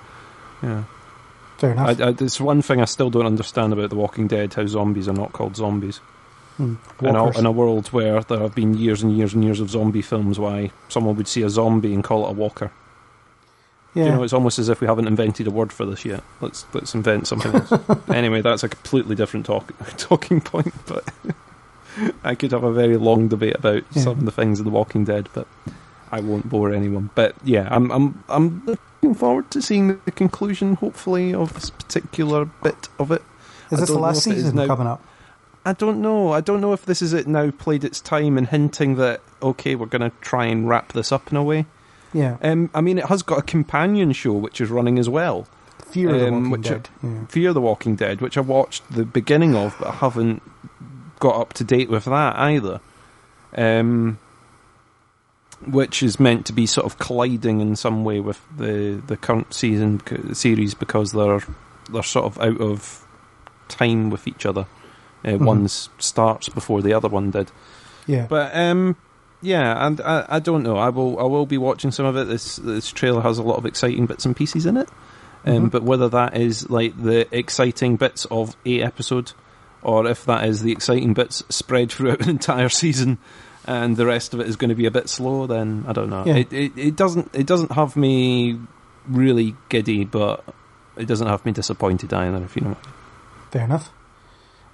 [0.62, 0.84] Yeah,
[1.58, 2.00] Fair enough.
[2.00, 5.08] I, I, it's one thing I still don't understand about The Walking Dead: how zombies
[5.08, 5.98] are not called zombies.
[6.56, 6.76] Hmm.
[7.02, 9.68] In a, in a world where there have been years and years and years of
[9.68, 12.72] zombie films, why someone would see a zombie and call it a walker?
[13.94, 14.04] yeah.
[14.04, 16.22] You know, it's almost as if we haven't invented a word for this yet.
[16.40, 17.72] Let's let's invent something else.
[18.08, 20.72] anyway, that's a completely different talk, talking point.
[20.86, 21.04] But
[22.24, 24.02] I could have a very long debate about Yeah.
[24.02, 25.46] some of the things of The Walking Dead, but
[26.10, 27.10] I won't bore anyone.
[27.14, 32.44] But yeah, I'm I'm I'm looking forward to seeing the conclusion, hopefully, of this particular
[32.44, 33.22] bit of it.
[33.70, 35.02] is I this the last if it is season now- coming up?
[35.64, 36.30] I don't know.
[36.32, 39.74] I don't know if this is it now played its time and hinting that okay,
[39.74, 41.66] we're going to try and wrap this up in a way.
[42.12, 42.36] Yeah.
[42.40, 45.48] Um, I mean, it has got a companion show which is running as well.
[45.90, 46.88] Fear of the um, Walking which Dead.
[47.02, 47.26] Yeah.
[47.26, 50.40] Fear the Walking Dead, which I watched the beginning of, but I haven't
[51.18, 52.80] got up to date with that either.
[53.56, 54.18] Um,
[55.64, 59.54] which is meant to be sort of colliding in some way with the the current
[59.54, 60.00] season
[60.34, 61.42] series because they're
[61.90, 63.04] they're sort of out of
[63.68, 64.66] time with each other.
[65.24, 65.44] Uh, Mhm.
[65.46, 67.50] One's starts before the other one did.
[68.06, 68.26] Yeah.
[68.28, 68.96] But um,
[69.42, 70.76] yeah, and I, I don't know.
[70.76, 72.28] I will I will be watching some of it.
[72.28, 74.88] This this trailer has a lot of exciting bits and pieces in it.
[75.44, 75.70] Um, Mhm.
[75.70, 79.32] But whether that is like the exciting bits of a episode,
[79.82, 83.18] or if that is the exciting bits spread throughout an entire season,
[83.66, 86.10] and the rest of it is going to be a bit slow, then I don't
[86.10, 86.24] know.
[86.24, 86.36] Yeah.
[86.36, 88.58] It, it it doesn't it doesn't have me
[89.08, 90.44] really giddy, but
[90.96, 92.42] it doesn't have me disappointed either.
[92.44, 92.68] If you know.
[92.70, 92.94] What I mean.
[93.50, 93.90] Fair enough.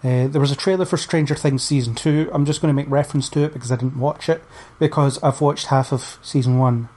[0.05, 2.29] Uh, there was a trailer for Stranger Things season two.
[2.33, 4.43] I'm just going to make reference to it because I didn't watch it
[4.81, 6.89] because I've watched half of season one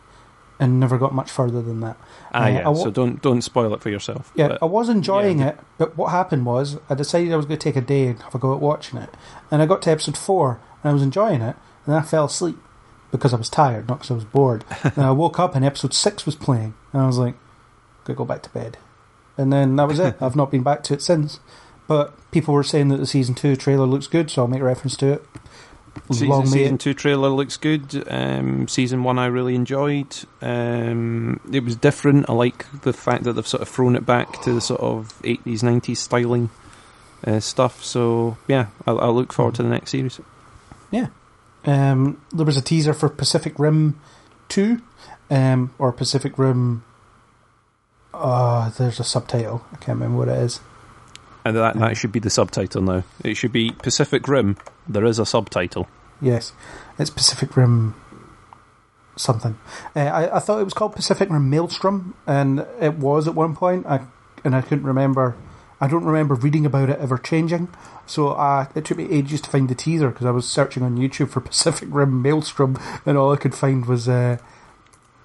[0.59, 1.97] and never got much further than that.
[2.33, 2.67] Ah, Uh, yeah.
[2.67, 4.31] Wa- so don't don't spoil it for yourself.
[4.35, 5.49] Yeah, but- I was enjoying yeah.
[5.49, 8.19] it, but what happened was I decided I was going to take a day and
[8.23, 9.09] have a go at watching it,
[9.51, 11.55] and I got to episode four and I was enjoying it,
[11.85, 12.57] and I fell asleep
[13.11, 14.65] because I was tired, not because I was bored.
[14.83, 17.35] and I woke up and episode six was playing, and I was like,
[18.03, 18.77] "Gotta go back to bed,"
[19.37, 20.17] and then that was it.
[20.21, 21.39] I've not been back to it since.
[21.87, 24.97] But people were saying that the season two trailer looks good, so I'll make reference
[24.97, 25.25] to it.
[26.11, 28.03] Season, Long season two trailer looks good.
[28.09, 30.15] Um, season one I really enjoyed.
[30.41, 32.29] Um, it was different.
[32.29, 35.19] I like the fact that they've sort of thrown it back to the sort of
[35.23, 36.49] eighties, nineties styling
[37.25, 37.83] uh, stuff.
[37.83, 40.19] So yeah, I, I look forward to the next series.
[41.65, 43.99] Um, there was a teaser for Pacific Rim
[44.49, 44.81] 2,
[45.29, 46.83] um, or Pacific Rim.
[48.13, 49.65] Uh, there's a subtitle.
[49.71, 50.59] I can't remember what it is.
[51.43, 53.03] And that that should be the subtitle now.
[53.23, 54.57] It should be Pacific Rim.
[54.87, 55.87] There is a subtitle.
[56.21, 56.53] Yes,
[56.97, 57.93] it's Pacific Rim
[59.15, 59.57] something.
[59.95, 63.55] Uh, I, I thought it was called Pacific Rim Maelstrom, and it was at one
[63.55, 63.85] point.
[63.85, 64.01] I
[64.43, 65.35] and I couldn't remember.
[65.81, 67.67] I don't remember reading about it ever changing.
[68.05, 70.97] So uh, it took me ages to find the teaser because I was searching on
[70.97, 74.37] YouTube for Pacific Rim Maelstrom, and all I could find was uh,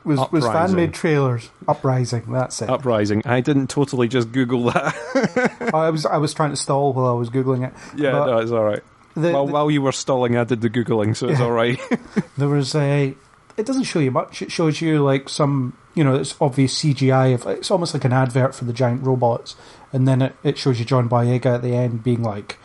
[0.05, 1.51] was was fan made trailers.
[1.69, 2.25] Uprising.
[2.33, 2.71] That's it.
[2.71, 3.23] Uprising.
[3.27, 5.71] I didn't totally just Google that.
[5.75, 7.75] I was I was trying to stall while I was googling it.
[7.97, 8.83] yeah, But no, it's all right.
[9.15, 11.45] the- While, the- while you were stalling, I did the googling, so it's Yeah.
[11.45, 11.79] all right.
[12.39, 13.15] There was a.
[13.59, 14.41] It doesn't show you much.
[14.41, 17.35] It shows you like some, you know, it's obvious CGI.
[17.35, 19.55] Of, it's almost like an advert for the giant robots,
[19.93, 22.59] and then it, it shows you John Boyega at the end being like,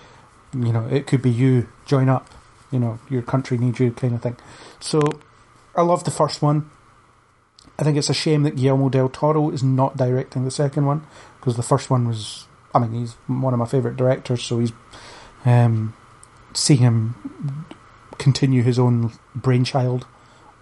[0.53, 1.67] you know, it could be you.
[1.85, 2.29] Join up.
[2.71, 4.37] You know, your country needs you, kind of thing.
[4.79, 5.01] So,
[5.75, 6.69] I love the first one.
[7.77, 11.05] I think it's a shame that Guillermo del Toro is not directing the second one
[11.39, 12.47] because the first one was.
[12.73, 14.73] I mean, he's one of my favorite directors, so he's
[15.45, 15.93] um,
[16.53, 17.65] seeing him
[18.17, 20.05] continue his own brainchild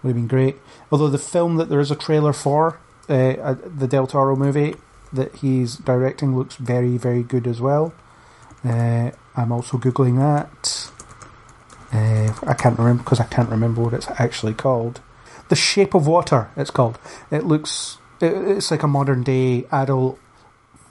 [0.02, 0.56] would have been great.
[0.92, 2.78] Although the film that there is a trailer for,
[3.08, 4.76] uh, uh, the Del Toro movie
[5.14, 7.94] that he's directing, looks very, very good as well.
[8.64, 10.90] Uh, I'm also googling that.
[11.92, 15.00] Uh, I can't remember because I can't remember what it's actually called.
[15.48, 16.50] The Shape of Water.
[16.56, 16.98] It's called.
[17.30, 17.98] It looks.
[18.20, 20.18] It, it's like a modern day adult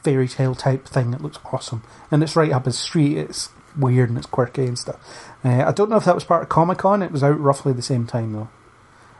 [0.03, 1.13] fairy tale type thing.
[1.13, 3.17] It looks awesome, and it's right up his street.
[3.17, 4.97] It's weird and it's quirky and stuff.
[5.43, 7.01] Uh, I don't know if that was part of Comic Con.
[7.01, 8.49] It was out roughly the same time though.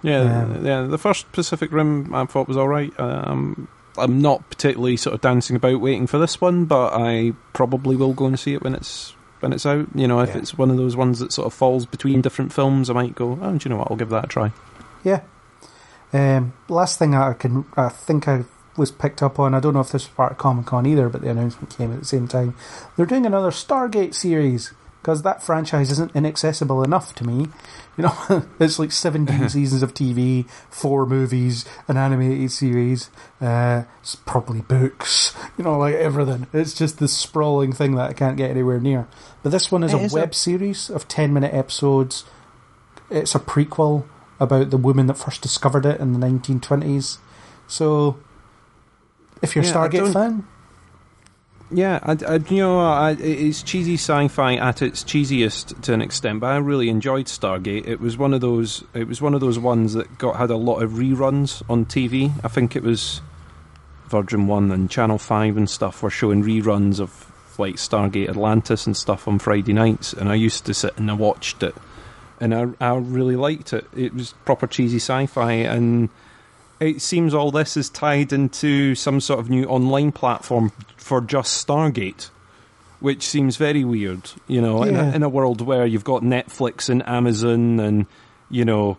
[0.03, 0.81] Yeah, Um, yeah.
[0.83, 2.93] The first Pacific Rim I thought was all right.
[2.99, 3.67] Um,
[3.97, 8.13] I'm not particularly sort of dancing about waiting for this one, but I probably will
[8.13, 9.87] go and see it when it's when it's out.
[9.93, 10.37] You know, if Yeah.
[10.37, 13.37] it's one of those ones that sort of falls between different films, I might go.
[13.41, 13.91] Oh, do you know what?
[13.91, 14.51] I'll give that a try.
[15.03, 15.21] Yeah.
[16.13, 18.45] Um, last thing I can, I think I
[18.77, 19.53] was picked up on.
[19.53, 21.91] I don't know if this was part of Comic Con either, but the announcement came
[21.91, 22.55] at the same time.
[22.95, 27.47] They're doing another Stargate series because that franchise isn't inaccessible enough to me.
[27.97, 33.09] You know, it's like 17 seasons of TV, four movies, an animated series,
[33.39, 36.47] uh, it's probably books, you know, like everything.
[36.53, 39.07] It's just this sprawling thing that I can't get anywhere near.
[39.43, 42.25] But this one is It a is a- web series of 10 minute episodes.
[43.11, 44.05] It's a prequel
[44.39, 47.19] about the woman that first discovered it in the 1920s.
[47.67, 48.17] So,
[49.41, 50.47] if you're a Yeah, I Stargate fan,
[51.73, 56.39] Yeah, I, I, you know, I, it's cheesy sci-fi at its cheesiest to an extent,
[56.39, 57.87] but I really enjoyed Stargate.
[57.87, 58.83] It was one of those.
[58.93, 62.31] It was one of those ones that got had a lot of reruns on TV.
[62.43, 63.21] I think it was
[64.07, 68.95] Virgin One and Channel Five and stuff were showing reruns of like Stargate Atlantis and
[68.95, 71.75] stuff on Friday nights, and I used to sit and I watched it,
[72.39, 73.87] and I, I really liked it.
[73.97, 76.09] It was proper cheesy sci-fi and
[76.87, 81.65] it seems all this is tied into some sort of new online platform for just
[81.65, 82.29] Stargate,
[82.99, 84.31] which seems very weird.
[84.47, 88.05] You know, in, a, in a world where you've got Netflix and Amazon and
[88.49, 88.97] you know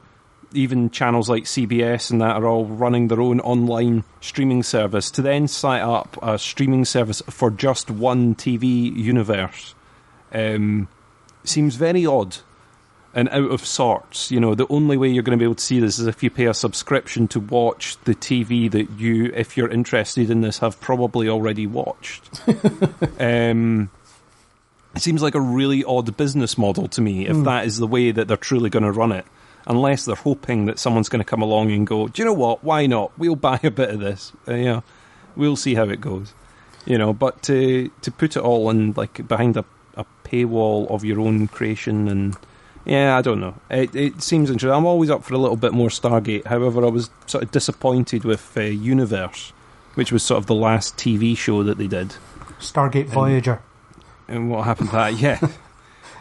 [0.53, 5.23] even channels like CBS and that are all running their own online streaming service to
[5.23, 9.75] then set up a streaming service for just one TV universe
[10.33, 10.89] um,
[11.43, 12.37] seems very odd
[13.15, 14.31] and out of sorts.
[14.31, 16.23] You know, the only way you're going to be able to see this is if
[16.23, 20.59] you pay a subscription to watch the TV that you, if you're interested in this,
[20.59, 22.43] have probably already watched.
[23.21, 23.89] um,
[24.95, 28.11] it seems like a really odd business model to me if that is the way
[28.11, 29.25] that they're truly going to run it.
[29.67, 32.63] Unless they're hoping that someone's going to come along and go, do you know what?
[32.63, 33.19] Why not?
[33.19, 34.33] We'll buy a bit of this.
[34.47, 34.83] Uh, know,
[35.37, 36.35] we'll see how it goes.
[36.85, 39.65] You know, but to to put it all in like behind a,
[39.97, 42.37] a paywall of your own creation and
[42.85, 43.55] yeah, I don't know.
[43.71, 44.77] It it seems interesting.
[44.77, 46.47] I'm always up for a little bit more Stargate.
[46.47, 49.53] However, I was sort of disappointed with uh, Universe,
[49.95, 52.15] which was sort of the last TV show that they did.
[52.61, 53.61] Stargate Voyager.
[54.29, 55.15] And what happened to that?
[55.21, 55.39] Yeah,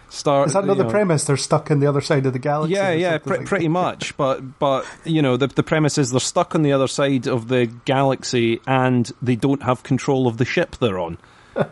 [0.10, 0.46] Star.
[0.46, 1.24] Is that you not the know- premise?
[1.26, 2.76] They're stuck in the other side of the galaxy.
[2.76, 4.16] Yeah, yeah, pre- like pretty much.
[4.18, 7.48] But but you know, the the premise is they're stuck on the other side of
[7.48, 11.18] the galaxy and they don't have control of the ship they're on.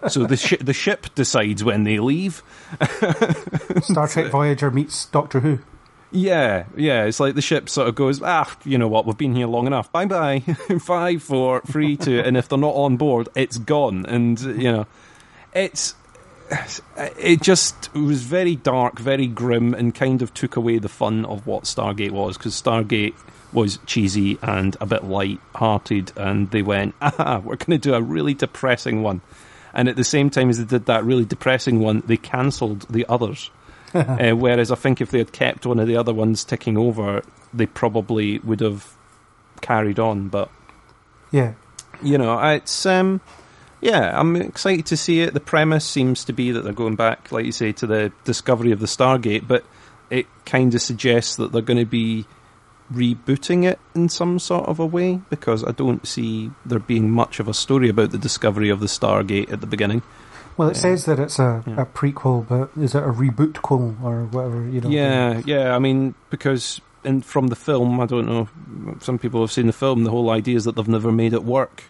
[0.09, 2.43] So the shi the ship decides when they leave.
[3.81, 5.59] Star Trek Voyager meets Doctor Who.
[6.11, 7.05] Yeah, yeah.
[7.05, 9.05] It's like the ship sort of goes, ah, you know what?
[9.05, 9.91] We've been here long enough.
[9.91, 10.39] Bye bye.
[10.81, 12.19] Five, four, three, two.
[12.19, 14.05] And if they're not on board, it's gone.
[14.05, 14.87] And you know,
[15.53, 15.95] it's
[16.97, 21.47] it just was very dark, very grim, and kind of took away the fun of
[21.47, 23.15] what Stargate was because Stargate
[23.53, 28.01] was cheesy and a bit light-hearted, and they went, ah, we're going to do a
[28.01, 29.21] really depressing one.
[29.73, 33.05] And at the same time as they did that really depressing one, they cancelled the
[33.07, 33.49] others.
[33.93, 37.23] uh, whereas I think if they had kept one of the other ones ticking over,
[37.53, 38.95] they probably would have
[39.61, 40.29] carried on.
[40.29, 40.49] But
[41.31, 41.53] Yeah.
[42.01, 43.19] you know, it's um,
[43.81, 45.33] yeah, I'm excited to see it.
[45.33, 48.71] The premise seems to be that they're going back, like you say, to the discovery
[48.71, 49.65] of the Stargate, but
[50.09, 52.25] it kind of suggests that they're going to be
[52.93, 57.39] rebooting it in some sort of a way because I don't see there being much
[57.39, 60.01] of a story about the discovery of the Stargate at the beginning.
[60.57, 60.81] Well, it Yeah.
[60.81, 61.81] says that it's a, Yeah.
[61.81, 64.61] a prequel, but is it a reboot quel or whatever?
[64.67, 64.89] You know.
[64.89, 65.75] Yeah, yeah.
[65.75, 68.47] I mean, because in from the film, I don't know.
[68.99, 70.03] Some people have seen the film.
[70.03, 71.83] The whole idea is that they've never made it work.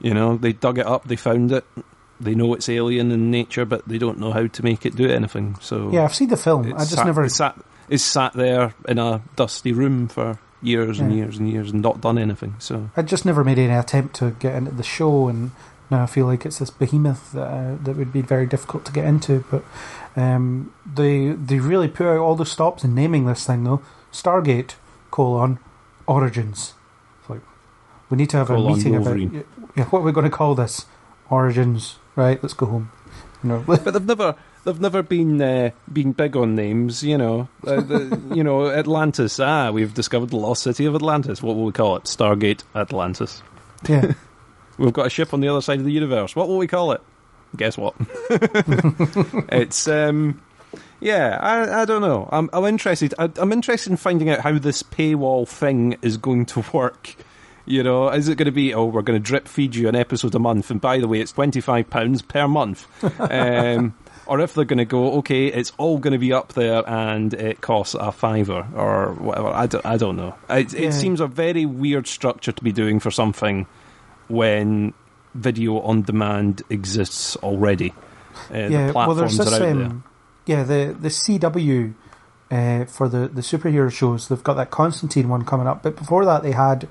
[0.00, 1.64] You know, they dug it up, they found it.
[2.20, 5.08] They know it's alien in nature, but they don't know how to make it do
[5.08, 5.56] anything.
[5.60, 6.66] So Yeah, I've seen the film.
[6.74, 7.28] I just sat, never.
[7.28, 7.56] sat
[7.88, 11.18] it's sat there in a dusty room for years and Yeah.
[11.24, 12.54] years and years and not done anything.
[12.58, 15.50] So I just never made any attempt to get into the show, and
[15.90, 18.92] now I feel like it's this behemoth that uh, that would be very difficult to
[18.92, 19.44] get into.
[19.50, 19.62] But
[20.16, 23.82] um, they they really put out all the stops in naming this thing though.
[24.12, 24.74] Stargate
[25.10, 25.58] colon
[26.06, 26.74] Origins.
[27.20, 27.40] It's like
[28.10, 29.28] we need to have Colon a meeting Wolverine.
[29.28, 29.46] about
[29.76, 30.86] yeah, what are going to call this
[31.30, 31.96] Origins.
[32.16, 32.90] Right, let's go home.
[33.42, 37.02] You know, but they've never they've never been uh, been big on names.
[37.02, 39.38] You know, uh, the, you know Atlantis.
[39.40, 41.42] Ah, we've discovered the lost city of Atlantis.
[41.42, 42.04] What will we call it?
[42.04, 43.42] Stargate Atlantis.
[43.88, 44.12] yeah.
[44.76, 46.34] We've got a ship on the other side of the universe.
[46.34, 47.00] What will we call it?
[47.56, 47.94] Guess what?
[49.52, 50.42] it's um,
[50.98, 51.38] yeah.
[51.40, 52.28] I I don't know.
[52.32, 53.14] I'm I'm interested.
[53.16, 57.14] I, I'm interested in finding out how this paywall thing is going to work.
[57.66, 58.74] You know, is it going to be?
[58.74, 61.20] Oh, we're going to drip feed you an episode a month, and by the way,
[61.20, 62.88] it's twenty five pounds per month.
[63.20, 63.94] um,
[64.26, 67.32] or if they're going to go, okay, it's all going to be up there, and
[67.34, 69.48] it costs a fiver or whatever.
[69.48, 70.34] I don't, I don't know.
[70.48, 70.88] It, Yeah.
[70.88, 73.66] it seems a very weird structure to be doing for something
[74.28, 74.94] when
[75.34, 77.92] video on demand exists already.
[78.52, 79.52] Uh, yeah, the well, there's platforms this.
[79.60, 80.04] are out Um,
[80.46, 81.94] yeah, the the CW
[82.50, 84.28] uh, for the the superhero shows.
[84.28, 86.84] They've got that Constantine one coming up, but before that they had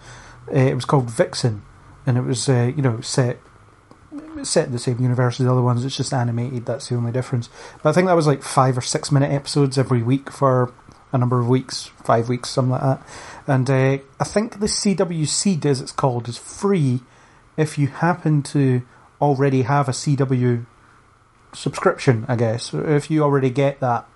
[0.51, 1.61] uh, it was called Vixen,
[2.05, 3.39] and it was uh, you know set
[4.43, 5.85] set in the same universe as the other ones.
[5.85, 6.65] It's just animated.
[6.65, 7.49] That's the only difference.
[7.81, 10.73] But I think that was like five or six minute episodes every week for
[11.11, 13.07] a number of weeks, five weeks, something like that.
[13.47, 17.01] And uh, I think the CW Seed, as it's called, is free
[17.55, 18.81] if you happen to
[19.21, 20.65] already have a CW
[21.53, 22.25] subscription.
[22.27, 24.07] I guess if you already get that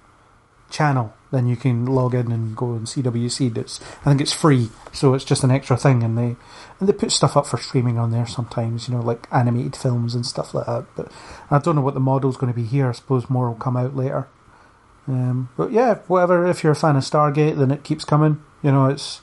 [0.70, 3.58] channel, then you can log in and go and CW Seed.
[3.58, 6.36] It's I think it's free, so it's just an extra thing, and they
[6.80, 8.88] and they put stuff up for streaming on there sometimes.
[8.88, 10.86] You know, like animated films and stuff like that.
[10.96, 11.12] But
[11.52, 12.90] I don't know what the model's going to be here.
[12.90, 14.28] I suppose more will come out later.
[15.08, 16.46] Um, but yeah, whatever.
[16.48, 18.42] If you're a fan of Stargate, then it keeps coming.
[18.62, 19.22] You know, it's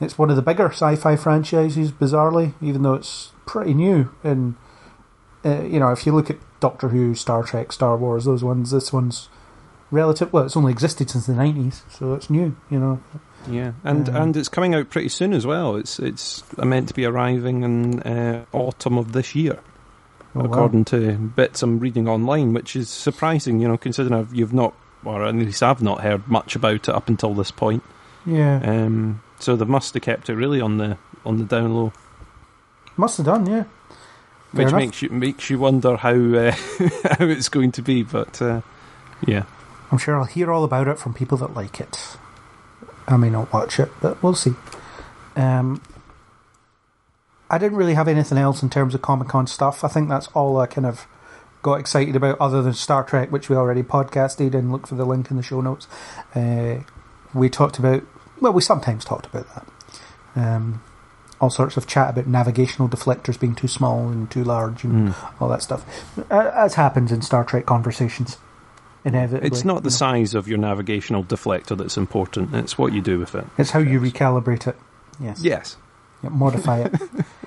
[0.00, 4.10] it's one of the bigger sci-fi franchises, bizarrely, even though it's pretty new.
[4.22, 4.56] And
[5.44, 8.70] uh, you know, if you look at Doctor Who, Star Trek, Star Wars, those ones,
[8.70, 9.28] this one's
[9.90, 10.32] relative.
[10.32, 12.56] Well, it's only existed since the nineties, so it's new.
[12.70, 13.00] You know,
[13.48, 15.76] Yeah, and Um, and it's coming out pretty soon as well.
[15.76, 19.58] It's it's meant to be arriving in uh, autumn of this year,
[20.34, 20.46] Oh, wow.
[20.46, 23.60] according to bits I'm reading online, which is surprising.
[23.60, 26.94] You know, considering I've, you've not, or at least I've not heard much about it
[26.94, 27.82] up until this point.
[28.26, 31.92] yeah, Um, so they must have kept it really on the on the down low,
[32.96, 33.46] must have done.
[33.46, 33.68] Yeah, Fair
[34.52, 34.80] which enough.
[34.80, 36.50] makes you makes you wonder how uh,
[37.18, 38.02] how it's going to be.
[38.02, 38.60] But uh,
[39.26, 39.44] yeah,
[39.96, 42.18] I'm sure I'll hear all about it from people that like it.
[43.08, 44.52] I may not watch it, but we'll see.
[45.36, 45.80] Um,
[47.48, 49.84] I didn't really have anything else in terms of Comic Con stuff.
[49.84, 51.06] I think that's all I kind of
[51.62, 55.06] got excited about, other than Star Trek, which we already podcasted and look for the
[55.06, 55.88] link in the show notes.
[56.34, 56.80] Uh,
[57.32, 58.02] we talked about,
[58.42, 59.66] well, we sometimes talked about that.
[60.36, 60.82] Um,
[61.40, 65.48] all sorts of chat about navigational deflectors being too small and too large and all
[65.48, 65.86] that stuff.
[66.30, 68.36] As happens in Star Trek conversations.
[69.06, 69.46] Inevitably.
[69.46, 73.34] it's not the size of your navigational deflector that's important; it's what you do with
[73.34, 73.44] it.
[73.58, 74.76] It's how you recalibrate it.
[75.20, 75.40] Yes.
[75.42, 75.76] Yes.
[76.22, 76.92] Yeah, modify it.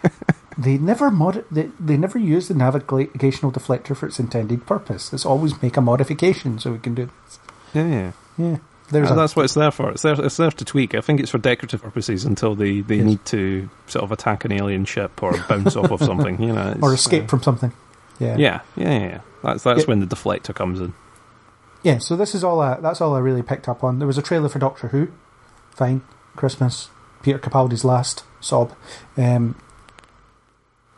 [0.57, 1.43] they never mod.
[1.51, 5.11] They, they never use the navigational deflector for its intended purpose.
[5.13, 7.09] It's always make a modification so we can do.
[7.25, 7.39] This.
[7.73, 8.11] Yeah, yeah.
[8.37, 8.57] Yeah.
[8.91, 9.91] There's that's what it's there for.
[9.91, 10.19] It's there.
[10.19, 10.95] It's there to tweak.
[10.95, 13.05] I think it's for decorative purposes until they, they Yes.
[13.05, 16.41] need to sort of attack an alien ship or bounce off of something.
[16.41, 17.71] You know, or escape uh, from something.
[18.19, 18.37] Yeah.
[18.37, 19.21] yeah, yeah, yeah, yeah.
[19.43, 19.85] That's that's Yeah.
[19.85, 20.93] when the deflector comes in.
[21.83, 21.97] Yeah.
[21.99, 22.59] So this is all.
[22.59, 23.99] I, that's all I really picked up on.
[23.99, 25.11] There was a trailer for Doctor Who.
[25.71, 26.01] Fine.
[26.35, 26.89] Christmas.
[27.21, 28.73] Peter Capaldi's last sob.
[29.17, 29.55] Um,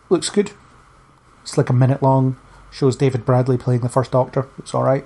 [0.09, 0.51] looks good.
[1.43, 2.37] It's like a minute long.
[2.71, 4.47] Shows David Bradley playing the first Doctor.
[4.57, 5.05] It's all right.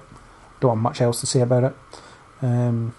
[0.60, 1.76] Don't have much else to say about it.
[2.41, 2.93] Um,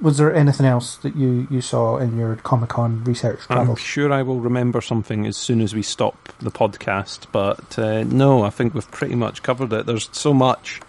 [0.00, 4.12] was there anything else that you, you saw in your Comic Con research I'm sure
[4.12, 7.26] I will remember something as soon as we stop the podcast.
[7.32, 9.86] But uh, no, I think we've pretty much covered it.
[9.86, 10.80] There's so much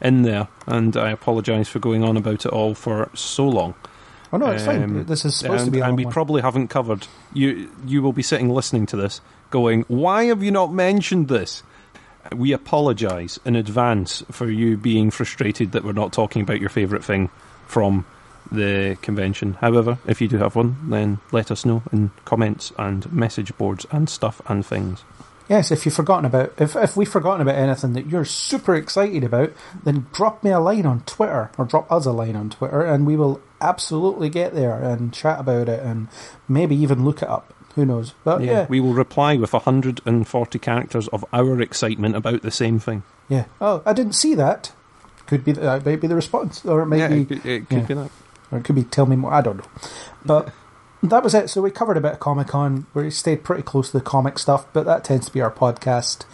[0.00, 3.74] in there, and I apologise for going on about it all for so long.
[4.32, 4.82] oh no, it's fine.
[4.82, 6.12] Um, This is supposed and, to be a and we one.
[6.12, 7.06] probably haven't covered.
[7.32, 11.62] You you will be sitting listening to this, going, "Why have you not mentioned this?"
[12.34, 17.04] We apologise in advance for you being frustrated that we're not talking about your favourite
[17.04, 17.28] thing
[17.66, 18.06] from
[18.50, 19.54] the convention.
[19.60, 23.86] However, if you do have one, then let us know in comments and message boards
[23.90, 25.02] and stuff and things.
[25.48, 29.24] Yes, if you've forgotten about if if we've forgotten about anything that you're super excited
[29.24, 29.52] about,
[29.84, 33.06] then drop me a line on Twitter or drop us a line on Twitter, and
[33.06, 36.08] we will absolutely get there and chat about it and
[36.48, 37.52] maybe even look it up.
[37.74, 38.14] Who knows?
[38.24, 38.66] But yeah, yeah.
[38.68, 43.02] we will reply with 140 characters of our excitement about the same thing.
[43.28, 43.46] Yeah.
[43.60, 44.72] Oh, I didn't see that.
[45.26, 47.68] Could be that might be the response, or it might yeah, be it, could- it
[47.68, 47.86] could yeah.
[47.86, 48.10] be that.
[48.50, 49.32] or it could be tell me more.
[49.32, 49.64] I don't know.
[50.24, 50.52] But
[51.10, 51.50] that was it.
[51.50, 52.86] So we covered a bit of Comic Con.
[52.94, 56.24] We stayed pretty close to the comic stuff, but that tends to be our podcast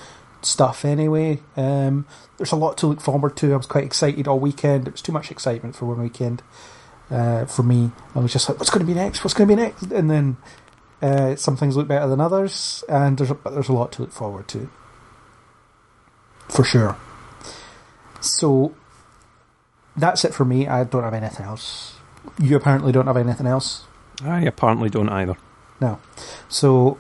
[0.42, 1.40] stuff anyway.
[1.56, 2.06] Um,
[2.38, 3.52] there's a lot to look forward to.
[3.52, 4.88] I was quite excited all weekend.
[4.88, 6.42] It was too much excitement for one weekend
[7.10, 7.90] uh, for me.
[8.14, 9.24] I was just like, what's going to be next?
[9.24, 9.82] What's going to be next?
[9.92, 10.36] And then
[11.02, 14.02] uh, some things look better than others, and there's a, but there's a lot to
[14.02, 14.70] look forward to
[16.50, 16.96] for sure.
[18.20, 18.74] So
[19.96, 20.66] that's it for me.
[20.66, 21.94] I don't have anything else.
[22.38, 23.84] You apparently don't have anything else.
[24.24, 25.36] I apparently don't either.
[25.80, 25.98] No.
[26.48, 26.98] So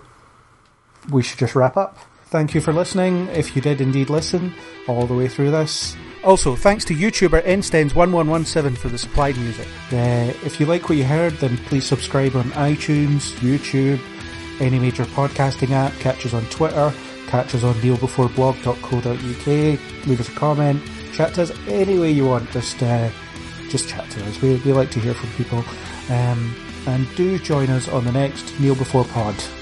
[1.10, 1.98] we should just wrap up.
[2.26, 3.28] Thank you for listening.
[3.28, 4.54] If you did indeed listen
[4.86, 5.96] all the way through this.
[6.22, 9.66] Also, thanks to YouTuber Enstens1117 for the supplied music.
[9.90, 13.98] Uh, if you like what you heard, then please subscribe on iTunes, YouTube,
[14.60, 15.92] any major podcasting app.
[15.94, 16.92] Catch us on Twitter.
[17.26, 19.46] Catch us on kneelbeforeblog.co.uk.
[20.06, 20.82] Leave us a comment.
[21.14, 22.50] Chat to us any way you want.
[22.50, 23.10] Just, uh,
[23.68, 24.40] just chat to us.
[24.40, 25.64] We, we like to hear from people.
[26.10, 26.54] Um,
[26.86, 29.59] and do join us on the next Kneel Before Pod.